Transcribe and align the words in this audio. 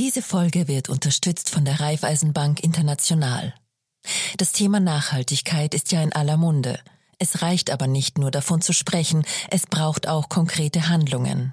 Diese 0.00 0.22
Folge 0.22 0.66
wird 0.66 0.88
unterstützt 0.88 1.50
von 1.50 1.66
der 1.66 1.78
Raiffeisenbank 1.78 2.64
International. 2.64 3.52
Das 4.38 4.52
Thema 4.52 4.80
Nachhaltigkeit 4.80 5.74
ist 5.74 5.92
ja 5.92 6.02
in 6.02 6.14
aller 6.14 6.38
Munde. 6.38 6.80
Es 7.18 7.42
reicht 7.42 7.68
aber 7.68 7.86
nicht 7.86 8.16
nur 8.16 8.30
davon 8.30 8.62
zu 8.62 8.72
sprechen, 8.72 9.26
es 9.50 9.66
braucht 9.66 10.08
auch 10.08 10.30
konkrete 10.30 10.88
Handlungen. 10.88 11.52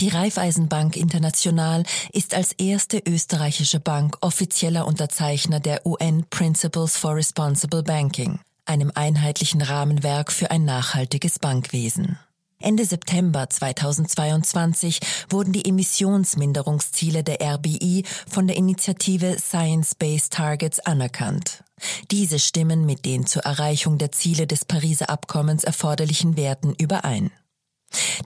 Die 0.00 0.08
Raiffeisenbank 0.08 0.96
International 0.96 1.82
ist 2.10 2.32
als 2.32 2.54
erste 2.54 3.02
österreichische 3.06 3.80
Bank 3.80 4.16
offizieller 4.22 4.86
Unterzeichner 4.86 5.60
der 5.60 5.84
UN 5.84 6.24
Principles 6.30 6.96
for 6.96 7.16
Responsible 7.16 7.82
Banking, 7.82 8.40
einem 8.64 8.92
einheitlichen 8.94 9.60
Rahmenwerk 9.60 10.32
für 10.32 10.50
ein 10.50 10.64
nachhaltiges 10.64 11.38
Bankwesen. 11.38 12.18
Ende 12.60 12.84
September 12.84 13.48
2022 13.48 15.00
wurden 15.30 15.52
die 15.52 15.64
Emissionsminderungsziele 15.64 17.22
der 17.22 17.40
RBI 17.40 18.04
von 18.28 18.48
der 18.48 18.56
Initiative 18.56 19.38
Science-Based 19.38 20.32
Targets 20.32 20.80
anerkannt. 20.80 21.62
Diese 22.10 22.40
stimmen 22.40 22.84
mit 22.84 23.04
den 23.04 23.26
zur 23.26 23.42
Erreichung 23.42 23.98
der 23.98 24.10
Ziele 24.10 24.48
des 24.48 24.64
Pariser 24.64 25.08
Abkommens 25.08 25.62
erforderlichen 25.62 26.36
Werten 26.36 26.74
überein. 26.74 27.30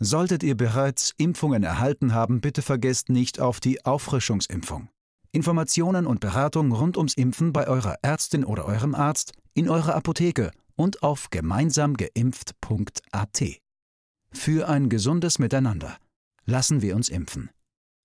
Solltet 0.00 0.42
ihr 0.42 0.56
bereits 0.56 1.12
Impfungen 1.18 1.62
erhalten 1.62 2.14
haben, 2.14 2.40
bitte 2.40 2.62
vergesst 2.62 3.10
nicht 3.10 3.40
auf 3.40 3.60
die 3.60 3.84
Auffrischungsimpfung. 3.84 4.88
Informationen 5.30 6.04
und 6.04 6.18
Beratung 6.18 6.72
rund 6.72 6.96
ums 6.96 7.14
Impfen 7.14 7.52
bei 7.52 7.68
eurer 7.68 7.94
Ärztin 8.02 8.44
oder 8.44 8.64
eurem 8.64 8.96
Arzt, 8.96 9.30
in 9.54 9.70
eurer 9.70 9.94
Apotheke 9.94 10.50
und 10.74 11.04
auf 11.04 11.30
gemeinsamgeimpft.at. 11.30 13.44
Für 14.32 14.68
ein 14.68 14.88
gesundes 14.88 15.38
Miteinander. 15.38 15.96
Lassen 16.44 16.82
wir 16.82 16.96
uns 16.96 17.08
impfen. 17.08 17.50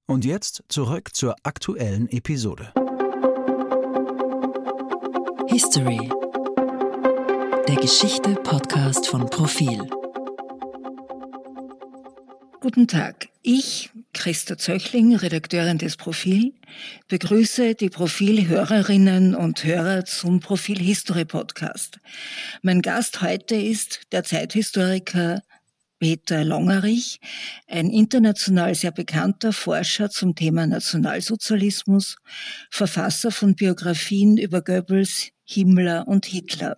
Und 0.05 0.25
jetzt 0.25 0.63
zurück 0.67 1.15
zur 1.15 1.33
aktuellen 1.41 2.07
Episode. 2.07 2.71
History. 5.51 6.09
Der 7.67 7.75
Geschichte-Podcast 7.75 9.05
von 9.07 9.29
Profil. 9.29 9.85
Guten 12.61 12.87
Tag. 12.87 13.27
Ich, 13.41 13.89
Christa 14.13 14.57
Zöchling, 14.57 15.13
Redakteurin 15.13 15.77
des 15.77 15.97
Profil, 15.97 16.53
begrüße 17.09 17.75
die 17.75 17.89
Profil-Hörerinnen 17.89 19.35
und 19.35 19.65
Hörer 19.65 20.05
zum 20.05 20.39
Profil 20.39 20.79
History 20.79 21.25
Podcast. 21.25 21.99
Mein 22.61 22.81
Gast 22.81 23.21
heute 23.21 23.55
ist 23.55 24.03
der 24.13 24.23
Zeithistoriker 24.23 25.41
Peter 26.01 26.43
Longerich, 26.43 27.19
ein 27.67 27.91
international 27.91 28.73
sehr 28.73 28.91
bekannter 28.91 29.53
Forscher 29.53 30.09
zum 30.09 30.33
Thema 30.33 30.65
Nationalsozialismus, 30.65 32.15
Verfasser 32.71 33.29
von 33.29 33.53
Biografien 33.53 34.37
über 34.37 34.63
Goebbels, 34.63 35.29
Himmler 35.51 36.07
und 36.07 36.25
Hitler. 36.25 36.77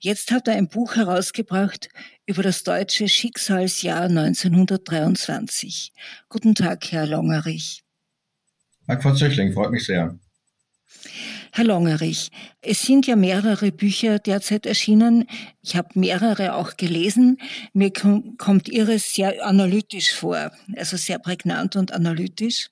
Jetzt 0.00 0.30
hat 0.30 0.48
er 0.48 0.54
ein 0.54 0.68
Buch 0.68 0.96
herausgebracht 0.96 1.88
über 2.26 2.42
das 2.42 2.62
deutsche 2.62 3.08
Schicksalsjahr 3.08 4.04
1923. 4.04 5.92
Guten 6.28 6.54
Tag, 6.54 6.90
Herr 6.90 7.06
Longerich. 7.06 7.84
Herr 8.86 9.00
Frau 9.00 9.14
Zöchling, 9.14 9.52
freut 9.52 9.70
mich 9.70 9.84
sehr. 9.84 10.18
Herr 11.56 11.66
Longerich, 11.66 12.32
es 12.62 12.82
sind 12.82 13.06
ja 13.06 13.14
mehrere 13.14 13.70
Bücher 13.70 14.18
derzeit 14.18 14.66
erschienen. 14.66 15.24
Ich 15.62 15.76
habe 15.76 15.90
mehrere 15.94 16.56
auch 16.56 16.76
gelesen. 16.76 17.38
Mir 17.72 17.92
kommt 17.92 18.68
Ihres 18.68 19.14
sehr 19.14 19.46
analytisch 19.46 20.12
vor, 20.14 20.50
also 20.74 20.96
sehr 20.96 21.20
prägnant 21.20 21.76
und 21.76 21.92
analytisch. 21.92 22.70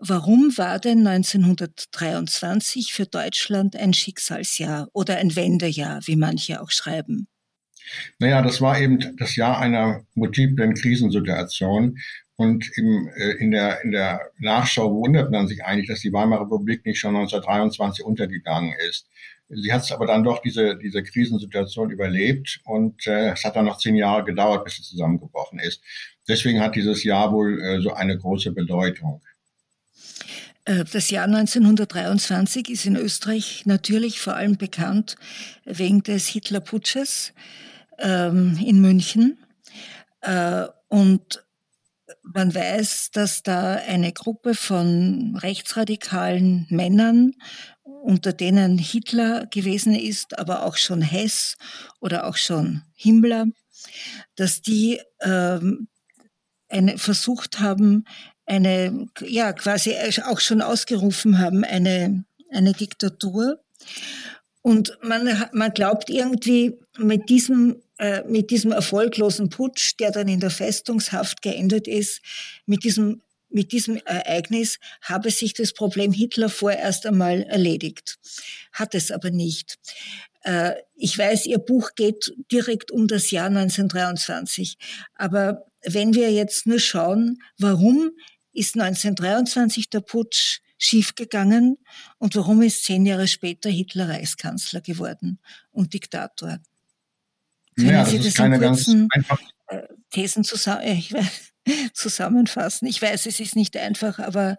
Warum 0.00 0.58
war 0.58 0.80
denn 0.80 1.06
1923 1.06 2.92
für 2.92 3.06
Deutschland 3.06 3.76
ein 3.76 3.94
Schicksalsjahr 3.94 4.88
oder 4.92 5.18
ein 5.18 5.36
Wendejahr, 5.36 6.00
wie 6.06 6.16
manche 6.16 6.60
auch 6.60 6.72
schreiben? 6.72 7.28
Naja, 8.18 8.42
das 8.42 8.60
war 8.60 8.80
eben 8.80 9.16
das 9.18 9.36
Jahr 9.36 9.60
einer 9.60 10.04
multiplen 10.14 10.74
Krisensituation. 10.74 11.96
Und 12.40 12.70
im, 12.78 13.10
äh, 13.16 13.32
in, 13.32 13.50
der, 13.50 13.84
in 13.84 13.90
der 13.90 14.30
Nachschau 14.38 14.90
wundert 14.94 15.30
man 15.30 15.46
sich 15.46 15.62
eigentlich, 15.62 15.88
dass 15.88 16.00
die 16.00 16.10
Weimarer 16.10 16.44
Republik 16.44 16.86
nicht 16.86 16.98
schon 16.98 17.14
1923 17.14 18.02
untergegangen 18.02 18.72
ist. 18.88 19.06
Sie 19.50 19.70
hat 19.70 19.92
aber 19.92 20.06
dann 20.06 20.24
doch 20.24 20.40
diese, 20.40 20.78
diese 20.78 21.02
Krisensituation 21.02 21.90
überlebt 21.90 22.62
und 22.64 23.06
äh, 23.06 23.32
es 23.32 23.44
hat 23.44 23.56
dann 23.56 23.66
noch 23.66 23.76
zehn 23.76 23.94
Jahre 23.94 24.24
gedauert, 24.24 24.64
bis 24.64 24.76
sie 24.76 24.82
zusammengebrochen 24.82 25.58
ist. 25.58 25.82
Deswegen 26.26 26.62
hat 26.62 26.76
dieses 26.76 27.04
Jahr 27.04 27.30
wohl 27.30 27.60
äh, 27.60 27.82
so 27.82 27.92
eine 27.92 28.16
große 28.16 28.52
Bedeutung. 28.52 29.20
Äh, 30.64 30.86
das 30.90 31.10
Jahr 31.10 31.26
1923 31.26 32.70
ist 32.70 32.86
in 32.86 32.96
Österreich 32.96 33.66
natürlich 33.66 34.18
vor 34.18 34.34
allem 34.34 34.56
bekannt 34.56 35.16
wegen 35.66 36.02
des 36.02 36.26
Hitlerputsches 36.28 37.34
ähm, 37.98 38.58
in 38.64 38.80
München. 38.80 39.36
Äh, 40.22 40.64
und 40.88 41.44
man 42.22 42.54
weiß, 42.54 43.10
dass 43.12 43.42
da 43.42 43.74
eine 43.74 44.12
Gruppe 44.12 44.54
von 44.54 45.36
rechtsradikalen 45.36 46.66
Männern, 46.70 47.34
unter 47.82 48.32
denen 48.32 48.78
Hitler 48.78 49.46
gewesen 49.46 49.94
ist, 49.94 50.38
aber 50.38 50.64
auch 50.64 50.76
schon 50.76 51.02
Hess 51.02 51.56
oder 52.00 52.26
auch 52.26 52.36
schon 52.36 52.82
Himmler, 52.94 53.46
dass 54.36 54.62
die 54.62 55.00
ähm, 55.20 55.88
eine, 56.68 56.98
versucht 56.98 57.60
haben, 57.60 58.04
eine, 58.46 59.06
ja, 59.20 59.52
quasi 59.52 59.94
auch 60.24 60.40
schon 60.40 60.62
ausgerufen 60.62 61.38
haben, 61.38 61.64
eine, 61.64 62.24
eine 62.50 62.72
Diktatur. 62.72 63.62
Und 64.62 64.98
man, 65.02 65.46
man 65.52 65.72
glaubt 65.72 66.10
irgendwie, 66.10 66.78
mit 66.98 67.28
diesem 67.28 67.82
äh, 68.00 68.22
mit 68.26 68.50
diesem 68.50 68.72
erfolglosen 68.72 69.50
Putsch, 69.50 69.92
der 70.00 70.10
dann 70.10 70.26
in 70.26 70.40
der 70.40 70.48
Festungshaft 70.48 71.42
geendet 71.42 71.86
ist, 71.86 72.22
mit 72.64 72.82
diesem 72.82 73.20
mit 73.52 73.72
diesem 73.72 73.96
Ereignis 74.06 74.78
habe 75.02 75.30
sich 75.30 75.52
das 75.54 75.72
Problem 75.74 76.12
Hitler 76.12 76.48
vorerst 76.48 77.04
einmal 77.04 77.42
erledigt. 77.42 78.18
Hat 78.72 78.94
es 78.94 79.10
aber 79.10 79.30
nicht. 79.30 79.76
Äh, 80.44 80.74
ich 80.94 81.18
weiß, 81.18 81.44
Ihr 81.46 81.58
Buch 81.58 81.90
geht 81.94 82.32
direkt 82.50 82.90
um 82.90 83.06
das 83.06 83.30
Jahr 83.32 83.48
1923. 83.48 84.78
Aber 85.16 85.66
wenn 85.84 86.14
wir 86.14 86.32
jetzt 86.32 86.66
nur 86.66 86.78
schauen, 86.78 87.42
warum 87.58 88.12
ist 88.52 88.76
1923 88.76 89.90
der 89.90 90.00
Putsch 90.00 90.60
schiefgegangen 90.78 91.76
und 92.18 92.36
warum 92.36 92.62
ist 92.62 92.84
zehn 92.84 93.04
Jahre 93.04 93.28
später 93.28 93.68
Hitler 93.68 94.08
Reichskanzler 94.08 94.80
geworden 94.80 95.40
und 95.70 95.92
Diktator? 95.92 96.60
Können 97.80 97.92
ja, 97.92 98.04
Sie 98.04 98.18
das, 98.18 98.34
das 98.34 98.46
in 98.46 98.60
kurzen 98.60 99.08
äh, 99.68 99.82
Thesen 100.10 100.44
zusammen, 100.44 100.84
weiß, 100.84 101.52
zusammenfassen? 101.92 102.86
Ich 102.86 103.00
weiß, 103.00 103.26
es 103.26 103.40
ist 103.40 103.56
nicht 103.56 103.76
einfach, 103.76 104.18
aber 104.18 104.56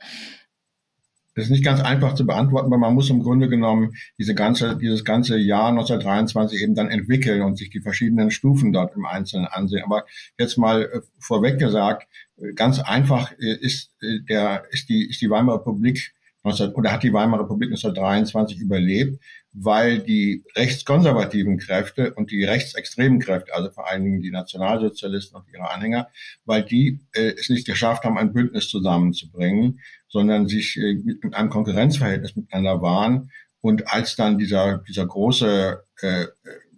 das 1.33 1.45
ist 1.45 1.51
nicht 1.51 1.63
ganz 1.63 1.79
einfach 1.79 2.15
zu 2.15 2.25
beantworten, 2.25 2.69
weil 2.71 2.77
man 2.77 2.93
muss 2.93 3.09
im 3.09 3.23
Grunde 3.23 3.47
genommen 3.47 3.93
diese 4.17 4.35
ganze, 4.35 4.77
dieses 4.77 5.05
ganze 5.05 5.37
Jahr 5.37 5.69
1923 5.69 6.61
eben 6.61 6.75
dann 6.75 6.89
entwickeln 6.89 7.41
und 7.41 7.57
sich 7.57 7.69
die 7.69 7.79
verschiedenen 7.79 8.31
Stufen 8.31 8.73
dort 8.73 8.95
im 8.95 9.05
Einzelnen 9.05 9.45
ansehen. 9.47 9.83
Aber 9.85 10.05
jetzt 10.37 10.57
mal 10.57 10.83
äh, 10.83 10.99
vorweg 11.19 11.57
gesagt, 11.57 12.07
äh, 12.37 12.51
ganz 12.53 12.79
einfach 12.79 13.31
ist 13.37 13.91
der, 14.01 14.65
ist 14.71 14.89
die, 14.89 15.09
ist 15.09 15.21
die 15.21 15.29
Weimarer 15.29 15.59
Republik 15.59 16.13
19, 16.43 16.73
oder 16.73 16.91
hat 16.91 17.03
die 17.03 17.13
Weimarer 17.13 17.43
Republik 17.43 17.69
1923 17.69 18.59
überlebt, 18.59 19.21
weil 19.53 19.99
die 19.99 20.43
rechtskonservativen 20.55 21.57
Kräfte 21.57 22.13
und 22.13 22.31
die 22.31 22.43
rechtsextremen 22.43 23.19
Kräfte, 23.19 23.53
also 23.53 23.69
vor 23.69 23.87
allen 23.87 24.03
Dingen 24.03 24.21
die 24.21 24.31
Nationalsozialisten 24.31 25.37
und 25.37 25.45
ihre 25.53 25.69
Anhänger, 25.69 26.07
weil 26.45 26.63
die 26.63 26.99
äh, 27.13 27.33
es 27.37 27.49
nicht 27.49 27.67
geschafft 27.67 28.03
haben, 28.03 28.17
ein 28.17 28.33
Bündnis 28.33 28.69
zusammenzubringen, 28.69 29.81
sondern 30.07 30.47
sich 30.47 30.77
äh, 30.77 30.95
mit 31.03 31.35
einem 31.35 31.49
Konkurrenzverhältnis 31.49 32.35
miteinander 32.35 32.81
waren. 32.81 33.31
Und 33.61 33.91
als 33.93 34.15
dann 34.15 34.37
dieser, 34.37 34.79
dieser 34.87 35.05
große, 35.05 35.83
äh, 36.01 36.25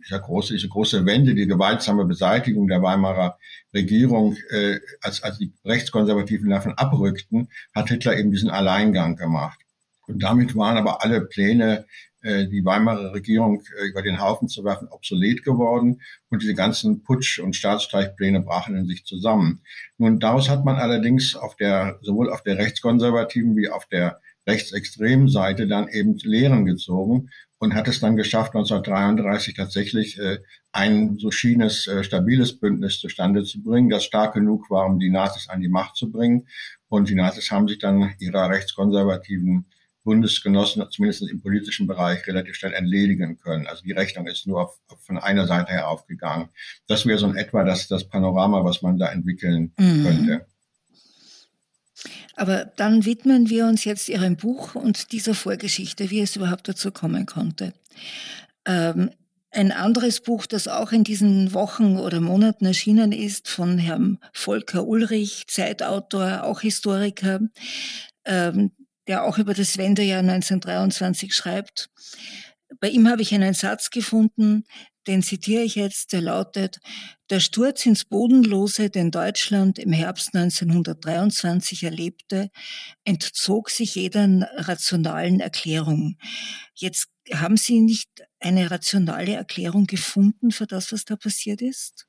dieser 0.05 0.19
große, 0.19 0.53
diese 0.53 0.69
große 0.69 1.05
Wende, 1.05 1.35
die 1.35 1.47
gewaltsame 1.47 2.05
Beseitigung 2.05 2.67
der 2.67 2.81
Weimarer 2.81 3.37
Regierung, 3.73 4.37
äh, 4.49 4.79
als, 5.01 5.23
als 5.23 5.37
die 5.37 5.53
Rechtskonservativen 5.65 6.49
davon 6.49 6.73
abrückten, 6.73 7.49
hat 7.73 7.89
Hitler 7.89 8.17
eben 8.17 8.31
diesen 8.31 8.49
Alleingang 8.49 9.15
gemacht. 9.15 9.59
Und 10.07 10.21
damit 10.21 10.55
waren 10.55 10.77
aber 10.77 11.03
alle 11.03 11.21
Pläne, 11.21 11.85
äh, 12.23 12.47
die 12.47 12.63
Weimarer 12.63 13.13
Regierung 13.13 13.63
äh, 13.77 13.87
über 13.87 14.01
den 14.01 14.19
Haufen 14.19 14.47
zu 14.47 14.63
werfen, 14.63 14.87
obsolet 14.89 15.43
geworden. 15.43 16.01
Und 16.29 16.41
diese 16.41 16.55
ganzen 16.55 17.03
Putsch- 17.03 17.39
und 17.39 17.55
Staatsstreichpläne 17.55 18.41
brachen 18.41 18.75
in 18.75 18.87
sich 18.87 19.05
zusammen. 19.05 19.61
Nun, 19.97 20.19
daraus 20.19 20.49
hat 20.49 20.65
man 20.65 20.77
allerdings 20.77 21.35
auf 21.35 21.55
der, 21.55 21.99
sowohl 22.01 22.31
auf 22.31 22.41
der 22.43 22.57
rechtskonservativen 22.57 23.55
wie 23.55 23.69
auf 23.69 23.85
der 23.87 24.21
rechtsextremen 24.47 25.27
Seite 25.27 25.67
dann 25.67 25.87
eben 25.87 26.17
Lehren 26.17 26.65
gezogen 26.65 27.29
und 27.59 27.75
hat 27.75 27.87
es 27.87 27.99
dann 27.99 28.17
geschafft, 28.17 28.55
1933 28.55 29.55
tatsächlich 29.55 30.19
äh, 30.19 30.39
ein, 30.71 31.17
so 31.17 31.31
schien 31.31 31.61
es, 31.61 31.87
äh, 31.87 32.03
stabiles 32.03 32.59
Bündnis 32.59 32.99
zustande 32.99 33.43
zu 33.43 33.63
bringen, 33.63 33.89
das 33.89 34.03
stark 34.03 34.33
genug 34.33 34.69
war, 34.69 34.85
um 34.85 34.99
die 34.99 35.09
Nazis 35.09 35.47
an 35.49 35.61
die 35.61 35.69
Macht 35.69 35.95
zu 35.95 36.11
bringen. 36.11 36.47
Und 36.89 37.09
die 37.09 37.15
Nazis 37.15 37.51
haben 37.51 37.67
sich 37.67 37.79
dann 37.79 38.13
ihrer 38.19 38.49
rechtskonservativen 38.49 39.65
Bundesgenossen, 40.03 40.85
zumindest 40.91 41.29
im 41.29 41.41
politischen 41.41 41.87
Bereich, 41.87 42.27
relativ 42.27 42.55
schnell 42.55 42.73
entledigen 42.73 43.39
können. 43.39 43.67
Also 43.67 43.83
die 43.83 43.93
Rechnung 43.93 44.27
ist 44.27 44.45
nur 44.45 44.63
auf, 44.63 44.79
von 44.99 45.17
einer 45.17 45.47
Seite 45.47 45.71
her 45.71 45.87
aufgegangen. 45.87 46.49
Das 46.87 47.05
wäre 47.05 47.17
so 47.17 47.27
in 47.27 47.37
etwa 47.37 47.63
das, 47.63 47.87
das 47.87 48.09
Panorama, 48.09 48.65
was 48.65 48.81
man 48.81 48.97
da 48.97 49.07
entwickeln 49.07 49.71
mhm. 49.77 50.03
könnte. 50.03 50.45
Aber 52.35 52.65
dann 52.65 53.05
widmen 53.05 53.49
wir 53.49 53.65
uns 53.65 53.83
jetzt 53.85 54.09
Ihrem 54.09 54.35
Buch 54.35 54.75
und 54.75 55.11
dieser 55.11 55.33
Vorgeschichte, 55.33 56.09
wie 56.09 56.21
es 56.21 56.35
überhaupt 56.35 56.67
dazu 56.67 56.91
kommen 56.91 57.25
konnte. 57.25 57.73
Ähm, 58.65 59.11
ein 59.51 59.71
anderes 59.71 60.19
Buch, 60.19 60.47
das 60.47 60.67
auch 60.67 60.91
in 60.91 61.03
diesen 61.03 61.53
Wochen 61.53 61.97
oder 61.97 62.19
Monaten 62.19 62.65
erschienen 62.65 63.11
ist, 63.11 63.47
von 63.47 63.77
Herrn 63.77 64.17
Volker 64.33 64.87
Ulrich, 64.87 65.43
Zeitautor, 65.47 66.43
auch 66.43 66.61
Historiker, 66.61 67.39
ähm, 68.25 68.71
der 69.07 69.23
auch 69.23 69.37
über 69.37 69.53
das 69.53 69.77
Wendejahr 69.77 70.19
1923 70.19 71.35
schreibt. 71.35 71.91
Bei 72.79 72.89
ihm 72.89 73.07
habe 73.07 73.21
ich 73.21 73.33
einen 73.35 73.53
Satz 73.53 73.91
gefunden, 73.91 74.63
den 75.07 75.21
zitiere 75.21 75.63
ich 75.63 75.75
jetzt, 75.75 76.13
der 76.13 76.21
lautet, 76.21 76.79
der 77.29 77.39
Sturz 77.39 77.85
ins 77.85 78.05
Bodenlose, 78.05 78.89
den 78.89 79.11
Deutschland 79.11 79.79
im 79.79 79.91
Herbst 79.91 80.35
1923 80.35 81.83
erlebte, 81.83 82.49
entzog 83.03 83.69
sich 83.69 83.95
jeder 83.95 84.49
rationalen 84.55 85.39
Erklärung. 85.39 86.17
Jetzt 86.75 87.09
haben 87.33 87.57
Sie 87.57 87.79
nicht 87.79 88.09
eine 88.39 88.69
rationale 88.71 89.33
Erklärung 89.33 89.87
gefunden 89.87 90.51
für 90.51 90.67
das, 90.67 90.91
was 90.91 91.05
da 91.05 91.15
passiert 91.15 91.61
ist? 91.61 92.07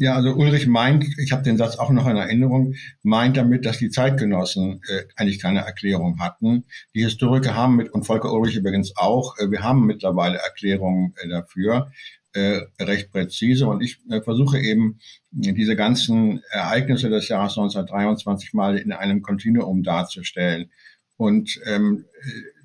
Ja, 0.00 0.14
also 0.14 0.32
Ulrich 0.32 0.66
meint, 0.66 1.04
ich 1.18 1.30
habe 1.30 1.42
den 1.42 1.58
Satz 1.58 1.76
auch 1.76 1.90
noch 1.90 2.06
in 2.06 2.16
Erinnerung, 2.16 2.74
meint 3.02 3.36
damit, 3.36 3.66
dass 3.66 3.76
die 3.76 3.90
Zeitgenossen 3.90 4.80
äh, 4.88 5.02
eigentlich 5.14 5.38
keine 5.38 5.60
Erklärung 5.60 6.20
hatten. 6.20 6.64
Die 6.94 7.04
Historiker 7.04 7.54
haben 7.54 7.76
mit, 7.76 7.90
und 7.90 8.04
Volker 8.04 8.32
Ulrich 8.32 8.56
übrigens 8.56 8.96
auch, 8.96 9.36
äh, 9.36 9.50
wir 9.50 9.62
haben 9.62 9.84
mittlerweile 9.84 10.38
Erklärungen 10.38 11.12
äh, 11.22 11.28
dafür, 11.28 11.92
äh, 12.32 12.60
recht 12.80 13.12
präzise. 13.12 13.66
Und 13.66 13.82
ich 13.82 13.98
äh, 14.08 14.22
versuche 14.22 14.58
eben, 14.58 15.00
diese 15.32 15.76
ganzen 15.76 16.40
Ereignisse 16.48 17.10
des 17.10 17.28
Jahres 17.28 17.58
1923 17.58 18.54
mal 18.54 18.78
in 18.78 18.92
einem 18.92 19.20
Kontinuum 19.20 19.82
darzustellen. 19.82 20.70
Und 21.18 21.60
ähm, 21.66 22.06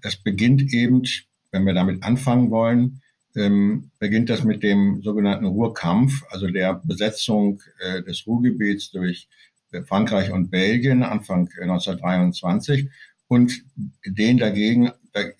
das 0.01 0.15
beginnt 0.15 0.71
eben, 0.71 1.03
wenn 1.51 1.65
wir 1.65 1.73
damit 1.73 2.01
anfangen 2.01 2.49
wollen, 2.49 3.01
ähm, 3.35 3.91
beginnt 3.99 4.29
das 4.29 4.43
mit 4.43 4.63
dem 4.63 5.01
sogenannten 5.01 5.45
Ruhrkampf, 5.45 6.23
also 6.29 6.47
der 6.47 6.81
Besetzung 6.83 7.61
äh, 7.79 8.01
des 8.03 8.25
Ruhrgebiets 8.25 8.91
durch 8.91 9.27
äh, 9.71 9.83
Frankreich 9.83 10.31
und 10.31 10.49
Belgien 10.49 11.03
Anfang 11.03 11.49
1923 11.59 12.89
und 13.27 13.63
den 14.05 14.37
dagegen 14.37 14.91
äh, 15.13 15.31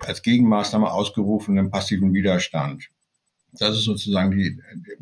als 0.00 0.22
Gegenmaßnahme 0.22 0.90
ausgerufenen 0.90 1.70
passiven 1.70 2.12
Widerstand. 2.14 2.88
Das 3.58 3.76
ist 3.76 3.84
sozusagen 3.84 4.32
die, 4.32 4.58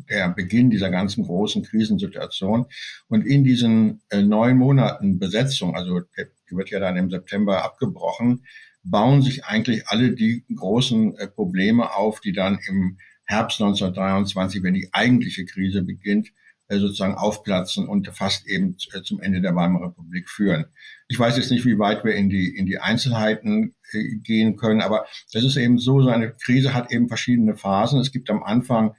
der 0.09 0.29
Beginn 0.29 0.69
dieser 0.69 0.91
ganzen 0.91 1.23
großen 1.23 1.63
Krisensituation. 1.63 2.67
Und 3.07 3.25
in 3.25 3.43
diesen 3.43 4.01
äh, 4.09 4.21
neun 4.21 4.57
Monaten 4.57 5.17
Besetzung, 5.17 5.75
also 5.75 6.01
die 6.01 6.55
wird 6.55 6.69
ja 6.69 6.79
dann 6.79 6.97
im 6.97 7.09
September 7.09 7.63
abgebrochen, 7.63 8.45
bauen 8.83 9.21
sich 9.21 9.45
eigentlich 9.45 9.87
alle 9.87 10.11
die 10.11 10.43
großen 10.53 11.17
äh, 11.17 11.27
Probleme 11.27 11.95
auf, 11.95 12.19
die 12.19 12.33
dann 12.33 12.59
im 12.67 12.97
Herbst 13.25 13.61
1923, 13.61 14.61
wenn 14.61 14.73
die 14.73 14.89
eigentliche 14.91 15.45
Krise 15.45 15.83
beginnt, 15.83 16.29
äh, 16.67 16.77
sozusagen 16.77 17.15
aufplatzen 17.15 17.87
und 17.87 18.09
fast 18.09 18.45
eben 18.45 18.75
äh, 18.93 19.01
zum 19.01 19.21
Ende 19.21 19.41
der 19.41 19.55
Weimarer 19.55 19.87
Republik 19.87 20.29
führen. 20.29 20.65
Ich 21.07 21.17
weiß 21.17 21.37
jetzt 21.37 21.49
nicht, 21.49 21.65
wie 21.65 21.79
weit 21.79 22.03
wir 22.03 22.15
in 22.15 22.29
die, 22.29 22.55
in 22.55 22.65
die 22.65 22.79
Einzelheiten 22.79 23.75
gehen 24.23 24.55
können, 24.57 24.81
aber 24.81 25.05
das 25.31 25.43
ist 25.43 25.55
eben 25.55 25.77
so, 25.77 26.01
so 26.01 26.09
eine 26.09 26.33
Krise 26.33 26.73
hat 26.73 26.91
eben 26.91 27.07
verschiedene 27.07 27.55
Phasen. 27.55 27.99
Es 27.99 28.11
gibt 28.11 28.29
am 28.29 28.43
Anfang 28.43 28.95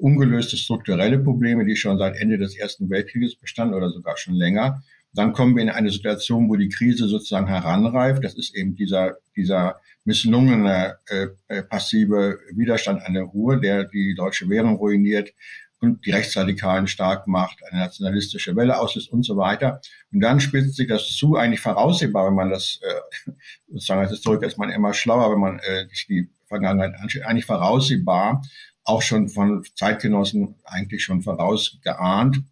ungelöste 0.00 0.56
strukturelle 0.56 1.18
Probleme, 1.18 1.66
die 1.66 1.74
schon 1.74 1.98
seit 1.98 2.16
Ende 2.16 2.38
des 2.38 2.56
Ersten 2.56 2.88
Weltkrieges 2.88 3.36
bestanden 3.36 3.74
oder 3.74 3.90
sogar 3.90 4.16
schon 4.16 4.34
länger. 4.34 4.82
Dann 5.14 5.32
kommen 5.32 5.54
wir 5.54 5.62
in 5.62 5.70
eine 5.70 5.90
Situation, 5.90 6.48
wo 6.48 6.56
die 6.56 6.68
Krise 6.68 7.06
sozusagen 7.06 7.46
heranreift. 7.46 8.24
Das 8.24 8.34
ist 8.34 8.54
eben 8.54 8.74
dieser, 8.74 9.18
dieser 9.36 9.80
misslungene 10.04 10.98
äh, 11.08 11.28
äh, 11.48 11.62
passive 11.62 12.38
Widerstand 12.54 13.02
an 13.02 13.14
der 13.14 13.24
Ruhe, 13.24 13.60
der 13.60 13.84
die 13.84 14.14
deutsche 14.14 14.48
Währung 14.48 14.76
ruiniert 14.76 15.32
und 15.80 16.04
die 16.06 16.10
Rechtsradikalen 16.10 16.86
stark 16.86 17.26
macht, 17.26 17.58
eine 17.70 17.80
nationalistische 17.80 18.56
Welle 18.56 18.78
auslöst 18.78 19.12
und 19.12 19.22
so 19.24 19.36
weiter. 19.36 19.80
Und 20.12 20.20
dann 20.20 20.40
spitzt 20.40 20.76
sich 20.76 20.88
das 20.88 21.08
zu, 21.08 21.36
eigentlich 21.36 21.60
voraussehbar, 21.60 22.26
wenn 22.26 22.34
man 22.34 22.50
das, 22.50 22.80
äh, 22.82 23.30
sozusagen 23.68 24.00
als 24.00 24.10
Historiker 24.10 24.46
ist 24.46 24.58
man 24.58 24.70
immer 24.70 24.94
schlauer, 24.94 25.32
wenn 25.32 25.40
man 25.40 25.58
äh, 25.60 25.88
sich 25.88 26.06
die 26.06 26.28
Vergangenheit 26.46 26.94
anschaut, 27.00 27.22
eigentlich 27.22 27.46
voraussehbar, 27.46 28.42
auch 28.84 29.02
schon 29.02 29.28
von 29.28 29.64
Zeitgenossen 29.74 30.56
eigentlich 30.64 31.02
schon 31.02 31.22
vorausgeahnt, 31.22 32.42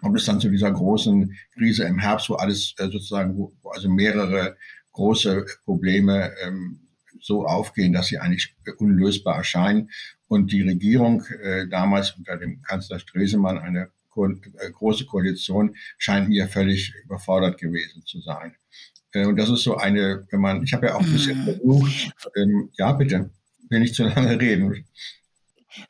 kommt 0.00 0.18
es 0.18 0.26
dann 0.26 0.40
zu 0.40 0.50
dieser 0.50 0.70
großen 0.70 1.34
Krise 1.54 1.84
im 1.84 1.98
Herbst, 1.98 2.28
wo 2.28 2.34
alles 2.34 2.74
äh, 2.78 2.84
sozusagen, 2.84 3.36
wo, 3.36 3.52
also 3.70 3.88
mehrere 3.88 4.56
große 4.92 5.46
Probleme 5.64 6.32
ähm, 6.42 6.88
so 7.20 7.46
aufgehen, 7.46 7.92
dass 7.92 8.08
sie 8.08 8.18
eigentlich 8.18 8.54
unlösbar 8.78 9.36
erscheinen. 9.36 9.90
Und 10.28 10.52
die 10.52 10.62
Regierung 10.62 11.24
äh, 11.42 11.66
damals 11.68 12.12
unter 12.12 12.36
dem 12.36 12.62
Kanzler 12.62 12.98
Stresemann, 12.98 13.58
eine 13.58 13.90
Ko 14.10 14.26
äh, 14.26 14.70
große 14.70 15.06
Koalition, 15.06 15.74
scheint 15.96 16.28
mir 16.28 16.48
völlig 16.48 16.92
überfordert 17.04 17.58
gewesen 17.58 18.02
zu 18.04 18.20
sein. 18.20 18.54
Äh, 19.12 19.26
und 19.26 19.36
das 19.36 19.48
ist 19.48 19.62
so 19.62 19.76
eine, 19.76 20.26
wenn 20.30 20.40
man, 20.40 20.62
ich 20.62 20.74
habe 20.74 20.86
ja 20.86 20.94
auch 20.94 21.00
ein 21.00 21.12
bisschen 21.12 21.40
mhm. 21.40 21.44
versucht, 21.44 22.12
ähm, 22.36 22.70
ja 22.76 22.92
bitte, 22.92 23.30
will 23.70 23.80
nicht 23.80 23.94
zu 23.94 24.04
lange 24.04 24.38
reden. 24.40 24.84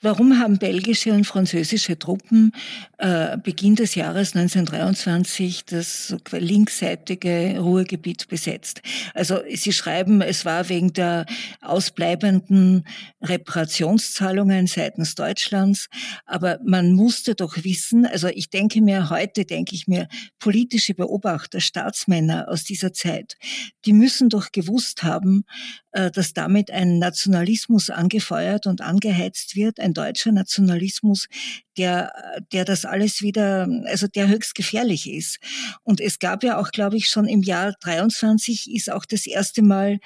Warum 0.00 0.38
haben 0.38 0.58
belgische 0.58 1.12
und 1.12 1.24
französische 1.24 1.98
Truppen 1.98 2.52
äh, 2.98 3.38
Beginn 3.38 3.76
des 3.76 3.94
Jahres 3.94 4.34
1923 4.34 5.64
das 5.64 6.16
linksseitige 6.30 7.58
Ruhrgebiet 7.58 8.28
besetzt? 8.28 8.82
Also 9.14 9.38
Sie 9.54 9.72
schreiben, 9.72 10.20
es 10.20 10.44
war 10.44 10.68
wegen 10.68 10.92
der 10.92 11.26
ausbleibenden 11.60 12.84
Reparationszahlungen 13.22 14.66
seitens 14.66 15.14
Deutschlands, 15.14 15.88
aber 16.26 16.58
man 16.64 16.92
musste 16.92 17.34
doch 17.34 17.56
wissen, 17.62 18.04
also 18.04 18.28
ich 18.28 18.50
denke 18.50 18.82
mir, 18.82 19.10
heute 19.10 19.44
denke 19.44 19.74
ich 19.74 19.86
mir, 19.86 20.08
politische 20.40 20.94
Beobachter, 20.94 21.60
Staatsmänner 21.60 22.48
aus 22.48 22.64
dieser 22.64 22.92
Zeit, 22.92 23.36
die 23.84 23.92
müssen 23.92 24.28
doch 24.28 24.50
gewusst 24.50 25.02
haben, 25.04 25.44
dass 25.92 26.32
damit 26.34 26.70
ein 26.70 26.98
Nationalismus 26.98 27.90
angefeuert 27.90 28.66
und 28.66 28.80
angeheizt 28.82 29.56
wird, 29.56 29.80
ein 29.80 29.94
deutscher 29.94 30.32
Nationalismus, 30.32 31.28
der, 31.76 32.12
der 32.52 32.64
das 32.64 32.84
alles 32.84 33.22
wieder, 33.22 33.68
also 33.86 34.06
der 34.06 34.28
höchst 34.28 34.54
gefährlich 34.54 35.10
ist. 35.10 35.38
Und 35.84 36.00
es 36.00 36.18
gab 36.18 36.42
ja 36.42 36.58
auch, 36.58 36.70
glaube 36.70 36.96
ich, 36.96 37.08
schon 37.08 37.26
im 37.26 37.42
Jahr 37.42 37.74
23 37.80 38.74
ist 38.74 38.90
auch 38.90 39.04
das 39.06 39.26
erste 39.26 39.62
Mal 39.62 39.98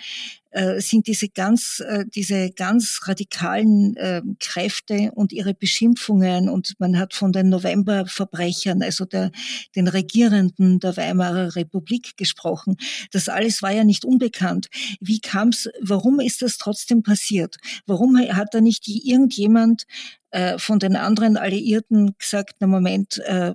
äh, 0.52 0.80
sind 0.80 1.06
diese 1.06 1.28
ganz, 1.28 1.82
äh, 1.86 2.04
diese 2.06 2.50
ganz 2.50 3.00
radikalen 3.04 3.96
äh, 3.96 4.22
Kräfte 4.38 5.10
und 5.14 5.32
ihre 5.32 5.54
Beschimpfungen 5.54 6.48
und 6.48 6.74
man 6.78 6.98
hat 6.98 7.14
von 7.14 7.32
den 7.32 7.48
Novemberverbrechern, 7.48 8.82
also 8.82 9.04
der, 9.04 9.30
den 9.74 9.88
Regierenden 9.88 10.78
der 10.78 10.96
Weimarer 10.96 11.56
Republik 11.56 12.16
gesprochen. 12.16 12.76
Das 13.12 13.28
alles 13.28 13.62
war 13.62 13.72
ja 13.72 13.84
nicht 13.84 14.04
unbekannt. 14.04 14.68
Wie 15.00 15.20
kam's, 15.20 15.68
warum 15.80 16.20
ist 16.20 16.42
das 16.42 16.58
trotzdem 16.58 17.02
passiert? 17.02 17.56
Warum 17.86 18.18
hat 18.18 18.48
da 18.52 18.60
nicht 18.60 18.86
irgendjemand 18.86 19.84
äh, 20.32 20.58
von 20.58 20.78
den 20.78 20.96
anderen 20.96 21.36
Alliierten 21.36 22.14
gesagt, 22.18 22.56
na 22.60 22.66
Moment, 22.66 23.18
äh, 23.18 23.52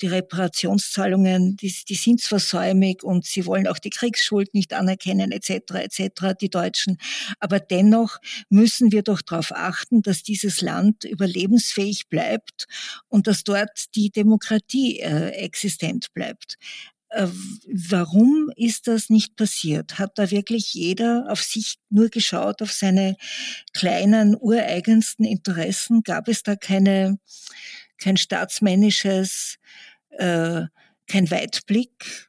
die 0.00 0.08
Reparationszahlungen, 0.08 1.56
die, 1.56 1.72
die 1.88 1.94
sind 1.94 2.20
zwar 2.20 2.40
säumig 2.40 3.04
und 3.04 3.24
sie 3.24 3.46
wollen 3.46 3.68
auch 3.68 3.78
die 3.78 3.90
Kriegsschuld 3.90 4.52
nicht 4.52 4.72
anerkennen, 4.72 5.30
etc., 5.30 5.74
etc., 5.74 6.34
die 6.40 6.50
Deutschen, 6.50 6.98
aber 7.38 7.60
dennoch 7.60 8.18
müssen 8.48 8.90
wir 8.90 9.02
doch 9.02 9.22
darauf 9.22 9.52
achten, 9.52 10.02
dass 10.02 10.24
dieses 10.24 10.60
Land 10.60 11.04
überlebensfähig 11.04 12.08
bleibt 12.08 12.66
und 13.08 13.28
dass 13.28 13.44
dort 13.44 13.94
die 13.94 14.10
Demokratie 14.10 14.98
äh, 14.98 15.28
existent 15.30 16.12
bleibt. 16.12 16.58
Äh, 17.10 17.28
warum 17.90 18.50
ist 18.56 18.88
das 18.88 19.10
nicht 19.10 19.36
passiert? 19.36 19.98
Hat 19.98 20.18
da 20.18 20.30
wirklich 20.30 20.74
jeder 20.74 21.26
auf 21.28 21.42
sich 21.42 21.76
nur 21.88 22.08
geschaut, 22.08 22.62
auf 22.62 22.72
seine 22.72 23.16
kleinen, 23.72 24.36
ureigensten 24.38 25.24
Interessen? 25.24 26.02
Gab 26.02 26.28
es 26.28 26.42
da 26.42 26.56
keine, 26.56 27.18
kein 27.98 28.16
staatsmännisches, 28.16 29.58
äh, 30.10 30.62
kein 31.06 31.30
Weitblick? 31.30 32.28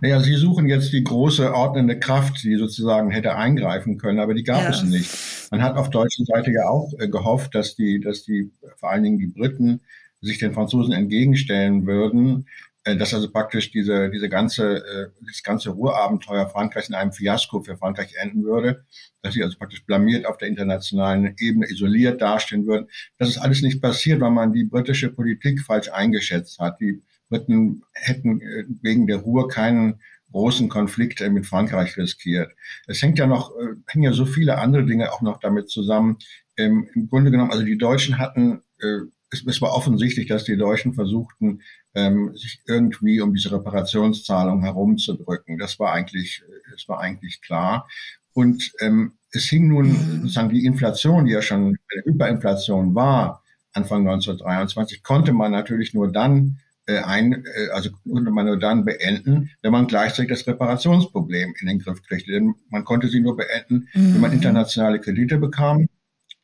Naja, 0.00 0.20
Sie 0.20 0.34
suchen 0.34 0.66
jetzt 0.68 0.92
die 0.92 1.04
große 1.04 1.54
ordnende 1.54 1.98
Kraft, 1.98 2.42
die 2.42 2.56
sozusagen 2.56 3.10
hätte 3.10 3.36
eingreifen 3.36 3.98
können, 3.98 4.18
aber 4.18 4.34
die 4.34 4.42
gab 4.42 4.62
ja. 4.62 4.70
es 4.70 4.82
nicht. 4.82 5.10
Man 5.50 5.62
hat 5.62 5.76
auf 5.76 5.90
deutscher 5.90 6.24
Seite 6.24 6.50
ja 6.50 6.68
auch 6.68 6.92
äh, 6.98 7.08
gehofft, 7.08 7.54
dass 7.54 7.76
die, 7.76 8.00
dass 8.00 8.24
die, 8.24 8.50
vor 8.76 8.90
allen 8.90 9.02
Dingen 9.02 9.18
die 9.18 9.26
Briten 9.26 9.80
sich 10.20 10.38
den 10.38 10.52
Franzosen 10.52 10.92
entgegenstellen 10.92 11.86
würden, 11.86 12.46
äh, 12.84 12.96
dass 12.96 13.12
also 13.12 13.30
praktisch 13.30 13.70
diese, 13.70 14.10
diese 14.10 14.28
ganze, 14.28 14.78
äh, 14.78 15.08
das 15.26 15.42
ganze 15.42 15.70
Ruhrabenteuer 15.70 16.48
Frankreichs 16.48 16.88
in 16.88 16.94
einem 16.94 17.12
Fiasko 17.12 17.60
für 17.62 17.76
Frankreich 17.76 18.14
enden 18.16 18.44
würde, 18.44 18.84
dass 19.22 19.34
sie 19.34 19.42
also 19.42 19.58
praktisch 19.58 19.84
blamiert 19.84 20.24
auf 20.24 20.38
der 20.38 20.48
internationalen 20.48 21.34
Ebene 21.38 21.66
isoliert 21.68 22.22
dastehen 22.22 22.66
würden. 22.66 22.88
Das 23.18 23.28
ist 23.28 23.38
alles 23.38 23.60
nicht 23.60 23.82
passiert, 23.82 24.20
weil 24.20 24.30
man 24.30 24.52
die 24.54 24.64
britische 24.64 25.10
Politik 25.10 25.60
falsch 25.60 25.90
eingeschätzt 25.90 26.58
hat. 26.58 26.80
Die 26.80 27.02
Briten 27.28 27.82
hätten 27.92 28.40
äh, 28.40 28.64
wegen 28.80 29.06
der 29.06 29.18
Ruhr 29.18 29.48
keinen 29.48 30.00
großen 30.32 30.68
Konflikt 30.68 31.20
mit 31.28 31.44
Frankreich 31.44 31.96
riskiert. 31.96 32.52
Es 32.86 33.02
hängt 33.02 33.18
ja 33.18 33.26
noch, 33.26 33.52
hängen 33.88 34.04
ja 34.04 34.12
so 34.12 34.24
viele 34.24 34.58
andere 34.58 34.86
Dinge 34.86 35.12
auch 35.12 35.22
noch 35.22 35.40
damit 35.40 35.68
zusammen. 35.68 36.18
Ähm, 36.56 36.88
Im 36.94 37.08
Grunde 37.08 37.32
genommen, 37.32 37.50
also 37.50 37.64
die 37.64 37.76
Deutschen 37.76 38.18
hatten 38.18 38.62
es, 39.30 39.44
es 39.46 39.62
war 39.62 39.72
offensichtlich, 39.72 40.28
dass 40.28 40.44
die 40.44 40.56
Deutschen 40.56 40.94
versuchten, 40.94 41.62
ähm, 41.94 42.32
sich 42.34 42.60
irgendwie 42.66 43.20
um 43.20 43.34
diese 43.34 43.52
Reparationszahlung 43.52 44.62
herumzudrücken. 44.62 45.58
Das 45.58 45.78
war 45.78 45.92
eigentlich, 45.92 46.42
es 46.74 46.88
war 46.88 47.00
eigentlich 47.00 47.40
klar. 47.40 47.88
Und 48.32 48.72
ähm, 48.80 49.12
es 49.32 49.44
hing 49.44 49.68
nun 49.68 49.94
sozusagen 50.22 50.50
die 50.50 50.64
Inflation, 50.64 51.24
die 51.24 51.32
ja 51.32 51.42
schon 51.42 51.78
eine 51.92 52.02
Überinflation 52.04 52.94
war, 52.94 53.42
Anfang 53.72 54.00
1923, 54.00 55.02
konnte 55.02 55.32
man 55.32 55.52
natürlich 55.52 55.94
nur 55.94 56.10
dann 56.10 56.58
äh, 56.86 56.98
ein, 56.98 57.44
äh, 57.44 57.68
also 57.72 57.90
konnte 58.08 58.32
man 58.32 58.46
nur 58.46 58.58
dann 58.58 58.84
beenden, 58.84 59.50
wenn 59.62 59.70
man 59.70 59.86
gleichzeitig 59.86 60.30
das 60.30 60.46
Reparationsproblem 60.46 61.54
in 61.60 61.66
den 61.68 61.78
Griff 61.78 62.02
kriegte. 62.02 62.32
Denn 62.32 62.54
man 62.68 62.84
konnte 62.84 63.08
sie 63.08 63.20
nur 63.20 63.36
beenden, 63.36 63.88
wenn 63.92 64.20
man 64.20 64.30
mhm. 64.30 64.36
internationale 64.36 65.00
Kredite 65.00 65.38
bekam 65.38 65.88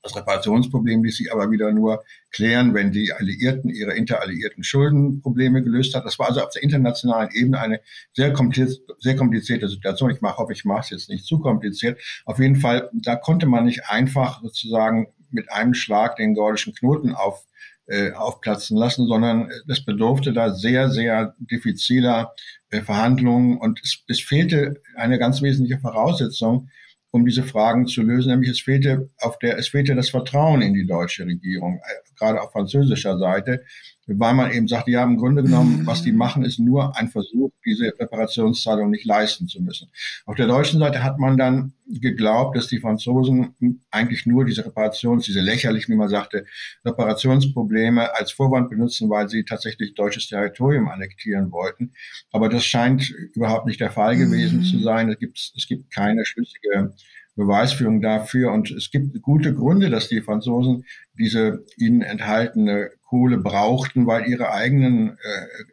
das 0.06 0.16
Reparationsproblem 0.16 1.02
ließ 1.02 1.16
sich 1.16 1.32
aber 1.32 1.50
wieder 1.50 1.72
nur 1.72 2.04
klären, 2.30 2.74
wenn 2.74 2.92
die 2.92 3.12
Alliierten 3.12 3.70
ihre 3.70 3.94
interalliierten 3.94 4.62
Schuldenprobleme 4.62 5.62
gelöst 5.62 5.94
hat. 5.94 6.04
Das 6.04 6.18
war 6.18 6.28
also 6.28 6.40
auf 6.42 6.50
der 6.50 6.62
internationalen 6.62 7.30
Ebene 7.32 7.60
eine 7.60 7.80
sehr, 8.12 8.32
komplizierte, 8.32 8.94
sehr 8.98 9.16
komplizierte 9.16 9.68
Situation. 9.68 10.10
Ich 10.10 10.20
hoffe, 10.22 10.52
ich 10.52 10.64
mache 10.64 10.82
es 10.82 10.90
jetzt 10.90 11.08
nicht 11.08 11.24
zu 11.24 11.40
kompliziert. 11.40 12.00
Auf 12.24 12.38
jeden 12.38 12.56
Fall, 12.56 12.90
da 12.92 13.16
konnte 13.16 13.46
man 13.46 13.64
nicht 13.64 13.88
einfach 13.88 14.42
sozusagen 14.42 15.08
mit 15.30 15.50
einem 15.50 15.74
Schlag 15.74 16.16
den 16.16 16.34
gordischen 16.34 16.74
Knoten 16.74 17.12
auf, 17.14 17.44
äh, 17.86 18.12
aufplatzen 18.12 18.76
lassen, 18.76 19.06
sondern 19.06 19.50
das 19.66 19.84
bedurfte 19.84 20.32
da 20.32 20.52
sehr, 20.52 20.90
sehr 20.90 21.34
diffiziler 21.38 22.32
äh, 22.70 22.80
Verhandlungen 22.80 23.58
und 23.58 23.80
es, 23.82 24.04
es 24.08 24.20
fehlte 24.20 24.82
eine 24.94 25.18
ganz 25.18 25.42
wesentliche 25.42 25.80
Voraussetzung, 25.80 26.68
um 27.10 27.24
diese 27.24 27.42
Fragen 27.42 27.86
zu 27.86 28.02
lösen. 28.02 28.30
Nämlich 28.30 28.50
es 28.50 28.60
fehlte 28.60 29.10
auf 29.18 29.38
der, 29.38 29.58
es 29.58 29.68
fehlte 29.68 29.94
das 29.94 30.10
Vertrauen 30.10 30.62
in 30.62 30.74
die 30.74 30.86
deutsche 30.86 31.24
Regierung, 31.24 31.80
äh, 31.84 32.18
gerade 32.18 32.40
auf 32.40 32.52
französischer 32.52 33.18
Seite, 33.18 33.64
weil 34.06 34.34
man 34.34 34.52
eben 34.52 34.68
sagte, 34.68 34.92
ja, 34.92 35.02
im 35.02 35.16
Grunde 35.16 35.42
genommen, 35.42 35.84
was 35.84 36.02
die 36.02 36.12
machen, 36.12 36.44
ist 36.44 36.60
nur 36.60 36.96
ein 36.96 37.08
Versuch, 37.08 37.50
diese 37.64 37.86
Reparationszahlung 37.98 38.90
nicht 38.90 39.04
leisten 39.04 39.48
zu 39.48 39.60
müssen. 39.60 39.90
Auf 40.26 40.36
der 40.36 40.46
deutschen 40.46 40.78
Seite 40.78 41.02
hat 41.02 41.18
man 41.18 41.36
dann 41.36 41.72
geglaubt, 41.88 42.56
dass 42.56 42.68
die 42.68 42.78
Franzosen 42.78 43.82
eigentlich 43.90 44.26
nur 44.26 44.44
diese 44.44 44.64
Reparations, 44.64 45.24
diese 45.24 45.40
lächerlich, 45.40 45.88
wie 45.88 45.96
man 45.96 46.08
sagte, 46.08 46.46
Reparationsprobleme 46.84 48.14
als 48.14 48.30
Vorwand 48.30 48.70
benutzen, 48.70 49.10
weil 49.10 49.28
sie 49.28 49.44
tatsächlich 49.44 49.94
deutsches 49.94 50.28
Territorium 50.28 50.88
annektieren 50.88 51.50
wollten. 51.50 51.92
Aber 52.30 52.48
das 52.48 52.64
scheint 52.64 53.10
überhaupt 53.34 53.66
nicht 53.66 53.80
der 53.80 53.90
Fall 53.90 54.16
gewesen 54.16 54.60
mhm. 54.60 54.64
zu 54.64 54.78
sein. 54.78 55.08
Es 55.08 55.18
gibt, 55.18 55.52
es 55.56 55.66
gibt 55.66 55.92
keine 55.92 56.24
schlüssige 56.24 56.92
Beweisführung 57.36 58.00
dafür. 58.00 58.52
Und 58.52 58.70
es 58.70 58.90
gibt 58.90 59.20
gute 59.22 59.54
Gründe, 59.54 59.90
dass 59.90 60.08
die 60.08 60.22
Franzosen 60.22 60.84
diese 61.18 61.64
ihnen 61.76 62.02
enthaltene 62.02 62.90
Kohle 63.06 63.38
brauchten, 63.38 64.06
weil 64.06 64.28
ihre 64.28 64.50
eigenen 64.50 65.16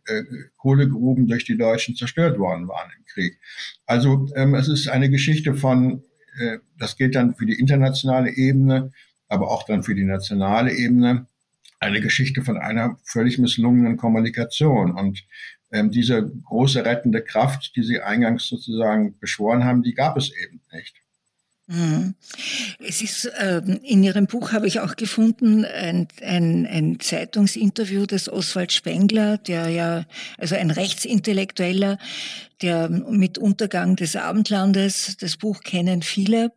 äh, 0.07 0.13
äh, 0.13 0.23
Kohlegruben 0.57 1.27
durch 1.27 1.45
die 1.45 1.57
Deutschen 1.57 1.95
zerstört 1.95 2.37
worden 2.37 2.67
waren 2.67 2.91
im 2.97 3.05
Krieg. 3.05 3.39
Also 3.85 4.29
ähm, 4.35 4.53
es 4.53 4.67
ist 4.67 4.87
eine 4.87 5.09
Geschichte 5.09 5.55
von, 5.55 6.03
äh, 6.39 6.59
das 6.77 6.95
gilt 6.95 7.15
dann 7.15 7.35
für 7.35 7.45
die 7.45 7.59
internationale 7.59 8.31
Ebene, 8.31 8.91
aber 9.27 9.49
auch 9.49 9.63
dann 9.63 9.83
für 9.83 9.95
die 9.95 10.03
nationale 10.03 10.73
Ebene, 10.73 11.27
eine 11.79 12.01
Geschichte 12.01 12.43
von 12.43 12.57
einer 12.57 12.97
völlig 13.03 13.39
misslungenen 13.39 13.97
Kommunikation. 13.97 14.91
Und 14.91 15.25
ähm, 15.71 15.89
diese 15.89 16.31
große 16.45 16.85
rettende 16.85 17.21
Kraft, 17.23 17.75
die 17.75 17.83
Sie 17.83 17.99
eingangs 17.99 18.47
sozusagen 18.47 19.17
beschworen 19.19 19.65
haben, 19.65 19.81
die 19.81 19.95
gab 19.95 20.17
es 20.17 20.31
eben 20.31 20.61
nicht. 20.71 21.02
Mhm. 21.67 22.15
Es 22.79 23.01
ist, 23.01 23.31
ähm, 23.39 23.79
in 23.83 24.03
Ihrem 24.03 24.27
Buch 24.27 24.51
habe 24.51 24.67
ich 24.67 24.81
auch 24.81 24.97
gefunden, 24.97 25.63
ein, 25.63 26.09
ein, 26.21 26.67
ein 26.67 26.99
Zeitungsinterview 26.99 28.05
des 28.05 28.27
Oswald 28.27 28.73
Spengler, 28.73 29.37
der 29.37 29.69
ja, 29.69 30.05
also 30.37 30.55
ein 30.55 30.71
Rechtsintellektueller, 30.71 31.99
der 32.61 32.89
mit 32.89 33.37
Untergang 33.37 33.95
des 33.95 34.17
Abendlandes, 34.17 35.15
das 35.17 35.37
Buch 35.37 35.61
kennen 35.61 36.01
viele, 36.01 36.51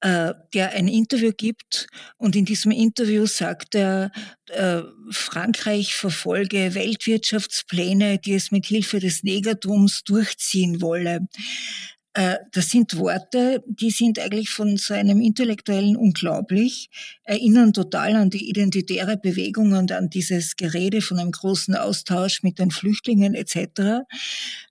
äh, 0.00 0.32
der 0.54 0.72
ein 0.72 0.88
Interview 0.88 1.32
gibt 1.36 1.86
und 2.16 2.34
in 2.34 2.46
diesem 2.46 2.72
Interview 2.72 3.26
sagt 3.26 3.74
er, 3.74 4.10
äh, 4.48 4.80
Frankreich 5.10 5.94
verfolge 5.94 6.74
Weltwirtschaftspläne, 6.74 8.18
die 8.18 8.34
es 8.34 8.50
mit 8.50 8.66
Hilfe 8.66 9.00
des 9.00 9.22
Negertums 9.22 10.02
durchziehen 10.04 10.80
wolle. 10.80 11.20
Äh, 12.14 12.36
das 12.52 12.70
sind 12.70 12.96
Worte, 12.96 13.62
die 13.66 13.90
sind 13.90 14.20
eigentlich 14.20 14.50
von 14.50 14.76
so 14.76 14.94
einem 14.94 15.20
Intellektuellen 15.20 15.96
unglaublich, 15.96 16.88
erinnern 17.24 17.72
total 17.72 18.14
an 18.14 18.30
die 18.30 18.48
identitäre 18.48 19.16
Bewegung 19.16 19.72
und 19.72 19.90
an 19.90 20.10
dieses 20.10 20.54
Gerede 20.54 21.00
von 21.00 21.18
einem 21.18 21.32
großen 21.32 21.74
Austausch 21.74 22.44
mit 22.44 22.60
den 22.60 22.70
Flüchtlingen 22.70 23.34
etc. 23.34 24.06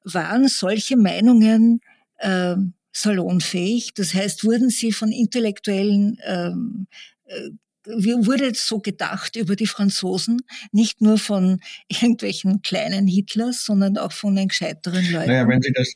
Waren 0.06 0.48
solche 0.48 0.96
Meinungen 0.96 1.82
äh, 2.18 2.56
salonfähig? 2.94 3.94
Das 3.94 4.14
heißt, 4.14 4.46
wurden 4.46 4.70
sie 4.70 4.94
von 4.94 5.12
Intellektuellen 5.12 6.18
ähm, 6.26 6.88
äh, 7.26 7.50
wurde 7.86 8.54
so 8.56 8.80
gedacht 8.80 9.36
über 9.36 9.58
die 9.58 9.68
Franzosen, 9.68 10.42
nicht 10.72 11.02
nur 11.02 11.18
von 11.18 11.60
irgendwelchen 11.90 12.62
kleinen 12.62 13.08
Hitlers, 13.08 13.66
sondern 13.66 13.98
auch 13.98 14.14
von 14.14 14.36
den 14.38 14.48
gescheiteren 14.48 15.12
Leuten. 15.12 15.28
Naja, 15.28 15.48
wenn 15.48 15.62
Sie 15.62 15.74
das 15.74 15.94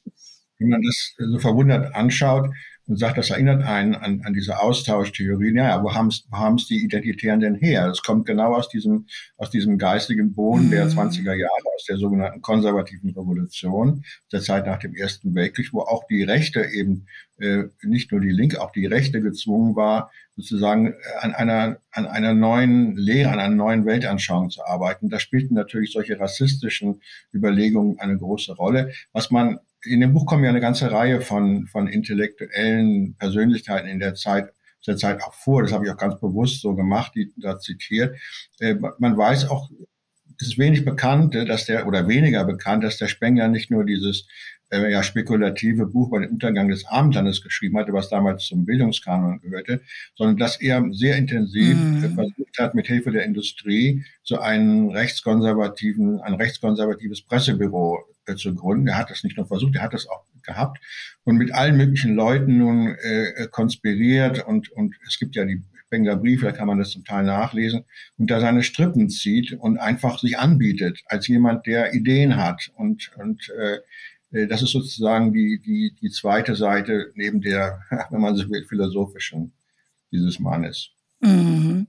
wenn 0.59 0.69
man 0.69 0.81
das 0.81 1.13
so 1.17 1.39
verwundert 1.39 1.95
anschaut, 1.95 2.49
und 2.87 2.97
sagt, 2.97 3.17
das 3.17 3.29
erinnert 3.29 3.63
einen 3.63 3.95
an, 3.95 4.21
an 4.23 4.33
diese 4.33 4.59
Austauschtheorie. 4.59 5.53
Ja, 5.53 5.83
wo 5.83 5.93
haben 5.93 6.07
es 6.55 6.67
die 6.67 6.83
Identitären 6.83 7.41
denn 7.41 7.55
her? 7.55 7.87
Das 7.87 8.01
kommt 8.01 8.25
genau 8.25 8.55
aus 8.55 8.69
diesem, 8.69 9.07
aus 9.35 9.49
diesem 9.49 9.77
geistigen 9.77 10.33
Boden 10.33 10.71
der 10.71 10.87
20er 10.87 11.21
mhm. 11.21 11.39
Jahre, 11.39 11.75
aus 11.75 11.85
der 11.85 11.97
sogenannten 11.97 12.41
konservativen 12.41 13.09
Revolution, 13.09 14.05
der 14.31 14.41
Zeit 14.41 14.65
nach 14.65 14.79
dem 14.79 14.95
Ersten 14.95 15.35
Weltkrieg, 15.35 15.73
wo 15.73 15.81
auch 15.81 16.05
die 16.09 16.23
Rechte 16.23 16.63
eben, 16.63 17.07
äh, 17.39 17.63
nicht 17.83 18.11
nur 18.11 18.21
die 18.21 18.29
Linke, 18.29 18.61
auch 18.61 18.71
die 18.71 18.85
Rechte 18.85 19.21
gezwungen 19.21 19.75
war, 19.75 20.09
sozusagen 20.37 20.93
an 21.19 21.33
einer, 21.33 21.77
an 21.91 22.05
einer 22.05 22.33
neuen 22.33 22.95
Lehre, 22.95 23.31
an 23.31 23.39
einer 23.39 23.55
neuen 23.55 23.85
Weltanschauung 23.85 24.49
zu 24.49 24.63
arbeiten. 24.63 25.09
Da 25.09 25.19
spielten 25.19 25.55
natürlich 25.55 25.91
solche 25.91 26.19
rassistischen 26.19 27.01
Überlegungen 27.33 27.99
eine 27.99 28.17
große 28.17 28.53
Rolle. 28.53 28.93
Was 29.11 29.29
man 29.29 29.59
in 29.84 30.01
dem 30.01 30.13
Buch 30.13 30.25
kommen 30.25 30.43
ja 30.43 30.50
eine 30.50 30.62
ganze 30.62 30.91
Reihe 30.91 31.22
von, 31.22 31.67
von 31.67 31.88
intellektuellen 31.88 33.15
Persönlichkeiten 33.17 33.88
in 33.88 34.00
der 34.00 34.15
Zeit, 34.15 34.50
der 34.86 34.98
Zeit 34.98 35.22
auch 35.22 35.34
vor. 35.34 35.63
Das 35.63 35.74
habe 35.74 35.86
ich 35.86 35.91
auch 35.91 35.98
ganz 35.98 36.19
bewusst 36.19 36.62
so 36.62 36.75
gemacht, 36.75 37.13
die 37.15 37.31
da 37.38 37.60
zitiert. 37.60 38.17
Äh, 38.60 38.75
man 39.00 39.17
weiß 39.17 39.50
auch, 39.50 39.69
es 40.39 40.50
ist 40.50 40.57
wenig 40.57 40.86
bekannt, 40.86 41.34
dass 41.34 41.65
der, 41.65 41.88
oder 41.88 42.07
weniger 42.07 42.46
bekannt, 42.46 42.84
dass 42.84 42.98
der 42.98 43.07
Spengler 43.07 43.48
nicht 43.48 43.72
nur 43.72 43.86
dieses 43.86 44.27
äh, 44.69 44.91
ja, 44.91 45.01
spekulative 45.03 45.86
Buch 45.86 46.10
bei 46.10 46.19
dem 46.19 46.31
Untergang 46.31 46.67
des 46.67 46.86
Abendlandes 46.86 47.41
geschrieben 47.41 47.77
hatte, 47.77 47.93
was 47.93 48.10
damals 48.10 48.46
zum 48.46 48.65
Bildungskanon 48.65 49.39
gehörte, 49.41 49.81
sondern 50.15 50.38
dass 50.38 50.60
er 50.62 50.86
sehr 50.91 51.15
intensiv 51.15 51.77
mhm. 51.77 52.13
versucht 52.13 52.60
hat, 52.60 52.75
mit 52.75 52.88
Hilfe 52.88 53.12
der 53.12 53.24
Industrie 53.24 54.03
so 54.24 54.39
einen 54.39 54.91
rechtskonservativen, 54.91 56.22
ein 56.22 56.36
rechtskonservatives 56.36 57.24
Pressebüro 57.24 57.98
äh, 57.98 58.16
zu 58.36 58.53
gründen. 58.53 58.88
Er 58.88 58.98
hat 58.98 59.10
das 59.10 59.24
nicht 59.24 59.38
nur 59.38 59.48
versucht, 59.48 59.75
er 59.75 59.84
hat 59.84 59.93
das 59.93 60.07
auch 60.07 60.24
gehabt 60.43 60.79
und 61.24 61.38
mit 61.38 61.53
allen 61.53 61.77
möglichen 61.77 62.15
Leuten 62.15 62.57
nun 62.57 62.96
äh, 62.96 63.48
konspiriert 63.51 64.46
und, 64.48 64.69
und 64.72 64.96
es 65.07 65.19
gibt 65.19 65.36
ja 65.36 65.46
die 65.46 65.62
Spengler 65.86 66.17
Briefe, 66.17 66.46
da 66.46 66.51
kann 66.51 66.67
man 66.67 66.79
das 66.79 66.89
zum 66.89 67.05
Teil 67.05 67.24
nachlesen, 67.24 67.86
und 68.17 68.29
da 68.29 68.41
seine 68.41 68.63
Strippen 68.63 69.10
zieht 69.10 69.53
und 69.53 69.77
einfach 69.77 70.19
sich 70.19 70.38
anbietet 70.38 71.01
als 71.05 71.27
jemand, 71.27 71.65
der 71.65 71.93
Ideen 71.93 72.36
hat 72.36 72.72
und, 72.75 73.12
und 73.17 73.50
äh, 73.57 73.77
äh, 74.31 74.48
das 74.48 74.62
ist 74.62 74.72
sozusagen 74.72 75.34
die, 75.34 75.62
die, 75.65 75.96
die 76.01 76.10
zweite 76.10 76.55
Seite 76.55 77.12
neben 77.15 77.41
der, 77.41 77.81
wenn 78.10 78.22
man 78.22 78.36
so 78.36 78.50
will, 78.50 78.65
philosophischen 78.65 79.53
dieses 80.12 80.39
Mannes. 80.39 80.89
Mhm. 81.22 81.88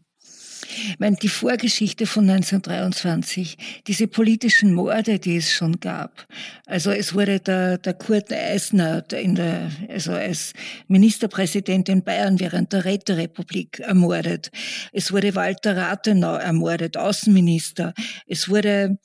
Ich 0.68 0.98
meine, 0.98 1.16
die 1.16 1.28
Vorgeschichte 1.28 2.06
von 2.06 2.28
1923, 2.28 3.56
diese 3.86 4.06
politischen 4.06 4.72
Morde, 4.74 5.18
die 5.18 5.36
es 5.36 5.52
schon 5.52 5.80
gab. 5.80 6.26
Also 6.66 6.90
es 6.90 7.14
wurde 7.14 7.40
der, 7.40 7.78
der 7.78 7.94
Kurt 7.94 8.32
Eisner 8.32 9.04
in 9.12 9.34
der, 9.34 9.70
also 9.88 10.12
als 10.12 10.52
Ministerpräsident 10.88 11.88
in 11.88 12.04
Bayern 12.04 12.38
während 12.38 12.72
der 12.72 12.84
Räterepublik 12.84 13.80
ermordet. 13.80 14.50
Es 14.92 15.12
wurde 15.12 15.34
Walter 15.34 15.76
Rathenau 15.76 16.34
ermordet, 16.34 16.96
Außenminister. 16.96 17.94
Es 18.26 18.48
wurde 18.48 18.98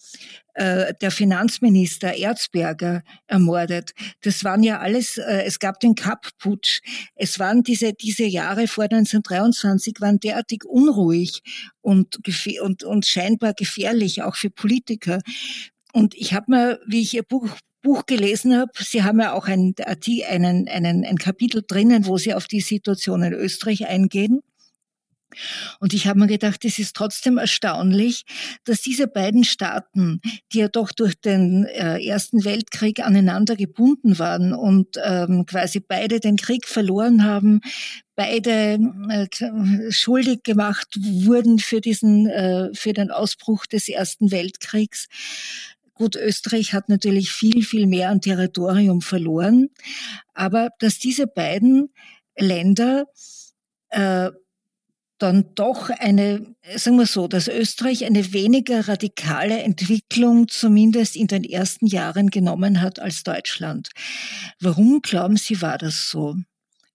äh, 0.53 0.93
der 1.01 1.11
Finanzminister 1.11 2.13
Erzberger 2.13 3.03
ermordet. 3.27 3.91
Das 4.21 4.43
waren 4.43 4.63
ja 4.63 4.79
alles, 4.79 5.17
äh, 5.17 5.43
es 5.45 5.59
gab 5.59 5.79
den 5.79 5.95
Kapp-Putsch. 5.95 6.81
Es 7.15 7.39
waren 7.39 7.63
diese, 7.63 7.93
diese 7.93 8.25
Jahre 8.25 8.67
vor 8.67 8.85
1923 8.85 9.95
waren 9.99 10.19
derartig 10.19 10.65
unruhig 10.65 11.41
und, 11.81 12.19
und, 12.61 12.83
und 12.83 13.05
scheinbar 13.05 13.53
gefährlich, 13.53 14.21
auch 14.21 14.35
für 14.35 14.49
Politiker. 14.49 15.21
Und 15.91 16.15
ich 16.15 16.33
habe 16.33 16.51
mir, 16.51 16.79
wie 16.87 17.01
ich 17.01 17.13
Ihr 17.13 17.23
Buch 17.23 17.47
Buch 17.83 18.05
gelesen 18.05 18.57
habe, 18.57 18.71
Sie 18.79 19.03
haben 19.03 19.19
ja 19.19 19.33
auch 19.33 19.47
ein, 19.47 19.75
einen, 19.77 20.67
einen, 20.69 21.05
ein 21.05 21.17
Kapitel 21.17 21.63
drinnen, 21.67 22.07
wo 22.07 22.17
Sie 22.17 22.33
auf 22.33 22.47
die 22.47 22.61
Situation 22.61 23.23
in 23.23 23.33
Österreich 23.33 23.87
eingehen. 23.87 24.41
Und 25.79 25.93
ich 25.93 26.07
habe 26.07 26.19
mir 26.19 26.27
gedacht, 26.27 26.65
es 26.65 26.79
ist 26.79 26.95
trotzdem 26.95 27.37
erstaunlich, 27.37 28.23
dass 28.65 28.81
diese 28.81 29.07
beiden 29.07 29.43
Staaten, 29.43 30.21
die 30.51 30.59
ja 30.59 30.67
doch 30.67 30.91
durch 30.91 31.19
den 31.19 31.65
äh, 31.65 32.03
Ersten 32.05 32.45
Weltkrieg 32.45 32.99
aneinander 32.99 33.55
gebunden 33.55 34.19
waren 34.19 34.53
und 34.53 34.97
ähm, 35.03 35.45
quasi 35.45 35.79
beide 35.79 36.19
den 36.19 36.37
Krieg 36.37 36.67
verloren 36.67 37.23
haben, 37.23 37.61
beide 38.15 38.79
äh, 39.09 39.91
schuldig 39.91 40.43
gemacht 40.43 40.87
wurden 40.99 41.59
für 41.59 41.81
diesen, 41.81 42.27
äh, 42.27 42.69
für 42.73 42.93
den 42.93 43.11
Ausbruch 43.11 43.65
des 43.65 43.89
Ersten 43.89 44.31
Weltkriegs. 44.31 45.07
Gut, 45.95 46.15
Österreich 46.15 46.73
hat 46.73 46.89
natürlich 46.89 47.31
viel, 47.31 47.63
viel 47.63 47.85
mehr 47.85 48.09
an 48.09 48.21
Territorium 48.21 49.01
verloren, 49.01 49.69
aber 50.33 50.69
dass 50.79 50.97
diese 50.97 51.27
beiden 51.27 51.93
Länder 52.37 53.05
äh, 53.89 54.31
dann 55.23 55.45
doch 55.55 55.89
eine, 55.89 56.45
sagen 56.75 56.97
wir 56.97 57.05
so, 57.05 57.29
dass 57.29 57.47
Österreich 57.47 58.03
eine 58.03 58.33
weniger 58.33 58.89
radikale 58.89 59.63
Entwicklung 59.63 60.49
zumindest 60.49 61.15
in 61.15 61.27
den 61.27 61.45
ersten 61.45 61.87
Jahren 61.87 62.29
genommen 62.29 62.81
hat 62.81 62.99
als 62.99 63.23
Deutschland. 63.23 63.89
Warum 64.59 65.01
glauben 65.01 65.37
Sie, 65.37 65.61
war 65.61 65.77
das 65.77 66.09
so? 66.09 66.35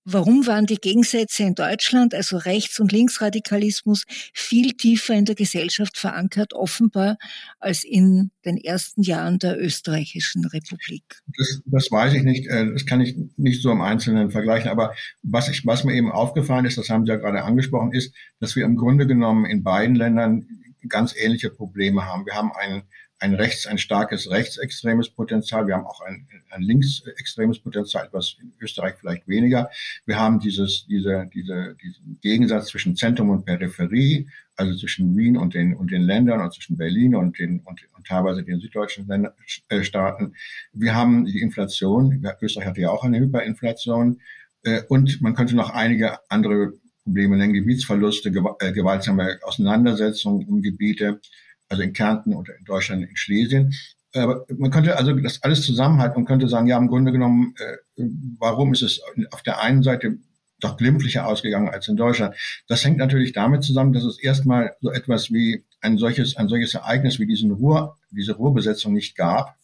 Warum 0.05 0.47
waren 0.47 0.65
die 0.65 0.77
Gegensätze 0.77 1.43
in 1.43 1.55
Deutschland, 1.55 2.15
also 2.15 2.39
Rechts- 2.39 2.81
und 2.81 2.93
Linksradikalismus, 2.93 4.05
viel 4.33 4.73
tiefer 4.73 5.15
in 5.15 5.27
der 5.27 5.35
Gesellschaft 5.35 5.99
verankert, 5.99 6.55
offenbar, 6.55 7.19
als 7.59 7.85
in 7.85 8.31
den 8.45 8.57
ersten 8.57 9.03
Jahren 9.03 9.39
der 9.39 9.61
österreichischen 9.61 10.47
Republik? 10.47 11.05
Das, 11.37 11.61
das 11.67 11.91
weiß 11.91 12.15
ich 12.15 12.23
nicht. 12.23 12.47
Äh, 12.47 12.73
das 12.73 12.87
kann 12.87 13.01
ich 13.01 13.17
nicht 13.37 13.61
so 13.61 13.71
im 13.71 13.83
Einzelnen 13.83 14.31
vergleichen. 14.31 14.71
Aber 14.71 14.95
was, 15.23 15.49
ich, 15.49 15.67
was 15.67 15.85
mir 15.85 15.95
eben 15.95 16.11
aufgefallen 16.11 16.65
ist, 16.65 16.79
das 16.79 16.89
haben 16.89 17.05
Sie 17.05 17.13
ja 17.13 17.17
gerade 17.17 17.45
angesprochen, 17.45 17.93
ist, 17.93 18.15
dass 18.41 18.57
wir 18.57 18.65
im 18.65 18.77
Grunde 18.77 19.07
genommen 19.07 19.45
in 19.45 19.63
beiden 19.63 19.95
Ländern 19.95 20.47
ganz 20.89 21.15
ähnliche 21.17 21.51
Probleme 21.51 22.07
haben. 22.07 22.25
Wir 22.25 22.35
haben 22.35 22.53
einen 22.53 22.85
ein 23.21 23.35
rechts, 23.35 23.67
ein 23.67 23.79
starkes 23.79 24.31
rechtsextremes 24.31 25.11
Potenzial. 25.11 25.67
Wir 25.67 25.75
haben 25.75 25.87
auch 25.87 26.01
ein, 26.03 26.27
ein 26.51 26.63
linksextremes 26.63 27.59
Potenzial, 27.59 28.07
etwas 28.07 28.37
in 28.41 28.53
Österreich 28.61 28.95
vielleicht 28.99 29.27
weniger. 29.27 29.71
Wir 30.07 30.19
haben 30.19 30.39
dieses, 30.39 30.87
diese, 30.87 31.29
diese, 31.35 31.77
diesen 31.83 32.19
Gegensatz 32.21 32.69
zwischen 32.69 32.97
Zentrum 32.97 33.31
und 33.31 33.45
Peripherie, 33.45 34.29
also 34.57 34.77
zwischen 34.77 35.17
Wien 35.17 35.37
und 35.37 35.55
den, 35.55 35.75
und 35.75 35.91
den 35.91 36.03
Ländern 36.03 36.41
und 36.41 36.53
zwischen 36.53 36.77
Berlin 36.77 37.15
und 37.15 37.39
den, 37.39 37.61
und, 37.61 37.81
und 37.97 38.07
teilweise 38.07 38.43
den 38.43 38.61
süddeutschen 38.61 39.07
Länder, 39.09 39.35
äh, 39.69 39.83
Staaten. 39.83 40.35
Wir 40.73 40.95
haben 40.95 41.25
die 41.25 41.41
Inflation. 41.41 42.25
Österreich 42.41 42.67
hatte 42.67 42.81
ja 42.81 42.91
auch 42.91 43.05
eine 43.05 43.19
Hyperinflation. 43.19 44.21
Äh, 44.63 44.83
und 44.89 45.21
man 45.21 45.35
könnte 45.35 45.57
noch 45.57 45.71
einige 45.71 46.19
andere 46.31 46.73
Probleme 47.03 47.37
nennen, 47.37 47.55
Gebietsverluste, 47.55 48.31
äh, 48.61 48.73
gewaltsame 48.73 49.39
Auseinandersetzungen 49.43 50.47
um 50.47 50.63
Gebiete 50.63 51.21
also 51.69 51.83
in 51.83 51.93
Kärnten 51.93 52.35
oder 52.35 52.57
in 52.57 52.65
Deutschland, 52.65 53.09
in 53.09 53.17
Schlesien. 53.17 53.75
Aber 54.15 54.47
man 54.57 54.71
könnte 54.71 54.97
also 54.97 55.13
das 55.13 55.43
alles 55.43 55.63
zusammenhalten 55.63 56.17
und 56.17 56.25
könnte 56.25 56.49
sagen, 56.49 56.67
ja, 56.67 56.79
im 56.79 56.89
Grunde 56.89 57.13
genommen, 57.13 57.55
äh, 57.59 58.05
warum 58.39 58.73
ist 58.73 58.83
es 58.83 59.01
auf 59.31 59.43
der 59.43 59.61
einen 59.61 59.83
Seite 59.83 60.19
doch 60.61 60.77
glimpflicher 60.77 61.27
ausgegangen 61.27 61.69
als 61.69 61.89
in 61.89 61.97
Deutschland? 61.97 62.35
Das 62.69 62.85
hängt 62.85 62.97
natürlich 62.97 63.33
damit 63.33 63.63
zusammen, 63.65 63.93
dass 63.93 64.05
es 64.05 64.19
erstmal 64.19 64.75
so 64.81 64.91
etwas 64.91 65.31
wie 65.31 65.65
ein 65.81 65.99
solches, 65.99 66.37
ein 66.37 66.49
solches 66.49 66.75
Ereignis 66.75 67.19
wie 67.19 67.27
diesen 67.27 67.53
Ruhr, 67.53 67.97
diese 68.11 68.35
Ruhrbesetzung 68.35 68.95
nicht 68.95 69.17
gab, 69.17 69.57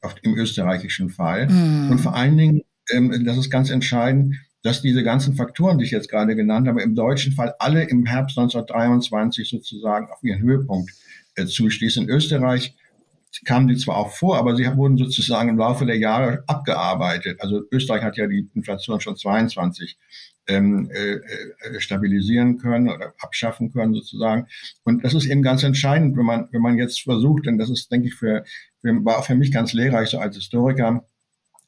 auf, 0.00 0.14
im 0.22 0.34
österreichischen 0.34 1.10
Fall. 1.10 1.48
Mm. 1.48 1.90
Und 1.90 1.98
vor 1.98 2.14
allen 2.14 2.36
Dingen, 2.36 2.62
ähm, 2.90 3.24
das 3.24 3.36
ist 3.36 3.50
ganz 3.50 3.70
entscheidend, 3.70 4.36
dass 4.62 4.82
diese 4.82 5.02
ganzen 5.02 5.34
Faktoren, 5.34 5.78
die 5.78 5.84
ich 5.84 5.90
jetzt 5.90 6.10
gerade 6.10 6.36
genannt 6.36 6.68
habe, 6.68 6.82
im 6.82 6.94
deutschen 6.94 7.32
Fall 7.32 7.54
alle 7.58 7.84
im 7.84 8.06
Herbst 8.06 8.38
1923 8.38 9.48
sozusagen 9.48 10.08
auf 10.10 10.22
ihren 10.22 10.40
Höhepunkt 10.40 10.90
zustieß. 11.46 11.96
In 11.98 12.08
Österreich 12.08 12.74
kamen 13.44 13.68
die 13.68 13.76
zwar 13.76 13.96
auch 13.96 14.10
vor, 14.10 14.38
aber 14.38 14.56
sie 14.56 14.66
wurden 14.76 14.98
sozusagen 14.98 15.48
im 15.48 15.58
Laufe 15.58 15.86
der 15.86 15.98
Jahre 15.98 16.42
abgearbeitet. 16.46 17.40
Also 17.40 17.62
Österreich 17.70 18.02
hat 18.02 18.16
ja 18.16 18.26
die 18.26 18.48
Inflation 18.54 19.00
schon 19.00 19.16
22 19.16 19.96
ähm, 20.48 20.90
äh, 20.92 21.14
äh, 21.14 21.80
stabilisieren 21.80 22.58
können 22.58 22.88
oder 22.88 23.14
abschaffen 23.20 23.72
können 23.72 23.94
sozusagen. 23.94 24.46
Und 24.84 25.04
das 25.04 25.14
ist 25.14 25.26
eben 25.26 25.42
ganz 25.42 25.62
entscheidend, 25.62 26.16
wenn 26.16 26.26
man 26.26 26.48
wenn 26.50 26.62
man 26.62 26.76
jetzt 26.76 27.02
versucht, 27.02 27.46
denn 27.46 27.58
das 27.58 27.70
ist, 27.70 27.90
denke 27.92 28.08
ich, 28.08 28.14
für, 28.14 28.44
für 28.80 29.04
war 29.04 29.18
auch 29.18 29.26
für 29.26 29.36
mich 29.36 29.52
ganz 29.52 29.72
lehrreich 29.72 30.08
so 30.08 30.18
als 30.18 30.36
Historiker, 30.36 31.04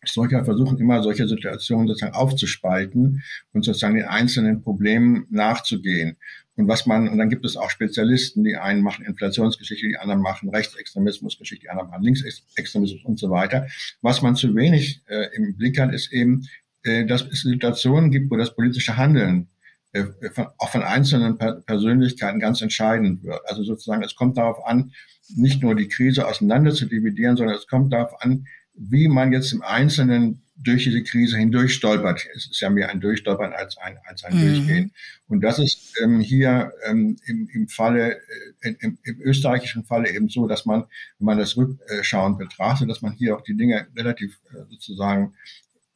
Historiker 0.02 0.44
versuchen 0.44 0.78
immer 0.78 1.00
solche 1.02 1.28
Situationen 1.28 1.86
sozusagen 1.86 2.14
aufzuspalten 2.14 3.22
und 3.52 3.64
sozusagen 3.64 3.94
den 3.94 4.06
einzelnen 4.06 4.62
Problemen 4.62 5.26
nachzugehen. 5.30 6.16
Und 6.56 6.68
was 6.68 6.86
man, 6.86 7.08
und 7.08 7.16
dann 7.18 7.30
gibt 7.30 7.46
es 7.46 7.56
auch 7.56 7.70
Spezialisten, 7.70 8.44
die 8.44 8.56
einen 8.56 8.82
machen 8.82 9.06
Inflationsgeschichte, 9.06 9.88
die 9.88 9.96
anderen 9.96 10.20
machen 10.20 10.50
Rechtsextremismusgeschichte, 10.50 11.64
die 11.64 11.70
anderen 11.70 11.90
machen 11.90 12.02
Linksextremismus 12.02 13.04
und 13.04 13.18
so 13.18 13.30
weiter. 13.30 13.68
Was 14.02 14.20
man 14.20 14.36
zu 14.36 14.54
wenig 14.54 15.02
äh, 15.08 15.34
im 15.34 15.56
Blick 15.56 15.78
hat, 15.80 15.94
ist 15.94 16.12
eben, 16.12 16.46
äh, 16.82 17.06
dass 17.06 17.22
es 17.22 17.42
Situationen 17.42 18.10
gibt, 18.10 18.30
wo 18.30 18.36
das 18.36 18.54
politische 18.54 18.98
Handeln 18.98 19.48
äh, 19.92 20.04
von, 20.32 20.48
auch 20.58 20.70
von 20.70 20.82
einzelnen 20.82 21.38
per 21.38 21.62
Persönlichkeiten 21.62 22.38
ganz 22.38 22.60
entscheidend 22.60 23.22
wird. 23.24 23.40
Also 23.46 23.62
sozusagen, 23.62 24.02
es 24.02 24.14
kommt 24.14 24.36
darauf 24.36 24.66
an, 24.66 24.92
nicht 25.34 25.62
nur 25.62 25.74
die 25.74 25.88
Krise 25.88 26.26
auseinander 26.26 26.72
zu 26.72 26.86
dividieren, 26.86 27.36
sondern 27.36 27.56
es 27.56 27.66
kommt 27.66 27.94
darauf 27.94 28.20
an, 28.22 28.46
wie 28.74 29.08
man 29.08 29.32
jetzt 29.32 29.52
im 29.52 29.62
Einzelnen 29.62 30.41
durch 30.54 30.84
diese 30.84 31.02
Krise 31.02 31.38
hindurch 31.38 31.74
stolpert. 31.74 32.26
Es 32.34 32.46
ist 32.46 32.60
ja 32.60 32.70
mehr 32.70 32.90
ein 32.90 33.00
Durchstolpern 33.00 33.52
als 33.52 33.76
ein, 33.78 33.98
als 34.04 34.24
ein 34.24 34.36
mhm. 34.36 34.46
Durchgehen. 34.46 34.92
Und 35.26 35.40
das 35.40 35.58
ist 35.58 35.94
ähm, 36.02 36.20
hier 36.20 36.72
ähm, 36.84 37.16
im, 37.26 37.48
im 37.52 37.68
Falle, 37.68 38.20
äh, 38.60 38.74
im, 38.80 38.98
im 39.02 39.20
österreichischen 39.22 39.84
Falle 39.84 40.10
eben 40.14 40.28
so, 40.28 40.46
dass 40.46 40.66
man, 40.66 40.84
wenn 41.18 41.26
man 41.26 41.38
das 41.38 41.56
rückschauend 41.56 42.38
betrachtet, 42.38 42.90
dass 42.90 43.02
man 43.02 43.12
hier 43.12 43.36
auch 43.36 43.42
die 43.42 43.56
Dinge 43.56 43.86
relativ 43.96 44.38
äh, 44.50 44.64
sozusagen 44.70 45.34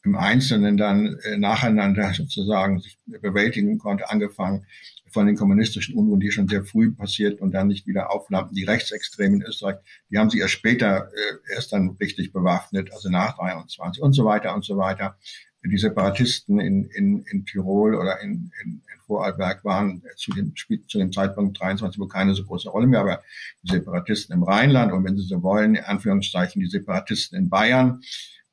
im 0.05 0.17
Einzelnen 0.17 0.77
dann 0.77 1.19
äh, 1.25 1.37
nacheinander 1.37 2.15
sozusagen 2.15 2.81
sich 2.81 2.99
bewältigen 3.07 3.79
konnte, 3.79 4.09
angefangen 4.09 4.65
von 5.11 5.27
den 5.27 5.37
kommunistischen 5.37 5.95
Unruhen, 5.95 6.21
die 6.21 6.31
schon 6.31 6.49
sehr 6.49 6.65
früh 6.65 6.91
passiert 6.91 7.41
und 7.41 7.53
dann 7.53 7.69
nicht 7.69 7.87
wieder 7.87 8.11
aufflammten. 8.11 8.55
Die 8.55 8.65
Rechtsextremen 8.65 9.41
in 9.41 9.47
Österreich, 9.47 9.77
die 10.11 10.19
haben 10.19 10.31
sich 10.31 10.41
erst 10.41 10.55
später 10.55 11.11
äh, 11.15 11.55
erst 11.55 11.73
dann 11.73 11.97
richtig 12.01 12.33
bewaffnet, 12.33 12.93
also 12.93 13.09
nach 13.09 13.37
23 13.37 14.03
und 14.03 14.13
so 14.13 14.25
weiter 14.25 14.55
und 14.55 14.65
so 14.65 14.77
weiter. 14.77 15.17
Die 15.65 15.79
Separatisten 15.79 16.61
in, 16.61 16.85
in, 16.91 17.25
in 17.25 17.45
Tirol 17.45 17.97
oder 17.97 18.21
in, 18.21 18.53
in, 18.63 18.71
in 18.71 19.01
Vorarlberg 19.07 19.65
waren 19.65 20.03
zu 20.17 20.33
dem, 20.33 20.55
zu 20.55 20.99
dem 20.99 21.13
Zeitpunkt 21.13 21.61
23 21.61 21.99
wohl 21.99 22.09
keine 22.09 22.35
so 22.35 22.45
große 22.45 22.71
Rolle 22.71 22.87
mehr, 22.87 23.01
aber 23.01 23.23
die 23.63 23.73
Separatisten 23.73 24.35
im 24.35 24.45
Rheinland 24.45 24.93
und 24.93 25.05
wenn 25.05 25.17
Sie 25.17 25.27
so 25.27 25.43
wollen, 25.43 25.75
in 25.75 25.85
Anführungszeichen 25.85 26.61
die 26.61 26.69
Separatisten 26.69 27.37
in 27.37 27.49
Bayern, 27.49 28.01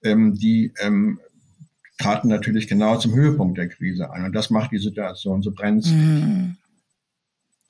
ähm, 0.03 0.33
die 0.33 0.73
ähm, 0.81 1.19
traten 2.03 2.27
natürlich 2.27 2.67
genau 2.67 2.97
zum 2.97 3.13
Höhepunkt 3.13 3.57
der 3.57 3.69
Krise 3.69 4.11
ein. 4.11 4.25
Und 4.25 4.33
das 4.33 4.49
macht 4.49 4.71
die 4.71 4.77
Situation 4.77 5.41
so 5.41 5.51
brenzlig. 5.51 5.95
Mhm. 5.95 6.57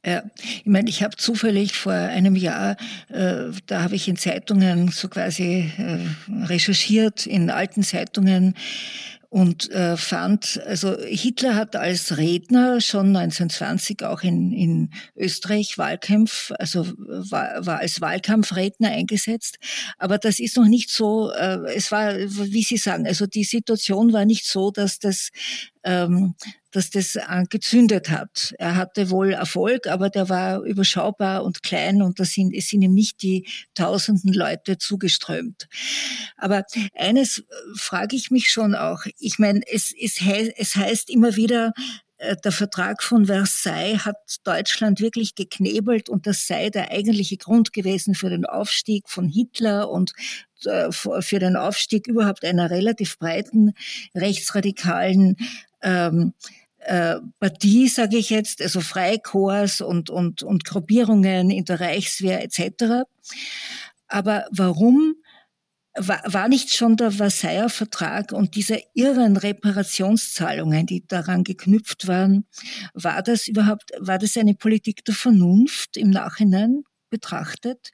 Ja, 0.06 0.24
ich 0.36 0.65
meine, 0.65 0.89
ich 0.89 1.02
habe 1.02 1.15
zufällig 1.15 1.78
vor 1.78 1.93
einem 1.93 2.36
Jahr, 2.36 2.76
äh, 3.08 3.52
da 3.67 3.84
habe 3.84 3.96
ich 3.96 4.10
in 4.10 4.17
Zeitungen 4.17 4.89
so 4.89 5.08
quasi 5.08 5.72
äh, 5.78 6.46
recherchiert, 6.46 7.26
in 7.26 7.50
alten 7.50 7.84
Zeitungen 7.84 8.56
und 9.34 9.72
äh, 9.72 9.98
fand, 9.98 10.62
also 10.67 10.96
Hitler 11.00 11.56
hat 11.56 11.76
als 11.76 12.17
Redner 12.17 12.80
schon 12.82 13.08
1920 13.15 14.04
auch 14.04 14.22
in, 14.22 14.52
in 14.52 14.91
Österreich 15.15 15.80
Wahlkampf, 15.80 16.52
also 16.60 16.86
war, 16.98 17.65
war 17.65 17.80
als 17.80 18.00
Wahlkampfredner 18.00 18.89
eingesetzt, 18.89 19.58
aber 19.98 20.19
das 20.19 20.39
ist 20.39 20.56
noch 20.56 20.67
nicht 20.67 20.91
so, 20.91 21.32
äh, 21.32 21.58
es 21.74 21.91
war, 21.91 22.13
wie 22.15 22.62
Sie 22.62 22.78
sagen, 22.78 23.08
also 23.08 23.26
die 23.26 23.43
Situation 23.43 24.13
war 24.13 24.26
nicht 24.26 24.46
so, 24.46 24.69
dass 24.69 25.00
das 25.00 25.32
ähm, 25.84 26.36
dass 26.74 26.89
das 26.89 27.15
äh, 27.15 27.43
gezündet 27.50 28.10
hat. 28.10 28.54
Er 28.58 28.76
hatte 28.76 29.10
wohl 29.10 29.32
Erfolg, 29.32 29.88
aber 29.88 30.10
der 30.10 30.28
war 30.28 30.62
überschaubar 30.62 31.43
und 31.43 31.63
klein 31.63 32.02
und 32.02 32.19
da 32.19 32.26
sind, 32.26 32.54
es 32.54 32.67
sind 32.67 32.82
ihm 32.82 32.93
nicht 32.93 33.22
die 33.22 33.48
tausenden 33.76 34.34
Leute 34.34 34.78
zugeströmt. 34.78 35.67
Aber 36.36 36.63
eines 36.96 37.39
äh, 37.39 37.43
frage 37.76 38.15
ich 38.15 38.32
mich 38.32 38.50
schon 38.50 38.76
auch. 38.76 39.06
Ich 39.19 39.39
meine, 39.39 39.62
es, 39.72 39.93
es, 40.00 40.19
es 40.58 40.76
heißt 40.76 41.10
immer 41.10 41.36
wieder, 41.36 41.74
äh, 42.17 42.36
der 42.43 42.52
Vertrag 42.52 43.04
von 43.04 43.26
Versailles 43.26 44.06
hat 44.06 44.17
Deutschland 44.43 45.00
wirklich 45.00 45.36
geknebelt 45.36 46.10
und 46.10 46.26
das 46.26 46.48
sei 46.48 46.69
der 46.69 46.91
eigentliche 46.91 47.38
Grund 47.38 47.74
gewesen 47.74 48.15
für 48.15 48.30
den 48.30 48.46
Aufstieg 48.46 49.10
von 49.10 49.30
Hitler 49.30 49.89
und 49.89 50.13
für 50.89 51.39
den 51.39 51.58
Aufstieg 51.58 52.08
überhaupt 52.08 52.46
einer 52.46 52.69
relativ 52.69 53.19
breiten 53.19 53.74
rechtsradikalen 54.15 55.36
ähm, 55.84 56.34
äh, 56.80 57.15
Partie, 57.39 57.88
sage 57.88 58.17
ich 58.17 58.30
jetzt, 58.30 58.62
also 58.62 58.82
Freikorps 58.82 59.82
und, 59.82 60.10
und, 60.10 60.43
und 60.43 60.65
Gruppierungen 60.65 61.50
in 61.50 61.65
der 61.65 61.80
Reichswehr 61.80 62.43
etc. 62.43 63.06
Aber 64.08 64.46
warum 64.52 65.15
war, 65.96 66.22
war 66.26 66.48
nicht 66.50 66.74
schon 66.74 66.98
der 66.98 67.12
Versailler 67.12 67.69
Vertrag 67.69 68.32
und 68.32 68.56
diese 68.56 68.82
irren 68.93 69.38
Reparationszahlungen, 69.38 70.86
die 70.86 71.06
daran 71.08 71.43
geknüpft 71.43 72.08
waren, 72.08 72.46
war 72.93 73.22
das 73.22 73.48
überhaupt, 73.48 73.91
war 74.00 74.17
das 74.17 74.36
eine 74.38 74.56
Politik 74.56 75.06
der 75.06 75.15
Vernunft 75.15 75.98
im 75.98 76.10
Nachhinein 76.10 76.84
betrachtet? 77.10 77.91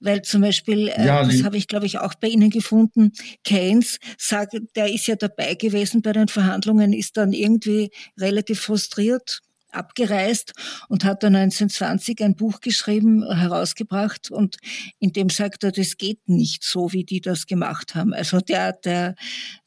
Weil 0.00 0.22
zum 0.22 0.42
Beispiel, 0.42 0.88
äh, 0.88 1.06
ja, 1.06 1.24
das 1.24 1.42
habe 1.42 1.56
ich 1.56 1.68
glaube 1.68 1.86
ich 1.86 1.98
auch 1.98 2.14
bei 2.14 2.28
Ihnen 2.28 2.50
gefunden, 2.50 3.12
Keynes 3.44 3.98
sagt, 4.18 4.56
der 4.76 4.92
ist 4.92 5.06
ja 5.06 5.16
dabei 5.16 5.54
gewesen 5.54 6.02
bei 6.02 6.12
den 6.12 6.28
Verhandlungen, 6.28 6.92
ist 6.92 7.16
dann 7.16 7.32
irgendwie 7.32 7.90
relativ 8.18 8.60
frustriert 8.60 9.42
abgereist 9.72 10.52
und 10.88 11.04
hat 11.04 11.22
dann 11.22 11.36
1920 11.36 12.22
ein 12.22 12.34
Buch 12.34 12.60
geschrieben, 12.60 13.24
herausgebracht 13.32 14.30
und 14.30 14.56
in 14.98 15.12
dem 15.12 15.30
sagt 15.30 15.64
er, 15.64 15.72
das 15.72 15.96
geht 15.96 16.28
nicht 16.28 16.64
so, 16.64 16.92
wie 16.92 17.04
die 17.04 17.20
das 17.20 17.46
gemacht 17.46 17.94
haben. 17.94 18.12
Also 18.12 18.40
der, 18.40 18.72
der, 18.72 19.14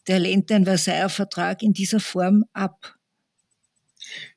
der 0.07 0.19
lehnt 0.19 0.49
den 0.49 0.65
Versailler 0.65 1.09
Vertrag 1.09 1.63
in 1.63 1.73
dieser 1.73 1.99
Form 1.99 2.43
ab. 2.53 2.95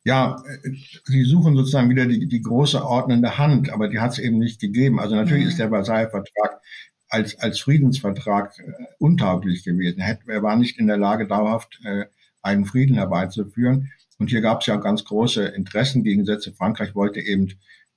Ja, 0.04 0.42
äh, 0.64 0.70
sie 1.04 1.24
suchen 1.24 1.56
sozusagen 1.56 1.90
wieder 1.90 2.06
die, 2.06 2.26
die 2.26 2.42
große 2.42 2.84
ordnende 2.84 3.38
Hand, 3.38 3.70
aber 3.70 3.88
die 3.88 3.98
hat 3.98 4.12
es 4.12 4.18
eben 4.18 4.38
nicht 4.38 4.60
gegeben. 4.60 5.00
Also 5.00 5.14
natürlich 5.14 5.44
mhm. 5.44 5.50
ist 5.50 5.58
der 5.58 5.68
Versailler 5.68 6.10
Vertrag 6.10 6.60
als, 7.08 7.38
als 7.38 7.60
Friedensvertrag 7.60 8.58
äh, 8.58 8.72
untauglich 8.98 9.64
gewesen. 9.64 10.00
Er, 10.00 10.18
er 10.26 10.42
war 10.42 10.56
nicht 10.56 10.78
in 10.78 10.86
der 10.86 10.98
Lage, 10.98 11.26
dauerhaft 11.26 11.80
äh, 11.84 12.06
einen 12.42 12.64
Frieden 12.64 12.96
herbeizuführen. 12.96 13.90
Und 14.18 14.30
hier 14.30 14.40
gab 14.40 14.60
es 14.60 14.66
ja 14.66 14.76
ganz 14.76 15.04
große 15.04 15.44
Interessengegensätze. 15.44 16.52
Frankreich 16.52 16.94
wollte 16.94 17.20
eben 17.20 17.48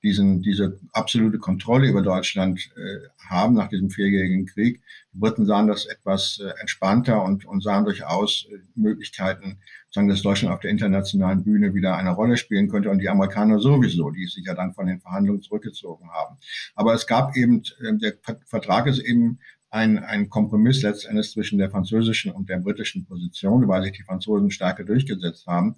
diesen, 0.02 0.40
diese 0.42 0.78
absolute 0.92 1.38
Kontrolle 1.38 1.88
über 1.88 2.02
Deutschland 2.02 2.70
äh, 2.76 3.08
haben 3.28 3.54
nach 3.54 3.68
diesem 3.68 3.90
vierjährigen 3.90 4.46
Krieg. 4.46 4.80
Die 5.12 5.18
Briten 5.18 5.44
sahen 5.44 5.68
das 5.68 5.86
etwas 5.86 6.40
äh, 6.40 6.58
entspannter 6.60 7.22
und, 7.22 7.44
und 7.44 7.62
sahen 7.62 7.84
durchaus 7.84 8.46
äh, 8.50 8.58
Möglichkeiten, 8.74 9.58
sagen, 9.90 10.08
dass 10.08 10.22
Deutschland 10.22 10.54
auf 10.54 10.60
der 10.60 10.70
internationalen 10.70 11.44
Bühne 11.44 11.74
wieder 11.74 11.96
eine 11.96 12.10
Rolle 12.10 12.36
spielen 12.36 12.68
könnte 12.68 12.90
und 12.90 12.98
die 12.98 13.08
Amerikaner 13.08 13.58
sowieso, 13.58 14.10
die 14.10 14.26
sich 14.26 14.44
ja 14.46 14.54
dann 14.54 14.72
von 14.72 14.86
den 14.86 15.00
Verhandlungen 15.00 15.42
zurückgezogen 15.42 16.10
haben. 16.10 16.36
Aber 16.74 16.94
es 16.94 17.06
gab 17.06 17.36
eben, 17.36 17.62
äh, 17.80 17.96
der 17.96 18.14
Vertrag 18.46 18.86
ist 18.86 19.00
eben 19.00 19.38
ein, 19.70 19.98
ein 19.98 20.28
Kompromiss 20.28 20.82
letztendlich 20.82 21.30
zwischen 21.30 21.58
der 21.58 21.70
französischen 21.70 22.32
und 22.32 22.48
der 22.48 22.58
britischen 22.58 23.04
Position, 23.04 23.68
weil 23.68 23.82
sich 23.82 23.92
die 23.92 24.02
Franzosen 24.02 24.50
stärker 24.50 24.84
durchgesetzt 24.84 25.46
haben. 25.46 25.76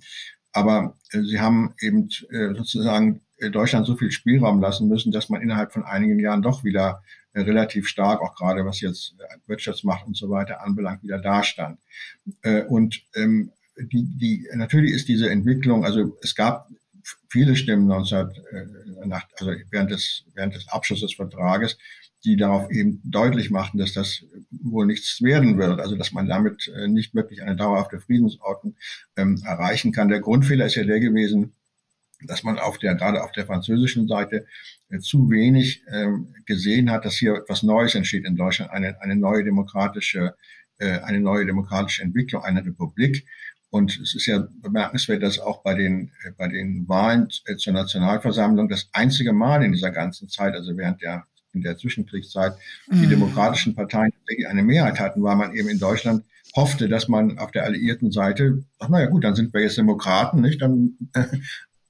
Aber 0.53 0.97
äh, 1.11 1.23
sie 1.23 1.41
haben 1.41 1.75
eben 1.81 2.09
äh, 2.31 2.55
sozusagen 2.55 3.21
Deutschland 3.51 3.87
so 3.87 3.97
viel 3.97 4.11
Spielraum 4.11 4.61
lassen 4.61 4.89
müssen, 4.89 5.13
dass 5.13 5.29
man 5.29 5.43
innerhalb 5.43 5.73
von 5.73 5.85
einigen 5.85 6.19
Jahren 6.19 6.43
doch 6.43 6.65
wieder 6.65 7.03
äh, 7.35 7.41
relativ 7.41 7.89
stark, 7.89 8.21
auch 8.21 8.35
gerade 8.35 8.65
was 8.65 8.81
jetzt 8.81 9.15
äh, 9.19 9.49
Wirtschaftsmacht 9.49 10.07
und 10.07 10.17
so 10.17 10.29
weiter 10.29 10.63
anbelangt, 10.63 11.03
wieder 11.03 11.19
dastand. 11.19 11.79
Und 12.69 13.03
ähm, 13.15 13.53
die, 13.77 14.05
die, 14.05 14.49
natürlich 14.55 14.93
ist 14.93 15.09
diese 15.09 15.31
Entwicklung, 15.31 15.85
also 15.85 16.17
es 16.23 16.35
gab 16.35 16.69
viele 17.29 17.57
Stimmen 17.57 17.87
19, 17.87 18.29
nach, 19.07 19.27
also 19.39 19.53
während 19.71 19.91
des, 19.91 20.25
während 20.35 20.55
des 20.55 20.69
Abschlusses 20.69 21.09
des 21.09 21.17
Vertrages, 21.17 21.79
die 22.25 22.37
darauf 22.37 22.71
eben 22.71 23.01
deutlich 23.03 23.51
machten, 23.51 23.79
dass 23.79 23.93
das 23.93 24.25
wohl 24.51 24.87
nichts 24.87 25.21
werden 25.23 25.59
wird, 25.59 25.81
also 25.81 25.97
dass 25.97 26.13
man 26.13 26.29
damit 26.29 26.71
nicht 26.87 27.15
wirklich 27.15 27.43
eine 27.43 27.57
dauerhafte 27.57 27.99
Friedensordnung 27.99 28.77
ähm, 29.17 29.43
erreichen 29.45 29.91
kann. 29.91 30.09
Der 30.09 30.21
Grundfehler 30.21 30.67
ist 30.67 30.77
ja 30.77 30.85
der 30.85 31.01
gewesen, 31.01 31.55
dass 32.27 32.43
man 32.43 32.59
auf 32.59 32.79
der, 32.79 32.95
gerade 32.95 33.23
auf 33.23 33.33
der 33.33 33.47
französischen 33.47 34.09
Seite 34.09 34.47
äh, 34.91 34.99
zu 34.99 35.31
wenig 35.31 35.83
ähm, 35.93 36.35
gesehen 36.47 36.91
hat, 36.91 37.05
dass 37.05 37.15
hier 37.15 37.35
etwas 37.35 37.63
Neues 37.63 37.95
entsteht 37.95 38.25
in 38.25 38.37
Deutschland, 38.37 38.71
eine, 38.71 39.01
eine 39.01 39.17
neue 39.17 39.45
demokratische, 39.45 40.35
äh, 40.79 40.99
eine 41.01 41.21
neue 41.21 41.47
demokratische 41.47 42.03
Entwicklung 42.03 42.43
einer 42.43 42.65
Republik. 42.65 43.27
Und 43.71 43.99
es 43.99 44.15
ist 44.15 44.27
ja 44.27 44.47
bemerkenswert, 44.61 45.23
dass 45.23 45.39
auch 45.39 45.63
bei 45.63 45.75
den, 45.75 46.13
äh, 46.25 46.31
bei 46.37 46.49
den 46.49 46.87
Wahlen 46.89 47.29
äh, 47.47 47.57
zur 47.57 47.73
Nationalversammlung 47.73 48.69
das 48.69 48.89
einzige 48.93 49.33
Mal 49.33 49.65
in 49.65 49.73
dieser 49.73 49.91
ganzen 49.91 50.29
Zeit, 50.29 50.55
also 50.55 50.77
während 50.77 51.01
der, 51.01 51.25
in 51.55 51.63
der 51.63 51.77
Zwischenkriegszeit, 51.77 52.55
die 52.91 53.07
mhm. 53.07 53.11
demokratischen 53.11 53.75
Parteien 53.75 54.13
eine 54.49 54.63
Mehrheit 54.63 55.01
hatten, 55.01 55.23
weil 55.23 55.37
man 55.37 55.55
eben 55.55 55.69
in 55.69 55.79
Deutschland 55.79 56.25
hoffte, 56.55 56.89
dass 56.89 57.09
man 57.09 57.39
auf 57.39 57.51
der 57.51 57.65
alliierten 57.65 58.11
Seite, 58.11 58.65
ach 58.79 58.89
naja 58.89 59.07
gut, 59.07 59.25
dann 59.25 59.35
sind 59.35 59.53
wir 59.55 59.63
jetzt 59.63 59.79
Demokraten, 59.79 60.41
nicht? 60.41 60.61
Dann 60.61 60.99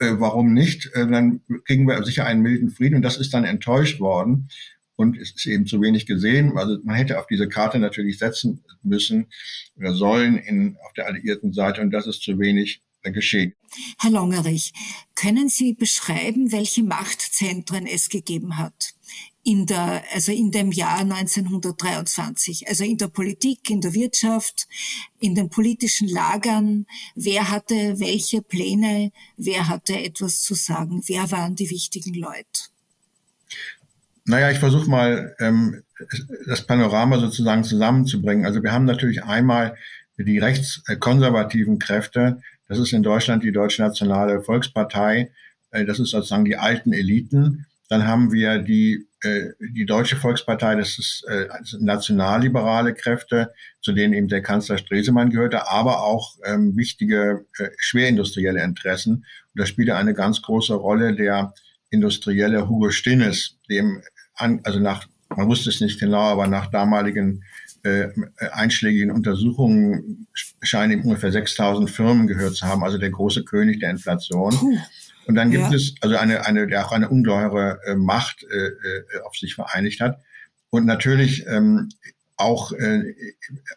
äh, 0.03 0.12
äh, 0.12 0.21
warum 0.21 0.53
nicht? 0.53 0.91
Äh, 0.95 1.07
dann 1.07 1.41
kriegen 1.65 1.87
wir 1.87 2.03
sicher 2.05 2.27
einen 2.27 2.43
milden 2.43 2.71
Frieden 2.71 2.97
und 2.97 3.03
das 3.03 3.17
ist 3.17 3.33
dann 3.33 3.45
enttäuscht 3.45 4.01
worden. 4.01 4.49
Und 4.97 5.17
es 5.17 5.33
ist 5.33 5.47
eben 5.47 5.67
zu 5.67 5.81
wenig 5.81 6.07
gesehen. 6.07 6.57
Also 6.57 6.79
man 6.85 6.97
hätte 6.97 7.19
auf 7.19 7.27
diese 7.27 7.49
Karte 7.49 7.79
natürlich 7.79 8.19
setzen 8.19 8.62
müssen 8.83 9.27
oder 9.77 9.95
sollen 9.95 10.37
in, 10.37 10.77
auf 10.85 10.93
der 10.93 11.07
alliierten 11.07 11.53
Seite 11.53 11.81
und 11.81 11.91
das 11.91 12.07
ist 12.07 12.23
zu 12.23 12.38
wenig 12.38 12.83
geschehen. 13.03 13.55
Herr 13.99 14.11
Longerich, 14.11 14.73
können 15.17 15.49
Sie 15.49 15.73
beschreiben, 15.73 16.53
welche 16.53 16.85
Machtzentren 16.85 17.87
es 17.87 18.11
gegeben 18.11 18.59
hat? 18.59 18.95
In 19.45 19.67
der, 19.67 20.03
also 20.13 20.33
in 20.33 20.51
dem 20.51 20.71
Jahr 20.71 21.01
1923, 21.01 22.69
also 22.69 22.85
in 22.85 22.97
der 22.97 23.09
Politik, 23.09 23.71
in 23.71 23.81
der 23.81 23.93
Wirtschaft, 23.95 24.69
in 25.19 25.35
den 25.35 25.51
politischen 25.51 26.09
Lagern, 26.09 26.87
wer 27.15 27.51
hatte 27.51 27.99
welche 27.99 28.43
Pläne, 28.43 29.11
wer 29.37 29.69
hatte 29.69 29.99
etwas 29.99 30.43
zu 30.43 30.55
sagen, 30.55 31.03
wer 31.07 31.31
waren 31.31 31.57
die 31.57 31.71
wichtigen 31.71 32.15
Leute? 32.15 32.71
Naja, 34.25 34.51
ich 34.51 34.59
versuche 34.59 34.89
mal 34.89 35.35
ähm, 35.41 35.83
das 36.47 36.65
Panorama 36.65 37.19
sozusagen 37.19 37.65
zusammenzubringen. 37.65 38.47
Also 38.47 38.63
wir 38.63 38.73
haben 38.73 38.85
natürlich 38.85 39.25
einmal 39.25 39.77
die 40.17 40.39
rechtskonservativen 40.39 41.79
Kräfte. 41.79 42.41
Das 42.69 42.79
ist 42.79 42.93
in 42.93 43.03
Deutschland 43.03 43.43
die 43.43 43.53
Deutsche 43.53 43.83
Nationale 43.83 44.43
Volkspartei. 44.43 45.33
Äh, 45.73 45.85
das 45.85 45.99
ist 45.99 46.11
sozusagen 46.11 46.45
die 46.45 46.57
alten 46.57 46.93
Eliten. 46.93 47.67
Dann 47.89 48.07
haben 48.07 48.33
wir 48.33 48.59
die, 48.59 49.07
die 49.61 49.87
Deutsche 49.87 50.17
Volkspartei, 50.17 50.75
das 50.75 50.99
ist 50.99 51.25
äh, 51.29 51.47
nationalliberale 51.79 52.95
Kräfte, 52.95 53.53
zu 53.81 53.93
denen 53.93 54.15
eben 54.15 54.29
der 54.29 54.43
Kanzler 54.43 54.79
Stresemann 54.79 55.31
gehörte, 55.31 55.71
aber 55.71 56.03
auch 56.03 56.37
ähm, 56.45 56.77
wichtige 56.77 57.47
äh, 57.59 57.69
schwerindustrielle 57.79 58.63
Interessen. 58.63 59.25
Und 59.55 59.61
da 59.61 59.67
spielte 59.67 59.97
eine 59.97 60.15
ganz 60.15 60.43
große 60.43 60.75
Rolle 60.75 61.15
der 61.15 61.55
industrielle 61.91 62.69
Hugo 62.69 62.91
Stinnes, 62.91 63.59
dem, 63.69 64.03
an, 64.35 64.61
also 64.65 64.81
nach, 64.81 65.07
man 65.29 65.49
wusste 65.49 65.71
es 65.71 65.81
nicht 65.81 66.01
genau, 66.01 66.23
aber 66.23 66.49
nach 66.49 66.71
damaligen 66.71 67.45
äh, 67.85 68.09
einschlägigen 68.53 69.11
Untersuchungen 69.11 70.27
scheinen 70.63 71.01
ihm 71.01 71.05
ungefähr 71.05 71.33
6000 71.33 71.91
Firmen 71.91 72.27
gehört 72.27 72.55
zu 72.55 72.67
haben, 72.67 72.83
also 72.83 72.99
der 72.99 73.11
große 73.11 73.45
König 73.45 73.81
der 73.81 73.91
Inflation. 73.91 74.53
Puh. 74.53 74.79
Und 75.27 75.35
dann 75.35 75.51
gibt 75.51 75.65
ja. 75.65 75.73
es 75.73 75.95
also 76.01 76.17
eine, 76.17 76.47
eine, 76.47 76.67
der 76.67 76.87
auch 76.87 76.93
eine 76.93 77.09
ungeheure 77.09 77.81
äh, 77.85 77.95
Macht 77.95 78.43
äh, 78.43 78.57
äh, 78.57 79.23
auf 79.25 79.37
sich 79.37 79.55
vereinigt 79.55 80.01
hat. 80.01 80.21
Und 80.71 80.87
natürlich 80.87 81.47
ähm, 81.47 81.91
auch 82.37 82.73
äh, 82.73 83.15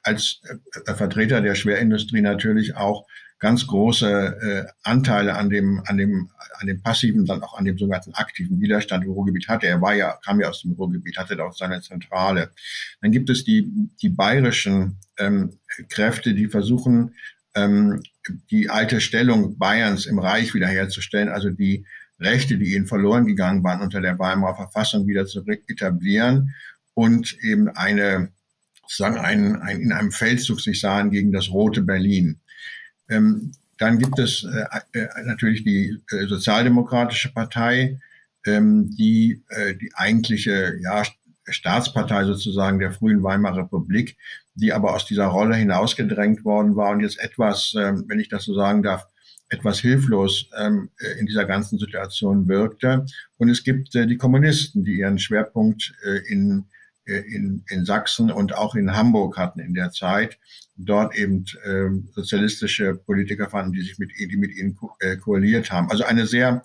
als 0.03 0.41
äh, 0.85 0.93
Vertreter 0.93 1.41
der 1.41 1.55
Schwerindustrie 1.55 2.21
natürlich 2.21 2.75
auch 2.75 3.05
ganz 3.39 3.67
große 3.67 4.07
äh, 4.41 4.71
Anteile 4.83 5.35
an 5.35 5.49
dem, 5.49 5.81
an 5.85 5.97
dem, 5.97 6.31
an 6.57 6.67
dem 6.67 6.81
passiven, 6.81 7.25
dann 7.25 7.43
auch 7.43 7.57
an 7.57 7.65
dem 7.65 7.77
sogenannten 7.77 8.13
aktiven 8.13 8.59
Widerstand 8.61 9.03
im 9.03 9.11
Ruhrgebiet 9.11 9.47
hatte. 9.49 9.67
Er 9.67 9.81
war 9.81 9.93
ja, 9.93 10.17
kam 10.23 10.39
ja 10.39 10.49
aus 10.49 10.61
dem 10.61 10.71
Ruhrgebiet, 10.71 11.17
hatte 11.17 11.35
da 11.35 11.43
auch 11.43 11.55
seine 11.55 11.81
Zentrale. 11.81 12.51
Dann 13.01 13.11
gibt 13.11 13.29
es 13.29 13.43
die, 13.43 13.71
die 14.01 14.09
bayerischen 14.09 14.97
ähm, 15.19 15.59
Kräfte, 15.89 16.33
die 16.33 16.47
versuchen, 16.47 17.13
ähm, 17.55 18.01
die 18.49 18.69
alte 18.69 19.01
Stellung 19.01 19.57
Bayerns 19.57 20.05
im 20.05 20.19
Reich 20.19 20.53
wiederherzustellen, 20.53 21.29
also 21.29 21.49
die 21.49 21.85
Rechte, 22.19 22.57
die 22.57 22.75
ihnen 22.75 22.87
verloren 22.87 23.25
gegangen 23.25 23.63
waren 23.63 23.81
unter 23.81 24.01
der 24.01 24.17
Weimarer 24.17 24.55
Verfassung 24.55 25.07
wieder 25.07 25.25
zu 25.25 25.45
etablieren 25.67 26.53
und 26.93 27.37
eben 27.41 27.69
eine, 27.69 28.29
sozusagen 28.81 29.17
ein, 29.17 29.61
ein, 29.61 29.81
in 29.81 29.91
einem 29.91 30.11
Feldzug 30.11 30.61
sich 30.61 30.79
sahen 30.79 31.11
gegen 31.11 31.31
das 31.31 31.49
rote 31.49 31.81
Berlin. 31.81 32.39
Ähm, 33.09 33.51
dann 33.77 33.99
gibt 33.99 34.17
es 34.19 34.45
äh, 34.45 34.99
äh, 34.99 35.07
natürlich 35.25 35.63
die 35.63 35.97
äh, 36.11 36.27
Sozialdemokratische 36.27 37.33
Partei, 37.33 37.99
ähm, 38.45 38.89
die 38.95 39.43
äh, 39.49 39.75
die 39.75 39.91
eigentliche 39.95 40.75
ja, 40.81 41.03
Staatspartei 41.47 42.25
sozusagen 42.25 42.79
der 42.79 42.91
frühen 42.91 43.23
Weimarer 43.23 43.63
Republik, 43.63 44.17
die 44.55 44.73
aber 44.73 44.95
aus 44.95 45.05
dieser 45.05 45.27
Rolle 45.27 45.55
hinausgedrängt 45.55 46.43
worden 46.45 46.75
war 46.75 46.91
und 46.91 47.01
jetzt 47.01 47.19
etwas, 47.19 47.75
ähm, 47.77 48.05
wenn 48.07 48.19
ich 48.19 48.29
das 48.29 48.45
so 48.45 48.53
sagen 48.53 48.83
darf, 48.83 49.07
etwas 49.49 49.79
hilflos 49.79 50.49
ähm, 50.57 50.89
äh, 50.99 51.19
in 51.19 51.25
dieser 51.27 51.45
ganzen 51.45 51.77
Situation 51.77 52.47
wirkte. 52.47 53.05
Und 53.37 53.49
es 53.49 53.63
gibt 53.63 53.93
äh, 53.95 54.07
die 54.07 54.17
Kommunisten, 54.17 54.83
die 54.83 54.97
ihren 54.97 55.19
Schwerpunkt 55.19 55.93
äh, 56.03 56.17
in, 56.31 56.65
in, 57.05 57.63
in 57.69 57.85
Sachsen 57.85 58.31
und 58.31 58.55
auch 58.55 58.73
in 58.73 58.95
Hamburg 58.95 59.37
hatten 59.37 59.59
in 59.59 59.75
der 59.75 59.91
Zeit. 59.91 60.39
Dort 60.75 61.15
eben 61.15 61.45
äh, 61.63 61.89
sozialistische 62.15 62.95
Politiker 62.95 63.47
fanden, 63.47 63.73
die 63.73 63.81
sich 63.81 63.99
mit, 63.99 64.11
die 64.17 64.37
mit 64.37 64.55
ihnen 64.55 64.75
ko 64.75 64.97
koaliert 65.21 65.71
haben. 65.71 65.91
Also 65.91 66.03
eine 66.03 66.25
sehr, 66.25 66.63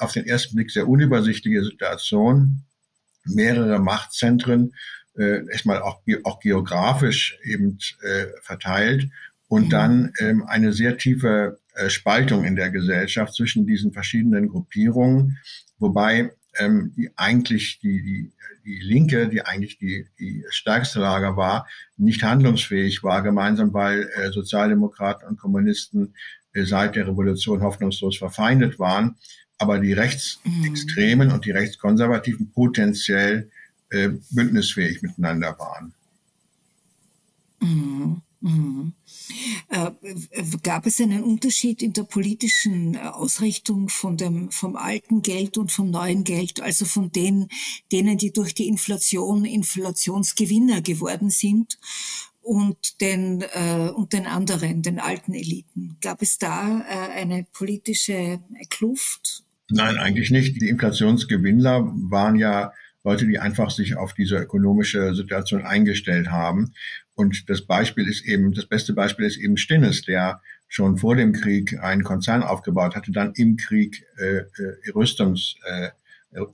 auf 0.00 0.12
den 0.12 0.26
ersten 0.26 0.56
Blick 0.56 0.72
sehr 0.72 0.88
unübersichtliche 0.88 1.62
Situation. 1.62 2.64
Mehrere 3.24 3.78
Machtzentren 3.78 4.74
äh, 5.16 5.46
erstmal 5.50 5.82
auch, 5.82 6.00
auch 6.24 6.40
geografisch 6.40 7.38
eben 7.44 7.78
äh, 8.02 8.26
verteilt 8.42 9.08
und 9.48 9.66
mhm. 9.66 9.70
dann 9.70 10.12
ähm, 10.18 10.44
eine 10.46 10.72
sehr 10.72 10.96
tiefe 10.96 11.58
äh, 11.74 11.90
Spaltung 11.90 12.44
in 12.44 12.56
der 12.56 12.70
Gesellschaft 12.70 13.34
zwischen 13.34 13.66
diesen 13.66 13.92
verschiedenen 13.92 14.48
Gruppierungen, 14.48 15.38
wobei 15.78 16.30
ähm, 16.58 16.92
die 16.96 17.10
eigentlich 17.16 17.80
die, 17.80 18.02
die, 18.02 18.32
die 18.64 18.80
Linke, 18.80 19.28
die 19.28 19.42
eigentlich 19.42 19.78
die, 19.78 20.06
die 20.18 20.44
stärkste 20.50 21.00
Lager 21.00 21.36
war, 21.36 21.68
nicht 21.96 22.22
handlungsfähig 22.22 23.02
war, 23.02 23.22
gemeinsam 23.22 23.72
weil 23.72 24.08
äh, 24.14 24.30
Sozialdemokraten 24.30 25.28
und 25.28 25.38
Kommunisten 25.38 26.14
äh, 26.52 26.64
seit 26.64 26.96
der 26.96 27.06
Revolution 27.06 27.62
hoffnungslos 27.62 28.18
verfeindet 28.18 28.78
waren, 28.78 29.16
aber 29.60 29.78
die 29.78 29.92
Rechtsextremen 29.92 31.28
mhm. 31.28 31.34
und 31.34 31.44
die 31.44 31.50
Rechtskonservativen 31.50 32.50
potenziell 32.50 33.50
äh, 33.90 34.08
bündnisfähig 34.30 35.02
miteinander 35.02 35.56
waren. 35.58 35.92
Mhm. 37.60 38.22
Mhm. 38.40 38.94
Äh, 39.68 39.90
gab 40.62 40.86
es 40.86 40.98
einen 40.98 41.22
Unterschied 41.22 41.82
in 41.82 41.92
der 41.92 42.04
politischen 42.04 42.94
äh, 42.94 43.00
Ausrichtung 43.00 43.90
von 43.90 44.16
dem, 44.16 44.50
vom 44.50 44.76
alten 44.76 45.20
Geld 45.20 45.58
und 45.58 45.70
vom 45.70 45.90
neuen 45.90 46.24
Geld, 46.24 46.62
also 46.62 46.86
von 46.86 47.12
den, 47.12 47.48
denen, 47.92 48.16
die 48.16 48.32
durch 48.32 48.54
die 48.54 48.66
Inflation 48.66 49.44
Inflationsgewinner 49.44 50.80
geworden 50.80 51.28
sind 51.28 51.78
und 52.40 53.02
den, 53.02 53.42
äh, 53.42 53.90
und 53.94 54.14
den 54.14 54.26
anderen, 54.26 54.80
den 54.80 55.00
alten 55.00 55.34
Eliten? 55.34 55.98
Gab 56.00 56.22
es 56.22 56.38
da 56.38 56.80
äh, 56.80 57.12
eine 57.12 57.46
politische 57.52 58.40
Kluft? 58.70 59.44
Nein, 59.70 59.98
eigentlich 59.98 60.30
nicht. 60.30 60.60
Die 60.60 60.68
Inflationsgewinner 60.68 61.92
waren 62.10 62.36
ja 62.36 62.72
Leute, 63.04 63.26
die 63.26 63.38
einfach 63.38 63.70
sich 63.70 63.96
auf 63.96 64.14
diese 64.14 64.36
ökonomische 64.36 65.14
Situation 65.14 65.62
eingestellt 65.62 66.30
haben. 66.30 66.72
Und 67.14 67.48
das 67.48 67.62
Beispiel 67.62 68.08
ist 68.08 68.24
eben, 68.26 68.52
das 68.52 68.66
beste 68.66 68.92
Beispiel 68.92 69.26
ist 69.26 69.38
eben 69.38 69.56
Stinnes, 69.56 70.02
der 70.02 70.42
schon 70.68 70.98
vor 70.98 71.16
dem 71.16 71.32
Krieg 71.32 71.78
einen 71.80 72.04
Konzern 72.04 72.42
aufgebaut 72.42 72.94
hatte, 72.94 73.12
dann 73.12 73.32
im 73.34 73.56
Krieg 73.56 74.04
äh, 74.18 74.38
äh, 74.38 74.90
Rüstungs, 74.94 75.54
äh, 75.64 75.90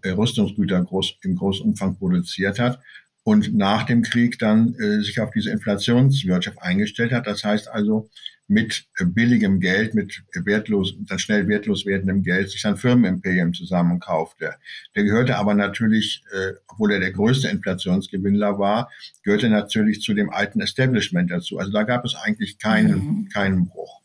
Rüstungsgüter 0.08 0.82
groß, 0.82 1.18
im 1.22 1.36
großen 1.36 1.66
Umfang 1.66 1.96
produziert 1.98 2.58
hat 2.58 2.80
und 3.24 3.54
nach 3.54 3.84
dem 3.84 4.02
Krieg 4.02 4.38
dann 4.38 4.74
äh, 4.76 5.02
sich 5.02 5.20
auf 5.20 5.30
diese 5.32 5.50
Inflationswirtschaft 5.50 6.62
eingestellt 6.62 7.12
hat. 7.12 7.26
Das 7.26 7.44
heißt 7.44 7.68
also, 7.68 8.08
mit 8.48 8.86
billigem 9.00 9.60
Geld, 9.60 9.94
mit 9.94 10.22
wertlos, 10.32 10.94
dann 11.00 11.18
schnell 11.18 11.48
wertlos 11.48 11.84
werdendem 11.84 12.22
Geld 12.22 12.50
sich 12.50 12.60
sein 12.60 12.76
Firmenimperium 12.76 13.52
zusammenkaufte. 13.52 14.54
Der 14.94 15.04
gehörte 15.04 15.36
aber 15.36 15.54
natürlich, 15.54 16.22
äh, 16.32 16.52
obwohl 16.68 16.92
er 16.92 17.00
der 17.00 17.12
größte 17.12 17.48
Inflationsgewinnler 17.48 18.58
war, 18.58 18.90
gehörte 19.24 19.48
natürlich 19.48 20.00
zu 20.00 20.14
dem 20.14 20.30
alten 20.30 20.60
Establishment 20.60 21.30
dazu. 21.30 21.58
Also 21.58 21.72
da 21.72 21.82
gab 21.82 22.04
es 22.04 22.14
eigentlich 22.14 22.58
keinen, 22.58 22.98
mhm. 22.98 23.28
keinen 23.28 23.66
Bruch. 23.66 24.00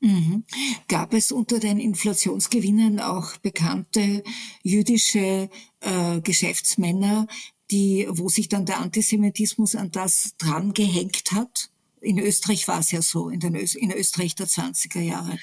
Mhm. 0.00 0.44
Gab 0.86 1.12
es 1.12 1.32
unter 1.32 1.58
den 1.58 1.80
Inflationsgewinnern 1.80 3.00
auch 3.00 3.36
bekannte 3.38 4.22
jüdische 4.62 5.50
äh, 5.80 6.20
Geschäftsmänner, 6.20 7.26
die, 7.70 8.06
wo 8.08 8.28
sich 8.28 8.48
dann 8.48 8.64
der 8.64 8.78
Antisemitismus 8.78 9.74
an 9.74 9.90
das 9.90 10.36
dran 10.38 10.72
gehängt 10.72 11.32
hat? 11.32 11.70
In 12.00 12.18
Österreich 12.18 12.66
war 12.68 12.80
es 12.80 12.90
ja 12.90 13.02
so, 13.02 13.28
in, 13.28 13.40
den 13.40 13.54
Ö 13.54 13.64
in 13.76 13.92
Österreich 13.92 14.34
der 14.34 14.46
20er 14.46 15.00
Jahre. 15.00 15.38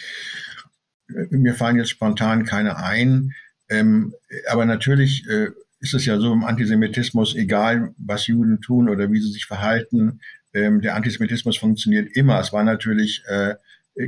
Mir 1.07 1.53
fallen 1.53 1.77
jetzt 1.77 1.89
spontan 1.89 2.45
keine 2.45 2.77
ein. 2.77 3.33
Ähm, 3.69 4.13
aber 4.47 4.65
natürlich 4.65 5.27
äh, 5.27 5.49
ist 5.79 5.93
es 5.93 6.05
ja 6.05 6.17
so 6.19 6.33
im 6.33 6.43
Antisemitismus, 6.43 7.35
egal 7.35 7.93
was 7.97 8.27
Juden 8.27 8.61
tun 8.61 8.89
oder 8.89 9.11
wie 9.11 9.19
sie 9.19 9.31
sich 9.31 9.45
verhalten, 9.45 10.19
ähm, 10.53 10.81
der 10.81 10.95
Antisemitismus 10.95 11.57
funktioniert 11.57 12.15
immer. 12.15 12.39
Es 12.39 12.53
war 12.53 12.63
natürlich, 12.63 13.23
äh, 13.27 13.55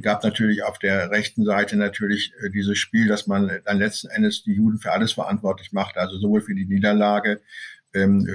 gab 0.01 0.23
natürlich 0.23 0.63
auf 0.63 0.79
der 0.79 1.11
rechten 1.11 1.45
Seite 1.45 1.75
natürlich 1.75 2.33
äh, 2.41 2.49
dieses 2.49 2.77
Spiel, 2.77 3.07
dass 3.07 3.27
man 3.27 3.59
dann 3.65 3.79
letzten 3.79 4.07
Endes 4.07 4.43
die 4.43 4.53
Juden 4.53 4.79
für 4.79 4.91
alles 4.91 5.11
verantwortlich 5.11 5.71
macht, 5.71 5.97
also 5.97 6.17
sowohl 6.17 6.41
für 6.41 6.55
die 6.55 6.65
Niederlage 6.65 7.41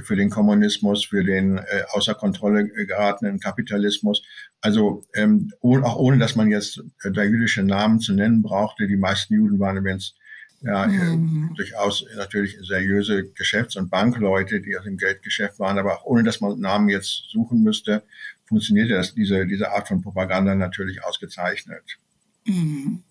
für 0.05 0.17
den 0.17 0.31
Kommunismus, 0.31 1.05
für 1.05 1.25
den 1.25 1.59
äh, 1.59 1.63
außer 1.91 2.15
Kontrolle 2.15 2.69
geratenen 2.69 3.41
Kapitalismus. 3.41 4.23
Also 4.61 5.05
ähm, 5.15 5.53
auch 5.61 5.97
ohne, 5.97 6.19
dass 6.19 6.37
man 6.37 6.51
jetzt 6.51 6.83
äh, 7.03 7.11
da 7.11 7.23
jüdische 7.23 7.63
Namen 7.63 8.01
zu 8.01 8.13
nennen 8.15 8.43
brauchte. 8.43 8.87
Die 8.87 8.97
meisten 8.97 9.35
Juden 9.35 9.59
waren 9.59 9.77
übrigens 9.77 10.15
ja, 10.63 10.85
äh, 10.85 10.89
mhm. 10.89 11.51
äh, 11.53 11.57
durchaus 11.57 12.07
natürlich 12.17 12.57
seriöse 12.63 13.29
Geschäfts- 13.31 13.77
und 13.77 13.91
Bankleute, 13.91 14.61
die 14.61 14.77
aus 14.77 14.85
dem 14.85 14.97
Geldgeschäft 14.97 15.59
waren, 15.59 15.79
aber 15.79 15.97
auch 15.97 16.05
ohne, 16.05 16.23
dass 16.23 16.41
man 16.41 16.59
Namen 16.61 16.89
jetzt 16.89 17.25
suchen 17.31 17.63
müsste, 17.63 18.05
funktionierte 18.47 18.95
das, 18.95 19.15
diese, 19.15 19.47
diese 19.47 19.73
Art 19.73 19.89
von 19.89 20.03
Propaganda 20.03 20.55
natürlich 20.55 21.05
ausgezeichnet. 21.05 21.99
Mhm. 22.47 23.03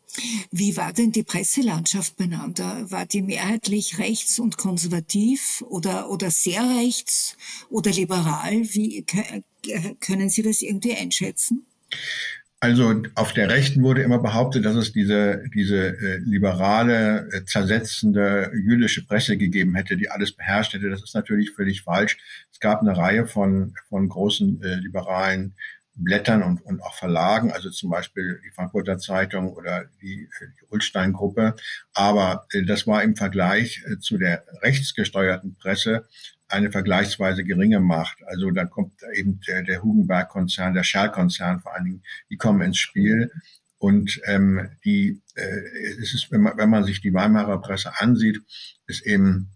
Wie 0.52 0.76
war 0.78 0.94
denn 0.94 1.12
die 1.12 1.24
Presselandschaft 1.24 2.18
beieinander? 2.18 2.90
War 2.92 3.06
die 3.06 3.22
mehrheitlich 3.22 3.98
rechts 3.98 4.40
und 4.40 4.58
konservativ 4.58 5.64
oder, 5.70 6.10
oder 6.10 6.30
sehr 6.32 6.64
rechts 6.78 7.38
oder 7.70 7.92
liberal? 7.92 8.52
Wie 8.74 9.06
können 10.00 10.30
Sie 10.30 10.42
das 10.42 10.62
irgendwie 10.62 10.96
einschätzen? 10.96 11.66
Also 12.64 13.02
auf 13.16 13.34
der 13.34 13.50
Rechten 13.50 13.82
wurde 13.82 14.04
immer 14.04 14.20
behauptet, 14.20 14.66
dass 14.66 14.76
es 14.76 14.92
diese, 14.92 15.44
diese 15.56 15.98
äh, 15.98 16.18
liberale, 16.18 17.28
äh, 17.32 17.44
zersetzende 17.44 18.52
jüdische 18.54 19.04
Presse 19.04 19.36
gegeben 19.36 19.74
hätte, 19.74 19.98
die 19.98 20.12
alles 20.12 20.32
beherrscht 20.32 20.74
hätte. 20.74 20.92
Das 20.92 21.02
ist 21.02 21.16
natürlich 21.16 21.52
völlig 21.52 21.82
falsch. 21.82 22.20
Es 22.52 22.60
gab 22.60 22.82
eine 22.82 22.96
Reihe 22.96 23.26
von, 23.26 23.74
von 23.90 24.08
großen 24.08 24.62
äh, 24.62 24.76
liberalen 24.76 25.56
Blättern 25.94 26.42
und, 26.44 26.62
und 26.62 26.82
auch 26.82 26.96
Verlagen, 26.96 27.52
also 27.52 27.70
zum 27.70 27.90
Beispiel 27.90 28.42
die 28.46 28.52
Frankfurter 28.52 28.98
Zeitung 28.98 29.54
oder 29.54 29.86
die, 30.02 30.24
äh, 30.24 30.48
die 30.60 30.66
Ulstein-Gruppe. 30.70 31.56
Aber 31.94 32.48
äh, 32.54 32.64
das 32.64 32.88
war 32.88 33.04
im 33.04 33.16
Vergleich 33.16 33.84
äh, 33.86 34.00
zu 34.00 34.18
der 34.18 34.46
rechtsgesteuerten 34.62 35.56
Presse 35.56 36.08
eine 36.48 36.72
vergleichsweise 36.72 37.44
geringe 37.44 37.80
Macht. 37.80 38.18
Also 38.26 38.52
da 38.52 38.66
kommt 38.66 38.94
eben 39.14 39.40
der, 39.48 39.64
der 39.64 39.84
Hugenberg-Konzern, 39.84 40.74
der 40.74 40.84
Shell-Konzern 40.84 41.62
vor 41.62 41.74
allen 41.74 41.86
Dingen, 41.86 42.04
die 42.30 42.38
kommen 42.38 42.62
ins 42.62 42.78
Spiel. 42.78 43.32
Und 43.78 44.22
ähm, 44.26 44.70
die, 44.86 45.22
äh, 45.36 45.60
es 46.02 46.14
ist, 46.14 46.32
wenn 46.32 46.42
man, 46.42 46.58
wenn 46.58 46.70
man 46.70 46.84
sich 46.84 47.02
die 47.02 47.14
Weimarer 47.14 47.62
Presse 47.62 48.00
ansieht, 48.00 48.40
ist 48.86 49.06
eben 49.06 49.50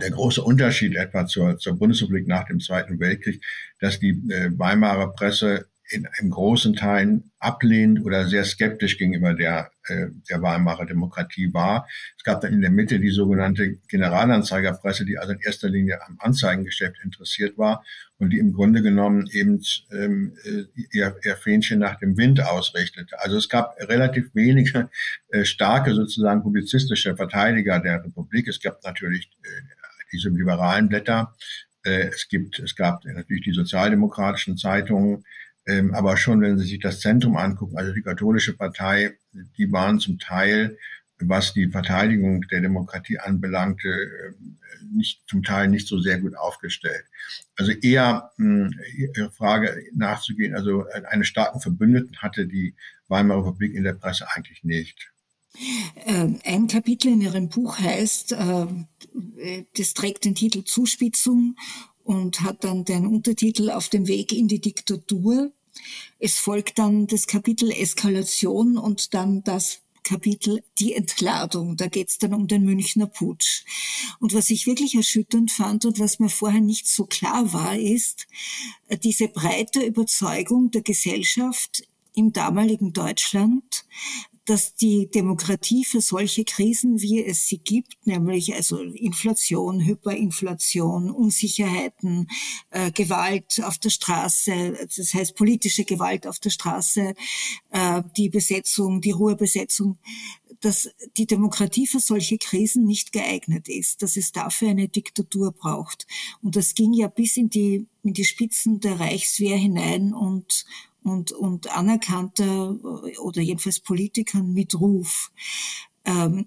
der 0.00 0.10
große 0.10 0.42
Unterschied 0.42 0.94
etwa 0.94 1.26
zur, 1.26 1.58
zur 1.58 1.76
Bundesrepublik 1.78 2.26
nach 2.26 2.44
dem 2.44 2.60
Zweiten 2.60 3.00
Weltkrieg, 3.00 3.44
dass 3.80 3.98
die 3.98 4.10
äh, 4.30 4.50
Weimarer 4.56 5.12
Presse 5.12 5.67
in, 5.90 6.06
in 6.20 6.30
großen 6.30 6.74
Teilen 6.74 7.30
ablehnend 7.38 8.04
oder 8.04 8.26
sehr 8.28 8.44
skeptisch 8.44 8.98
gegenüber 8.98 9.34
der, 9.34 9.70
äh, 9.86 10.06
der 10.28 10.42
Weimarer 10.42 10.86
Demokratie 10.86 11.52
war. 11.54 11.88
Es 12.16 12.24
gab 12.24 12.40
dann 12.40 12.52
in 12.52 12.60
der 12.60 12.70
Mitte 12.70 13.00
die 13.00 13.10
sogenannte 13.10 13.76
Generalanzeigerpresse, 13.88 15.04
die 15.04 15.18
also 15.18 15.32
in 15.32 15.40
erster 15.40 15.68
Linie 15.68 16.00
am 16.06 16.16
Anzeigengeschäft 16.20 16.96
interessiert 17.02 17.56
war 17.56 17.84
und 18.18 18.30
die 18.30 18.38
im 18.38 18.52
Grunde 18.52 18.82
genommen 18.82 19.28
eben 19.32 19.62
ähm, 19.92 20.36
äh, 20.44 20.64
ihr, 20.92 21.16
ihr 21.24 21.36
Fähnchen 21.36 21.78
nach 21.78 21.98
dem 21.98 22.16
Wind 22.16 22.44
ausrichtete. 22.44 23.20
Also 23.20 23.38
es 23.38 23.48
gab 23.48 23.76
relativ 23.80 24.34
wenige 24.34 24.90
äh, 25.28 25.44
starke 25.44 25.94
sozusagen 25.94 26.42
publizistische 26.42 27.16
Verteidiger 27.16 27.80
der 27.80 28.04
Republik. 28.04 28.48
Es 28.48 28.60
gab 28.60 28.84
natürlich 28.84 29.30
äh, 29.42 29.48
diese 30.12 30.28
liberalen 30.30 30.88
Blätter. 30.88 31.34
Äh, 31.84 32.08
es 32.08 32.28
gibt, 32.28 32.58
es 32.58 32.74
gab 32.74 33.04
natürlich 33.04 33.44
die 33.44 33.52
sozialdemokratischen 33.52 34.56
Zeitungen, 34.56 35.24
ähm, 35.68 35.94
aber 35.94 36.16
schon, 36.16 36.40
wenn 36.40 36.58
Sie 36.58 36.66
sich 36.66 36.80
das 36.80 37.00
Zentrum 37.00 37.36
angucken, 37.36 37.76
also 37.76 37.92
die 37.92 38.02
katholische 38.02 38.56
Partei, 38.56 39.18
die 39.58 39.70
waren 39.70 40.00
zum 40.00 40.18
Teil, 40.18 40.78
was 41.20 41.52
die 41.52 41.68
Verteidigung 41.68 42.42
der 42.50 42.62
Demokratie 42.62 43.18
anbelangte, 43.18 43.88
äh, 43.88 44.32
nicht, 44.90 45.28
zum 45.28 45.42
Teil 45.42 45.68
nicht 45.68 45.86
so 45.86 46.00
sehr 46.00 46.20
gut 46.20 46.34
aufgestellt. 46.36 47.04
Also 47.56 47.72
eher 47.72 48.30
mh, 48.38 48.70
Ihre 48.96 49.30
Frage 49.30 49.84
nachzugehen, 49.92 50.54
also 50.54 50.86
eine 51.10 51.24
starken 51.24 51.60
Verbündeten 51.60 52.16
hatte 52.18 52.46
die 52.46 52.74
Weimarer 53.08 53.40
Republik 53.40 53.74
in 53.74 53.84
der 53.84 53.92
Presse 53.92 54.26
eigentlich 54.34 54.64
nicht. 54.64 55.12
Äh, 56.06 56.28
ein 56.44 56.66
Kapitel 56.68 57.12
in 57.12 57.20
Ihrem 57.20 57.50
Buch 57.50 57.78
heißt, 57.78 58.32
äh, 58.32 59.64
das 59.76 59.92
trägt 59.92 60.24
den 60.24 60.34
Titel 60.34 60.64
Zuspitzung 60.64 61.56
und 62.04 62.40
hat 62.40 62.64
dann 62.64 62.86
den 62.86 63.06
Untertitel 63.06 63.68
Auf 63.68 63.90
dem 63.90 64.08
Weg 64.08 64.32
in 64.32 64.48
die 64.48 64.62
Diktatur. 64.62 65.52
Es 66.18 66.38
folgt 66.38 66.78
dann 66.78 67.06
das 67.06 67.26
Kapitel 67.26 67.70
Eskalation 67.70 68.78
und 68.78 69.14
dann 69.14 69.42
das 69.44 69.82
Kapitel 70.08 70.62
Die 70.78 70.94
Entladung. 70.94 71.76
Da 71.76 71.86
geht 71.88 72.08
es 72.08 72.18
dann 72.18 72.32
um 72.32 72.46
den 72.46 72.64
Münchner 72.64 73.06
Putsch. 73.06 73.64
Und 74.20 74.32
was 74.32 74.48
ich 74.48 74.66
wirklich 74.66 74.94
erschütternd 74.94 75.50
fand 75.50 75.84
und 75.84 75.98
was 75.98 76.18
mir 76.18 76.30
vorher 76.30 76.62
nicht 76.62 76.88
so 76.88 77.04
klar 77.04 77.52
war, 77.52 77.76
ist 77.76 78.26
äh, 78.86 78.96
diese 78.96 79.28
breite 79.28 79.84
Überzeugung 79.84 80.70
der 80.70 80.82
Gesellschaft 80.82 81.86
im 82.14 82.32
damaligen 82.32 82.92
Deutschland, 82.92 83.84
dass 84.48 84.74
die 84.74 85.10
Demokratie 85.10 85.84
für 85.84 86.00
solche 86.00 86.42
Krisen, 86.44 87.02
wie 87.02 87.22
es 87.22 87.46
sie 87.46 87.58
gibt, 87.58 88.06
nämlich 88.06 88.54
also 88.54 88.78
Inflation, 88.80 89.84
Hyperinflation, 89.84 91.10
Unsicherheiten, 91.10 92.28
äh, 92.70 92.90
Gewalt 92.90 93.60
auf 93.62 93.76
der 93.76 93.90
Straße, 93.90 94.88
das 94.96 95.12
heißt 95.12 95.36
politische 95.36 95.84
Gewalt 95.84 96.26
auf 96.26 96.38
der 96.38 96.48
Straße, 96.48 97.14
äh, 97.72 98.02
die 98.16 98.30
Besetzung, 98.30 99.02
die 99.02 99.10
Ruhebesetzung, 99.10 99.98
dass 100.60 100.88
die 101.18 101.26
Demokratie 101.26 101.86
für 101.86 102.00
solche 102.00 102.38
Krisen 102.38 102.86
nicht 102.86 103.12
geeignet 103.12 103.68
ist, 103.68 104.00
dass 104.00 104.16
es 104.16 104.32
dafür 104.32 104.70
eine 104.70 104.88
Diktatur 104.88 105.52
braucht. 105.52 106.06
Und 106.42 106.56
das 106.56 106.74
ging 106.74 106.94
ja 106.94 107.08
bis 107.08 107.36
in 107.36 107.50
die, 107.50 107.86
in 108.02 108.14
die 108.14 108.24
Spitzen 108.24 108.80
der 108.80 108.98
Reichswehr 108.98 109.58
hinein 109.58 110.14
und, 110.14 110.64
und, 111.08 111.32
und 111.32 111.74
anerkannter 111.76 112.76
oder 113.20 113.40
jedenfalls 113.40 113.80
Politikern 113.80 114.52
mit 114.52 114.78
Ruf. 114.78 115.30
Ähm, 116.04 116.46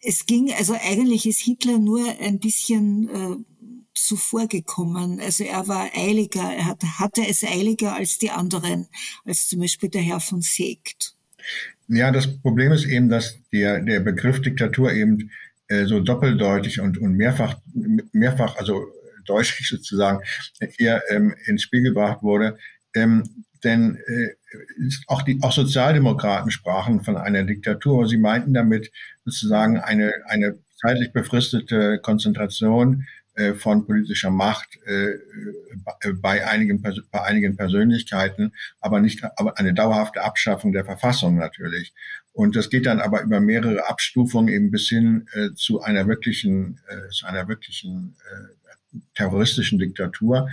es 0.00 0.26
ging, 0.26 0.52
also 0.52 0.74
eigentlich 0.80 1.26
ist 1.26 1.40
Hitler 1.40 1.78
nur 1.78 2.02
ein 2.20 2.38
bisschen 2.38 3.08
äh, 3.08 3.36
zuvor 3.94 4.48
gekommen. 4.48 5.20
Also 5.20 5.44
er 5.44 5.68
war 5.68 5.90
eiliger, 5.94 6.42
er 6.42 6.66
hat, 6.66 6.82
hatte 6.82 7.22
es 7.26 7.44
eiliger 7.44 7.94
als 7.94 8.18
die 8.18 8.30
anderen, 8.30 8.88
als 9.24 9.48
zum 9.48 9.60
Beispiel 9.60 9.88
der 9.88 10.02
Herr 10.02 10.20
von 10.20 10.42
Segt. 10.42 11.14
Ja, 11.88 12.10
das 12.10 12.40
Problem 12.40 12.72
ist 12.72 12.86
eben, 12.86 13.08
dass 13.08 13.38
der, 13.52 13.80
der 13.80 14.00
Begriff 14.00 14.40
Diktatur 14.40 14.92
eben 14.92 15.30
äh, 15.68 15.84
so 15.84 16.00
doppeldeutig 16.00 16.80
und, 16.80 16.98
und 16.98 17.14
mehrfach, 17.16 17.60
mehrfach, 18.12 18.56
also 18.56 18.86
deutlich 19.26 19.68
sozusagen, 19.70 20.20
hier 20.76 21.02
ähm, 21.10 21.34
ins 21.46 21.62
Spiel 21.62 21.82
gebracht 21.82 22.22
wurde. 22.22 22.58
Ähm, 22.94 23.44
denn 23.64 23.96
äh, 24.06 24.28
auch 25.06 25.22
die 25.22 25.38
auch 25.42 25.52
Sozialdemokraten 25.52 26.50
sprachen 26.50 27.02
von 27.02 27.16
einer 27.16 27.44
Diktatur. 27.44 28.06
Sie 28.06 28.18
meinten 28.18 28.54
damit 28.54 28.92
sozusagen 29.24 29.78
eine 29.78 30.12
eine 30.26 30.58
zeitlich 30.80 31.12
befristete 31.12 31.98
Konzentration 32.00 33.06
äh, 33.34 33.54
von 33.54 33.86
politischer 33.86 34.30
Macht 34.30 34.78
äh, 34.86 35.14
bei 36.20 36.46
einigen 36.46 36.82
bei 36.82 37.22
einigen 37.22 37.56
Persönlichkeiten, 37.56 38.52
aber 38.80 39.00
nicht 39.00 39.24
aber 39.36 39.58
eine 39.58 39.74
dauerhafte 39.74 40.22
Abschaffung 40.22 40.72
der 40.72 40.84
Verfassung 40.84 41.36
natürlich. 41.36 41.94
Und 42.32 42.56
das 42.56 42.70
geht 42.70 42.86
dann 42.86 43.00
aber 43.00 43.22
über 43.22 43.40
mehrere 43.40 43.88
Abstufungen 43.88 44.48
eben 44.48 44.70
bis 44.70 44.88
hin 44.88 45.26
äh, 45.32 45.50
zu 45.54 45.82
einer 45.82 46.06
wirklichen 46.06 46.80
äh, 46.88 47.08
zu 47.10 47.26
einer 47.26 47.48
wirklichen 47.48 48.16
äh, 48.30 48.63
terroristischen 49.24 49.78
Diktatur. 49.78 50.48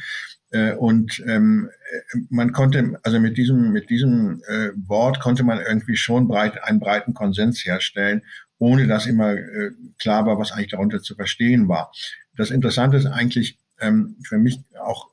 Äh, 0.52 0.74
und 0.74 1.24
ähm, 1.28 1.70
man 2.30 2.52
konnte, 2.52 3.00
also 3.04 3.20
mit 3.20 3.38
diesem, 3.38 3.72
mit 3.72 3.90
diesem 3.90 4.42
äh, 4.48 4.70
Wort 4.88 5.20
konnte 5.20 5.44
man 5.44 5.60
irgendwie 5.60 5.96
schon 5.96 6.28
breit, 6.28 6.64
einen 6.64 6.80
breiten 6.80 7.14
Konsens 7.14 7.66
herstellen, 7.66 8.24
ohne 8.60 8.88
dass 8.88 9.06
immer 9.06 9.34
äh, 9.34 9.72
klar 10.00 10.26
war, 10.26 10.38
was 10.38 10.52
eigentlich 10.52 10.72
darunter 10.72 11.02
zu 11.02 11.16
verstehen 11.16 11.68
war. 11.68 11.92
Das 12.36 12.52
Interessante 12.52 12.98
ist 12.98 13.06
eigentlich 13.06 13.58
ähm, 13.80 14.18
für 14.24 14.38
mich 14.38 14.60
auch 14.80 15.12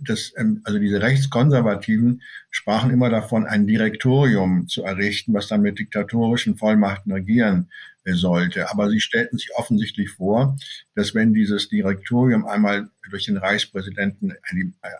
das, 0.00 0.32
ähm, 0.36 0.62
also 0.64 0.78
diese 0.78 1.02
Rechtskonservativen 1.02 2.22
sprachen 2.50 2.90
immer 2.90 3.10
davon, 3.10 3.46
ein 3.46 3.66
Direktorium 3.66 4.68
zu 4.68 4.84
errichten, 4.84 5.34
was 5.34 5.48
dann 5.48 5.60
mit 5.60 5.78
diktatorischen 5.78 6.56
Vollmachten 6.56 7.12
regieren 7.12 7.68
äh, 7.68 7.89
sollte. 8.04 8.70
Aber 8.70 8.90
sie 8.90 9.00
stellten 9.00 9.38
sich 9.38 9.50
offensichtlich 9.54 10.10
vor, 10.10 10.56
dass 10.94 11.14
wenn 11.14 11.34
dieses 11.34 11.68
Direktorium 11.68 12.46
einmal 12.46 12.88
durch 13.10 13.26
den 13.26 13.36
Reichspräsidenten 13.36 14.34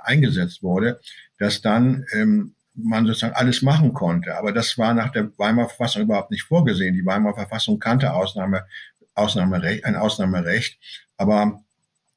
eingesetzt 0.02 0.62
wurde, 0.62 1.00
dass 1.38 1.62
dann 1.62 2.04
ähm, 2.12 2.54
man 2.74 3.06
sozusagen 3.06 3.34
alles 3.34 3.62
machen 3.62 3.92
konnte. 3.92 4.36
Aber 4.36 4.52
das 4.52 4.78
war 4.78 4.94
nach 4.94 5.10
der 5.10 5.30
Weimarer 5.38 5.68
Verfassung 5.68 6.02
überhaupt 6.02 6.30
nicht 6.30 6.44
vorgesehen. 6.44 6.94
Die 6.94 7.06
Weimarer 7.06 7.34
Verfassung 7.34 7.78
kannte 7.78 8.12
Ausnahme, 8.12 8.64
Ausnahmerecht, 9.14 9.84
ein 9.84 9.96
Ausnahmerecht, 9.96 10.78
aber 11.16 11.62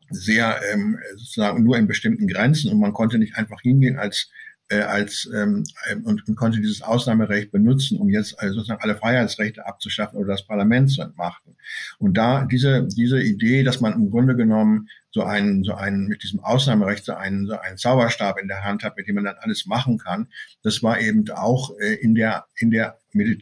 sehr 0.09 0.61
ähm, 0.71 0.99
sozusagen 1.15 1.63
nur 1.63 1.77
in 1.77 1.87
bestimmten 1.87 2.27
Grenzen 2.27 2.71
und 2.71 2.79
man 2.79 2.93
konnte 2.93 3.17
nicht 3.17 3.35
einfach 3.35 3.61
hingehen 3.61 3.97
als 3.97 4.29
äh, 4.73 4.81
als 4.81 5.29
ähm, 5.33 5.63
und, 6.03 6.27
und 6.27 6.35
konnte 6.35 6.59
dieses 6.59 6.81
Ausnahmerecht 6.81 7.51
benutzen, 7.51 7.99
um 7.99 8.09
jetzt 8.09 8.39
also 8.39 8.55
sozusagen 8.55 8.81
alle 8.81 8.95
Freiheitsrechte 8.95 9.65
abzuschaffen 9.65 10.17
oder 10.17 10.29
das 10.29 10.47
Parlament 10.47 10.91
zu 10.91 11.01
entmachten. 11.01 11.55
Und 11.99 12.17
da 12.17 12.45
diese 12.45 12.87
diese 12.87 13.21
Idee, 13.21 13.63
dass 13.63 13.81
man 13.81 13.93
im 13.93 14.09
Grunde 14.09 14.35
genommen 14.35 14.89
so 15.11 15.23
einen 15.23 15.63
so 15.63 15.75
einen 15.75 16.07
mit 16.07 16.23
diesem 16.23 16.39
Ausnahmerecht 16.39 17.05
so 17.05 17.13
einen 17.13 17.45
so 17.45 17.57
einen 17.57 17.77
Zauberstab 17.77 18.39
in 18.39 18.47
der 18.47 18.63
Hand 18.63 18.83
hat, 18.83 18.97
mit 18.97 19.07
dem 19.07 19.15
man 19.15 19.25
dann 19.25 19.35
alles 19.39 19.65
machen 19.65 19.97
kann, 19.97 20.27
das 20.63 20.81
war 20.81 20.99
eben 20.99 21.29
auch 21.29 21.77
äh, 21.79 21.95
in 21.95 22.15
der 22.15 22.45
in 22.55 22.71
der 22.71 22.97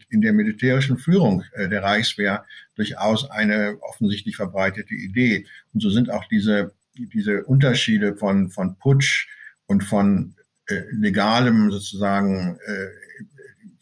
in 0.10 0.20
der 0.20 0.34
militärischen 0.34 0.98
Führung 0.98 1.44
äh, 1.54 1.70
der 1.70 1.82
Reichswehr 1.82 2.44
durchaus 2.76 3.30
eine 3.30 3.78
offensichtlich 3.82 4.36
verbreitete 4.36 4.96
Idee. 4.96 5.46
Und 5.74 5.82
so 5.82 5.90
sind 5.90 6.10
auch 6.10 6.26
diese, 6.26 6.74
diese 6.96 7.44
Unterschiede 7.46 8.16
von, 8.16 8.50
von 8.50 8.78
Putsch 8.78 9.28
und 9.68 9.84
von 9.84 10.36
äh, 10.72 10.84
legalem 10.92 11.72
sozusagen 11.72 12.58
äh, 12.66 12.88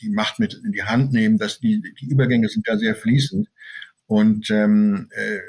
die 0.01 0.09
Macht 0.09 0.39
mit 0.39 0.53
in 0.65 0.71
die 0.71 0.83
Hand 0.83 1.11
nehmen, 1.13 1.37
dass 1.37 1.59
die, 1.59 1.81
die 1.99 2.09
Übergänge 2.09 2.49
sind 2.49 2.67
da 2.67 2.77
sehr 2.77 2.95
fließend. 2.95 3.47
Und 4.07 4.49
ähm, 4.49 5.09
äh, 5.11 5.39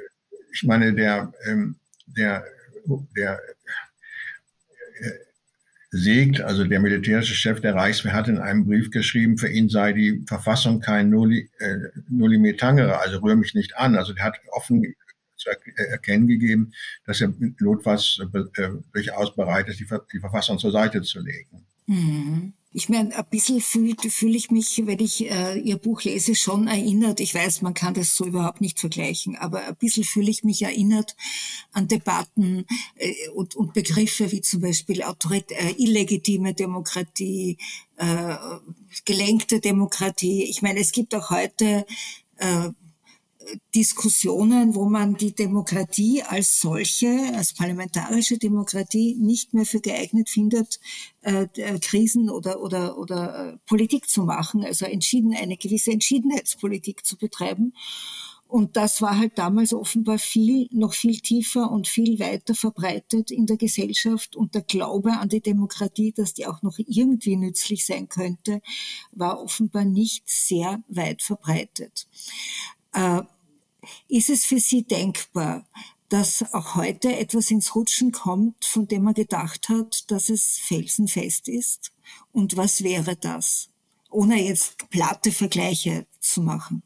ich 0.53 0.64
meine, 0.64 0.92
der, 0.92 1.33
ähm, 1.46 1.76
der, 2.07 2.44
der 3.16 3.40
äh, 5.00 5.11
Segt, 5.92 6.40
also 6.40 6.65
der 6.65 6.81
militärische 6.81 7.35
Chef 7.35 7.60
der 7.60 7.75
Reichswehr, 7.75 8.12
hat 8.12 8.29
in 8.29 8.38
einem 8.38 8.67
Brief 8.67 8.90
geschrieben, 8.90 9.38
für 9.38 9.48
ihn 9.48 9.69
sei 9.69 9.92
die 9.92 10.25
Verfassung 10.27 10.81
kein 10.81 11.10
Nulli, 11.10 11.50
äh, 11.58 11.79
Nulli 12.08 12.38
me 12.38 12.54
also 12.60 13.19
rühr 13.19 13.37
mich 13.37 13.54
nicht 13.54 13.77
an. 13.77 13.96
Also 13.96 14.12
der 14.12 14.25
hat 14.25 14.38
offen 14.52 14.94
zu 15.41 15.51
erkennen 15.77 16.27
gegeben, 16.27 16.73
dass 17.05 17.21
er 17.21 17.33
notfalls 17.59 18.21
äh, 18.57 18.69
durchaus 18.93 19.35
bereit 19.35 19.69
ist, 19.69 19.81
die, 19.81 19.87
die 20.13 20.21
Verfassung 20.21 20.59
zur 20.59 20.73
Seite 20.73 21.03
zu 21.03 21.21
legen. 21.21 21.67
Mhm. 21.87 22.53
Ich 22.73 22.88
meine, 22.88 23.17
ein 23.17 23.25
bisschen 23.29 23.61
fühle 23.61 23.97
fühl 23.97 24.37
ich 24.37 24.53
mich, 24.53 24.81
wenn 24.87 25.01
ich 25.01 25.29
äh, 25.29 25.59
Ihr 25.59 25.77
Buch 25.77 26.03
lese, 26.03 26.37
schon 26.37 26.69
erinnert. 26.69 27.19
Ich 27.19 27.35
weiß, 27.35 27.63
man 27.63 27.75
kann 27.75 27.95
das 27.95 28.15
so 28.15 28.25
überhaupt 28.25 28.61
nicht 28.61 28.79
vergleichen, 28.79 29.35
aber 29.35 29.67
ein 29.67 29.75
bisschen 29.75 30.05
fühle 30.05 30.31
ich 30.31 30.45
mich 30.45 30.63
erinnert 30.63 31.17
an 31.73 31.88
Debatten 31.88 32.67
äh, 32.95 33.13
und, 33.35 33.57
und 33.57 33.75
Begriffe 33.75 34.31
wie 34.31 34.41
zum 34.41 34.61
Beispiel 34.61 35.03
Autorit 35.03 35.51
äh, 35.51 35.75
illegitime 35.79 36.55
Demokratie, 36.55 37.59
äh, 37.97 38.37
gelenkte 39.05 39.59
Demokratie. 39.59 40.45
Ich 40.45 40.63
meine, 40.63 40.79
es 40.79 40.93
gibt 40.93 41.13
auch 41.17 41.31
heute 41.31 41.85
äh, 42.37 42.69
Diskussionen, 43.75 44.75
wo 44.75 44.87
man 44.87 45.17
die 45.17 45.35
Demokratie 45.35 46.23
als 46.23 46.61
solche, 46.61 47.33
als 47.35 47.55
parlamentarische 47.55 48.38
Demokratie 48.38 49.17
nicht 49.19 49.55
mehr 49.55 49.67
für 49.67 49.81
geeignet 49.81 50.29
findet, 50.29 50.81
äh, 51.23 51.46
äh, 51.55 51.79
Krisen 51.79 52.31
oder, 52.31 52.63
oder, 52.63 52.98
oder 52.98 53.53
äh, 53.53 53.57
Politik 53.67 54.09
zu 54.09 54.25
machen, 54.25 54.65
also 54.65 54.87
entschieden, 54.87 55.35
eine 55.35 55.57
gewisse 55.57 55.92
Entschiedenheitspolitik 55.92 57.05
zu 57.05 57.17
betreiben. 57.17 57.73
Und 58.51 58.77
das 58.77 59.01
war 59.01 59.17
halt 59.17 59.38
damals 59.38 59.73
offenbar 59.73 60.19
viel, 60.19 60.69
noch 60.73 60.94
viel 60.94 61.21
tiefer 61.21 61.71
und 61.71 61.87
viel 61.87 62.19
weiter 62.19 62.57
verbreitet 62.57 63.31
in 63.31 63.46
der 63.46 63.57
Gesellschaft. 63.57 64.35
Und 64.35 64.57
der 64.57 64.63
Glaube 64.63 65.13
an 65.13 65.29
die 65.29 65.40
Demokratie, 65.40 66.11
dass 66.11 66.35
die 66.35 66.48
auch 66.48 66.61
noch 66.63 66.79
irgendwie 66.79 67.37
nützlich 67.37 67.87
sein 67.87 68.09
könnte, 68.09 68.61
war 69.13 69.40
offenbar 69.40 69.85
nicht 69.85 70.29
sehr 70.29 70.83
weit 70.88 71.23
verbreitet. 71.23 72.09
Äh, 72.92 73.23
ist 74.09 74.31
es 74.31 74.45
für 74.45 74.59
Sie 74.59 74.85
denkbar, 74.85 75.67
dass 76.09 76.45
auch 76.53 76.75
heute 76.75 77.17
etwas 77.17 77.51
ins 77.51 77.75
Rutschen 77.75 78.13
kommt, 78.13 78.65
von 78.65 78.88
dem 78.88 79.05
man 79.05 79.15
gedacht 79.15 79.69
hat, 79.69 80.11
dass 80.11 80.29
es 80.29 80.59
felsenfest 80.63 81.49
ist? 81.49 81.93
Und 82.33 82.57
was 82.57 82.83
wäre 82.83 83.17
das? 83.17 83.69
Ohne 84.11 84.43
jetzt 84.43 84.91
platte 84.91 85.31
Vergleiche 85.31 86.07
zu 86.19 86.43
machen. 86.43 86.83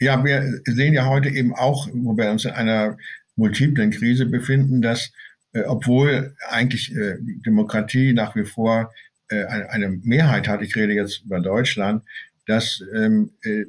Ja, 0.00 0.24
wir 0.24 0.62
sehen 0.64 0.94
ja 0.94 1.06
heute 1.06 1.28
eben 1.28 1.54
auch, 1.54 1.88
wo 1.92 2.16
wir 2.16 2.30
uns 2.30 2.44
in 2.44 2.50
einer 2.52 2.96
multiplen 3.36 3.90
Krise 3.90 4.26
befinden, 4.26 4.82
dass 4.82 5.12
äh, 5.52 5.62
obwohl 5.62 6.34
eigentlich 6.48 6.94
äh, 6.94 7.16
Demokratie 7.20 8.12
nach 8.12 8.34
wie 8.34 8.44
vor 8.44 8.92
äh, 9.28 9.44
eine, 9.44 9.70
eine 9.70 9.88
Mehrheit 9.88 10.48
hat, 10.48 10.62
ich 10.62 10.74
rede 10.76 10.92
jetzt 10.92 11.24
über 11.24 11.40
Deutschland, 11.40 12.02
dass 12.46 12.82
ähm, 12.94 13.30
äh, 13.42 13.64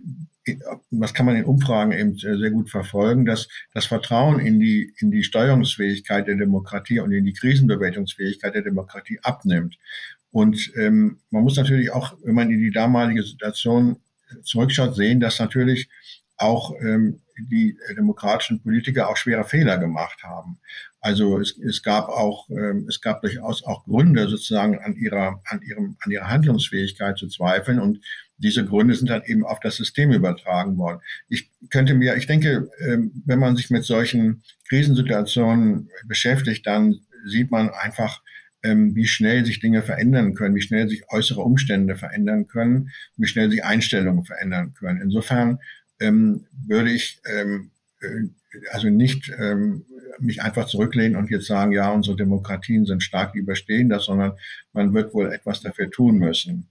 was 0.90 1.14
kann 1.14 1.26
man 1.26 1.36
in 1.36 1.46
Umfragen 1.46 1.92
eben 1.92 2.18
sehr 2.18 2.50
gut 2.50 2.70
verfolgen, 2.70 3.26
dass 3.26 3.48
das 3.74 3.86
Vertrauen 3.86 4.40
in 4.40 4.60
die, 4.60 4.94
in 4.98 5.12
die 5.12 5.24
Steuerungsfähigkeit 5.24 6.28
der 6.28 6.36
Demokratie 6.36 7.00
und 7.00 7.12
in 7.12 7.26
die 7.26 7.34
Krisenbewältigungsfähigkeit 7.34 8.56
der 8.56 8.64
Demokratie 8.64 9.20
abnimmt. 9.22 9.78
Und 10.32 10.72
ähm, 10.76 11.20
man 11.30 11.44
muss 11.44 11.58
natürlich 11.58 11.92
auch, 11.92 12.16
wenn 12.24 12.36
man 12.36 12.50
in 12.52 12.60
die 12.60 12.72
damalige 12.72 13.24
Situation 13.24 13.98
zurückschaut, 14.44 14.96
sehen, 14.96 15.20
dass 15.20 15.40
natürlich 15.40 15.90
auch 16.38 16.74
ähm, 16.82 17.22
die 17.50 17.78
demokratischen 17.98 18.62
Politiker 18.62 19.10
auch 19.10 19.18
schwere 19.18 19.44
Fehler 19.44 19.78
gemacht 19.78 20.24
haben. 20.24 20.60
Also 21.00 21.40
es, 21.40 21.58
es 21.58 21.82
gab 21.82 22.10
auch, 22.10 22.50
ähm, 22.50 22.86
es 22.88 23.02
gab 23.02 23.22
durchaus 23.22 23.64
auch 23.64 23.84
Gründe 23.86 24.28
sozusagen 24.28 24.80
an 24.80 24.96
ihrer, 24.96 25.42
an 25.46 25.62
ihrem, 25.64 25.98
an 26.02 26.12
ihrer 26.12 26.28
Handlungsfähigkeit 26.28 27.18
zu 27.18 27.28
zweifeln 27.28 27.80
und 27.80 28.00
diese 28.38 28.66
Gründe 28.66 28.96
sind 28.96 29.10
dann 29.10 29.24
eben 29.26 29.46
auf 29.46 29.60
das 29.60 29.76
System 29.76 30.12
übertragen 30.12 30.78
worden. 30.78 31.02
Ich 31.30 31.50
könnte 31.70 31.94
mir, 31.94 32.16
ich 32.16 32.28
denke, 32.28 32.70
ähm, 32.80 33.12
wenn 33.26 33.40
man 33.40 33.56
sich 33.56 33.70
mit 33.70 33.84
solchen 33.84 34.44
Krisensituationen 34.70 35.90
beschäftigt, 36.06 36.66
dann 36.66 37.02
sieht 37.26 37.52
man 37.52 37.70
einfach, 37.70 38.22
ähm, 38.64 38.96
wie 38.96 39.08
schnell 39.08 39.46
sich 39.46 39.60
Dinge 39.60 39.82
verändern 39.82 40.34
können, 40.34 40.56
wie 40.56 40.62
schnell 40.62 40.88
sich 40.88 41.04
äußere 41.10 41.42
Umstände 41.42 41.96
verändern 41.96 42.48
können, 42.48 42.90
wie 43.18 43.28
schnell 43.28 43.50
sich 43.50 43.64
Einstellungen 43.64 44.26
verändern 44.26 44.74
können. 44.74 45.02
Insofern 45.02 45.60
ähm, 46.02 46.46
würde 46.68 46.92
ich 46.92 47.22
äh, 47.24 47.46
also 48.72 48.90
nicht 48.90 49.32
mich 50.20 50.42
einfach 50.42 50.68
zurücklehnen 50.68 51.16
und 51.16 51.30
jetzt 51.30 51.46
sagen, 51.46 51.72
ja, 51.72 51.92
unsere 51.92 52.16
Demokratien 52.16 52.86
sind 52.86 53.04
stark, 53.04 53.36
überstehen 53.36 53.90
das, 53.90 54.06
sondern 54.06 54.34
man 54.74 54.94
wird 54.94 55.14
wohl 55.14 55.32
etwas 55.32 55.62
dafür 55.62 55.90
tun 55.90 56.18
müssen. 56.18 56.68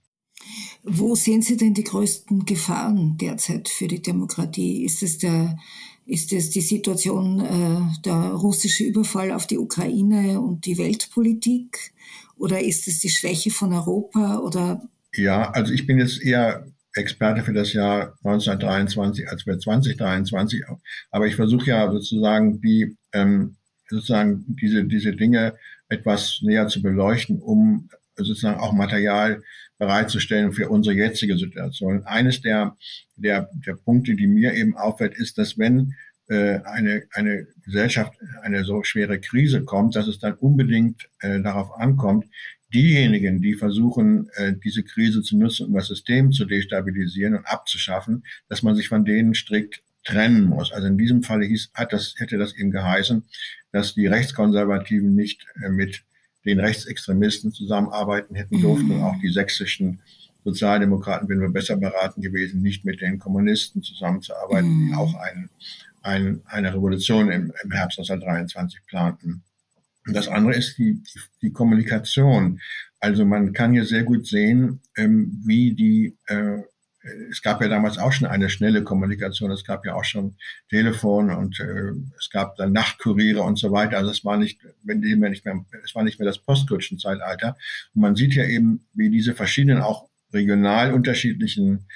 Wo 0.83 1.15
sehen 1.15 1.41
Sie 1.41 1.57
denn 1.57 1.73
die 1.73 1.83
größten 1.83 2.45
Gefahren 2.45 3.17
derzeit 3.17 3.69
für 3.69 3.87
die 3.87 4.01
Demokratie? 4.01 4.83
Ist 4.83 5.03
es 5.03 5.19
der 5.19 5.57
ist 6.05 6.33
es 6.33 6.49
die 6.49 6.61
Situation, 6.61 7.39
äh, 7.39 8.01
der 8.03 8.31
russische 8.33 8.83
Überfall 8.83 9.31
auf 9.31 9.45
die 9.45 9.59
Ukraine 9.59 10.41
und 10.41 10.65
die 10.65 10.77
Weltpolitik? 10.77 11.93
Oder 12.37 12.59
ist 12.59 12.87
es 12.87 12.99
die 12.99 13.09
Schwäche 13.09 13.51
von 13.51 13.71
Europa? 13.71 14.39
Oder? 14.39 14.81
Ja, 15.13 15.51
also 15.51 15.71
ich 15.71 15.85
bin 15.85 15.99
jetzt 15.99 16.21
eher 16.21 16.65
Experte 16.95 17.43
für 17.43 17.53
das 17.53 17.73
Jahr 17.73 18.17
1923 18.23 19.29
als 19.29 19.43
für 19.43 19.57
2023. 19.57 20.63
Aber 21.09 21.27
ich 21.27 21.35
versuche 21.35 21.67
ja 21.67 21.91
sozusagen 21.91 22.61
die, 22.61 22.97
ähm, 23.13 23.55
sozusagen 23.89 24.45
diese, 24.47 24.83
diese 24.85 25.13
Dinge 25.13 25.55
etwas 25.89 26.39
näher 26.41 26.67
zu 26.67 26.81
beleuchten, 26.81 27.41
um 27.41 27.89
sozusagen 28.15 28.59
auch 28.59 28.73
Material 28.73 29.41
bereitzustellen 29.77 30.53
für 30.53 30.69
unsere 30.69 30.95
jetzige 30.95 31.37
Situation. 31.37 32.03
Eines 32.05 32.41
der, 32.41 32.77
der, 33.15 33.49
der 33.65 33.73
Punkte, 33.73 34.15
die 34.15 34.27
mir 34.27 34.53
eben 34.53 34.77
auffällt, 34.77 35.15
ist, 35.15 35.37
dass 35.37 35.57
wenn 35.57 35.95
äh, 36.27 36.59
eine, 36.63 37.03
eine 37.11 37.47
Gesellschaft 37.65 38.13
eine 38.43 38.63
so 38.63 38.83
schwere 38.83 39.19
Krise 39.19 39.63
kommt, 39.63 39.95
dass 39.95 40.07
es 40.07 40.19
dann 40.19 40.35
unbedingt 40.35 41.09
äh, 41.19 41.41
darauf 41.41 41.73
ankommt, 41.79 42.25
diejenigen, 42.73 43.41
die 43.41 43.53
versuchen, 43.53 44.29
äh, 44.35 44.53
diese 44.63 44.83
Krise 44.83 45.21
zu 45.21 45.37
nutzen, 45.37 45.67
um 45.67 45.73
das 45.73 45.87
System 45.87 46.31
zu 46.31 46.45
destabilisieren 46.45 47.35
und 47.35 47.45
abzuschaffen, 47.45 48.23
dass 48.49 48.63
man 48.63 48.75
sich 48.75 48.87
von 48.87 49.05
denen 49.05 49.33
strikt 49.33 49.83
trennen 50.03 50.45
muss. 50.45 50.71
Also 50.71 50.87
in 50.87 50.97
diesem 50.97 51.23
Falle 51.23 51.45
hieß, 51.45 51.71
hat 51.73 51.93
das, 51.93 52.15
hätte 52.17 52.37
das 52.37 52.55
eben 52.55 52.71
geheißen, 52.71 53.23
dass 53.71 53.93
die 53.93 54.07
Rechtskonservativen 54.07 55.15
nicht 55.15 55.45
äh, 55.63 55.69
mit 55.69 56.03
den 56.45 56.59
Rechtsextremisten 56.59 57.51
zusammenarbeiten 57.51 58.35
hätten 58.35 58.61
durften 58.61 58.87
mhm. 58.87 58.95
und 58.95 59.03
auch 59.03 59.19
die 59.21 59.29
sächsischen 59.29 60.01
Sozialdemokraten 60.43 61.29
wären 61.29 61.41
wir 61.41 61.49
besser 61.49 61.77
beraten 61.77 62.21
gewesen, 62.21 62.61
nicht 62.61 62.83
mit 62.83 63.01
den 63.01 63.19
Kommunisten 63.19 63.83
zusammenzuarbeiten, 63.83 64.69
mhm. 64.69 64.87
die 64.87 64.95
auch 64.95 65.13
ein, 65.15 65.49
ein, 66.01 66.41
eine 66.45 66.73
Revolution 66.73 67.29
im, 67.31 67.53
im 67.63 67.71
Herbst 67.71 67.99
1923 67.99 68.79
planten. 68.87 69.43
Das 70.05 70.27
andere 70.27 70.55
ist 70.55 70.77
die, 70.77 71.01
die, 71.01 71.19
die 71.41 71.51
Kommunikation. 71.51 72.59
Also 72.99 73.25
man 73.25 73.53
kann 73.53 73.73
hier 73.73 73.85
sehr 73.85 74.03
gut 74.03 74.27
sehen, 74.27 74.81
ähm, 74.95 75.41
wie 75.45 75.73
die 75.73 76.17
äh, 76.27 76.59
es 77.29 77.41
gab 77.41 77.61
ja 77.61 77.67
damals 77.67 77.97
auch 77.97 78.11
schon 78.11 78.27
eine 78.27 78.49
schnelle 78.49 78.83
Kommunikation, 78.83 79.51
es 79.51 79.65
gab 79.65 79.85
ja 79.85 79.95
auch 79.95 80.03
schon 80.03 80.35
Telefon 80.69 81.31
und 81.31 81.59
äh, 81.59 81.93
es 82.17 82.29
gab 82.29 82.55
dann 82.57 82.73
Nachtkuriere 82.73 83.41
und 83.41 83.57
so 83.57 83.71
weiter. 83.71 83.97
Also 83.97 84.11
es 84.11 84.23
war 84.23 84.37
nicht, 84.37 84.59
wenn 84.83 85.01
die 85.01 85.15
nicht 85.15 85.45
mehr, 85.45 85.65
es 85.83 85.95
war 85.95 86.03
nicht 86.03 86.19
mehr 86.19 86.27
das 86.27 86.39
Postkutschenzeitalter. 86.39 87.57
Und 87.95 88.01
man 88.01 88.15
sieht 88.15 88.35
ja 88.35 88.45
eben, 88.45 88.85
wie 88.93 89.09
diese 89.09 89.33
verschiedenen 89.33 89.81
auch 89.81 90.09
regional 90.31 90.93
unterschiedlichen 90.93 91.87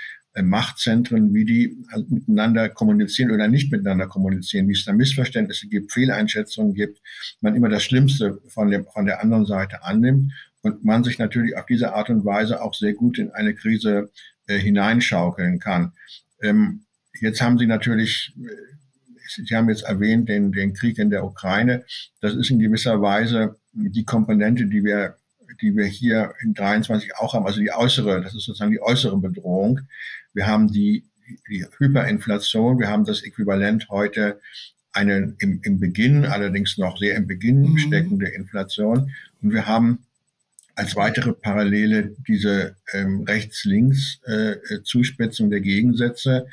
Machtzentren, 0.44 1.34
wie 1.34 1.46
die 1.46 1.78
also 1.92 2.06
miteinander 2.10 2.70
kommunizieren 2.70 3.32
oder 3.32 3.48
nicht 3.48 3.72
miteinander 3.72 4.08
kommunizieren, 4.08 4.68
wie 4.68 4.74
es 4.74 4.86
da 4.86 4.94
Missverständnisse 4.94 5.68
gibt, 5.68 5.94
Fehleinschätzungen 5.94 6.74
gibt, 6.74 7.02
man 7.42 7.56
immer 7.56 7.70
das 7.70 7.84
Schlimmste 7.84 8.42
von 8.48 8.70
der, 8.70 8.84
von 8.84 9.06
der 9.06 9.22
anderen 9.22 9.46
Seite 9.46 9.84
annimmt 9.84 10.34
und 10.62 10.84
man 10.84 11.04
sich 11.04 11.20
natürlich 11.20 11.56
auf 11.58 11.66
diese 11.66 11.94
Art 11.94 12.10
und 12.10 12.26
Weise 12.26 12.62
auch 12.62 12.74
sehr 12.74 12.94
gut 12.94 13.18
in 13.18 13.32
eine 13.32 13.54
Krise 13.54 14.10
äh, 14.48 14.58
hineinschaukeln 14.58 15.60
kann. 15.60 15.94
Ähm, 16.42 16.86
jetzt 17.22 17.42
haben 17.42 17.58
Sie 17.58 17.68
natürlich, 17.68 18.34
äh, 18.38 19.46
Sie 19.46 19.56
haben 19.56 19.70
jetzt 19.70 19.84
erwähnt 19.84 20.28
den, 20.28 20.52
den 20.52 20.74
Krieg 20.74 20.98
in 20.98 21.10
der 21.10 21.24
Ukraine. 21.24 21.86
Das 22.20 22.36
ist 22.36 22.50
in 22.50 22.60
gewisser 22.60 23.02
Weise 23.02 23.56
die 23.74 24.06
Komponente, 24.06 24.66
die 24.66 24.84
wir, 24.84 25.18
die 25.62 25.76
wir 25.76 25.86
hier 25.86 26.34
in 26.42 26.54
23 26.54 27.16
auch 27.18 27.34
haben, 27.34 27.46
also 27.46 27.60
die 27.60 27.72
äußere, 27.72 28.22
das 28.22 28.36
ist 28.36 28.46
sozusagen 28.46 28.72
die 28.72 28.82
äußere 28.82 29.18
Bedrohung. 29.18 29.82
Wir 30.36 30.46
haben 30.46 30.72
die, 30.72 31.04
die 31.50 31.66
Hyperinflation, 31.78 32.78
wir 32.78 32.90
haben 32.90 33.06
das 33.06 33.24
Äquivalent 33.24 33.90
heute 33.90 34.40
eine 34.92 35.36
im, 35.40 35.62
im 35.64 35.80
Beginn, 35.80 36.26
allerdings 36.26 36.78
noch 36.78 37.00
sehr 37.00 37.16
im 37.16 37.26
Beginn 37.26 37.72
mhm. 37.72 37.80
steckende 37.80 38.28
Inflation. 38.28 39.12
Und 39.42 39.52
wir 39.52 39.66
haben 39.66 40.06
als 40.76 40.96
weitere 40.96 41.34
Parallele 41.34 42.16
diese 42.28 42.76
ähm, 42.94 43.24
Rechts-Links-Zuspitzung 43.24 45.48
äh, 45.48 45.50
der 45.50 45.62
Gegensätze, 45.62 46.46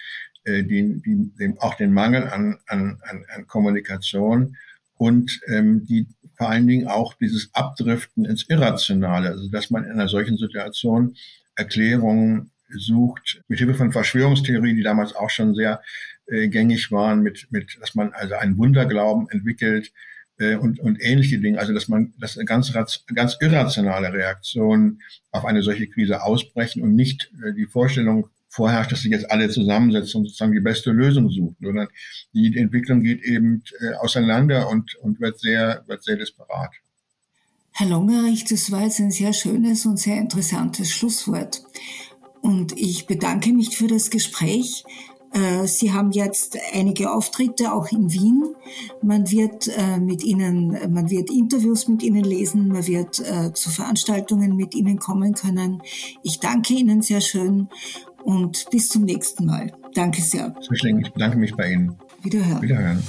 äh, 0.44 0.62
die, 0.62 1.02
die, 1.02 1.30
den, 1.38 1.58
auch 1.58 1.74
den 1.74 1.92
Mangel 1.92 2.28
an, 2.28 2.58
an, 2.66 2.98
an, 3.02 3.26
an 3.34 3.46
Kommunikation 3.46 4.56
und 4.96 5.38
ähm, 5.48 5.84
die 5.86 6.06
vor 6.36 6.48
allen 6.50 6.66
Dingen 6.66 6.88
auch 6.88 7.12
dieses 7.14 7.50
Abdriften 7.52 8.24
ins 8.24 8.48
Irrationale, 8.48 9.28
also 9.30 9.48
dass 9.48 9.70
man 9.70 9.84
in 9.84 9.92
einer 9.92 10.08
solchen 10.08 10.38
Situation 10.38 11.14
Erklärungen 11.56 12.50
sucht, 12.76 13.42
mit 13.48 13.58
Hilfe 13.58 13.74
von 13.74 13.92
Verschwörungstheorien, 13.92 14.76
die 14.76 14.82
damals 14.82 15.14
auch 15.14 15.30
schon 15.30 15.54
sehr 15.54 15.82
äh, 16.26 16.48
gängig 16.48 16.90
waren, 16.90 17.22
mit, 17.22 17.48
mit, 17.50 17.78
dass 17.80 17.94
man 17.94 18.12
also 18.12 18.34
einen 18.34 18.58
Wunderglauben 18.58 19.28
entwickelt 19.30 19.92
äh, 20.38 20.56
und, 20.56 20.80
und 20.80 21.00
ähnliche 21.00 21.38
Dinge. 21.38 21.58
Also 21.58 21.72
dass 21.72 21.88
man, 21.88 22.14
dass 22.18 22.38
ganz, 22.46 22.72
ganz 23.14 23.36
irrationale 23.40 24.12
Reaktionen 24.12 25.00
auf 25.30 25.44
eine 25.44 25.62
solche 25.62 25.88
Krise 25.88 26.22
ausbrechen 26.22 26.82
und 26.82 26.94
nicht 26.94 27.30
äh, 27.44 27.52
die 27.54 27.66
Vorstellung 27.66 28.28
vorherrscht, 28.48 28.92
dass 28.92 29.00
sich 29.00 29.10
jetzt 29.10 29.30
alle 29.30 29.48
zusammensetzen 29.48 30.20
und 30.20 30.26
sozusagen 30.26 30.52
die 30.52 30.60
beste 30.60 30.90
Lösung 30.90 31.30
suchen, 31.30 31.56
sondern 31.60 31.88
die 32.34 32.56
Entwicklung 32.56 33.02
geht 33.02 33.22
eben 33.22 33.62
äh, 33.80 33.94
auseinander 33.94 34.68
und, 34.68 34.94
und 34.96 35.20
wird 35.20 35.40
sehr, 35.40 35.82
wird 35.86 36.02
sehr 36.02 36.16
disparat. 36.16 36.70
Herr 37.74 37.88
Longerich, 37.88 38.44
das 38.44 38.70
war 38.70 38.82
jetzt 38.82 39.00
ein 39.00 39.10
sehr 39.10 39.32
schönes 39.32 39.86
und 39.86 39.98
sehr 39.98 40.18
interessantes 40.18 40.90
Schlusswort. 40.90 41.62
Und 42.42 42.76
ich 42.76 43.06
bedanke 43.06 43.52
mich 43.52 43.76
für 43.76 43.86
das 43.86 44.10
Gespräch. 44.10 44.84
Äh, 45.32 45.66
Sie 45.66 45.92
haben 45.92 46.12
jetzt 46.12 46.58
einige 46.74 47.10
Auftritte 47.12 47.72
auch 47.72 47.90
in 47.90 48.12
Wien. 48.12 48.44
Man 49.00 49.30
wird 49.30 49.68
äh, 49.68 49.98
mit 49.98 50.22
Ihnen, 50.22 50.92
man 50.92 51.08
wird 51.08 51.30
Interviews 51.30 51.88
mit 51.88 52.02
Ihnen 52.02 52.24
lesen, 52.24 52.68
man 52.68 52.86
wird 52.86 53.20
äh, 53.20 53.52
zu 53.54 53.70
Veranstaltungen 53.70 54.56
mit 54.56 54.74
Ihnen 54.74 54.98
kommen 54.98 55.34
können. 55.34 55.82
Ich 56.22 56.40
danke 56.40 56.74
Ihnen 56.74 57.00
sehr 57.00 57.20
schön 57.20 57.68
und 58.24 58.68
bis 58.70 58.88
zum 58.88 59.04
nächsten 59.04 59.46
Mal. 59.46 59.72
Danke 59.94 60.20
sehr. 60.20 60.54
Ich 60.70 61.12
bedanke 61.12 61.38
mich 61.38 61.54
bei 61.54 61.72
Ihnen. 61.72 61.96
Wiederhören. 62.22 62.62
Wiederhören. 62.62 63.02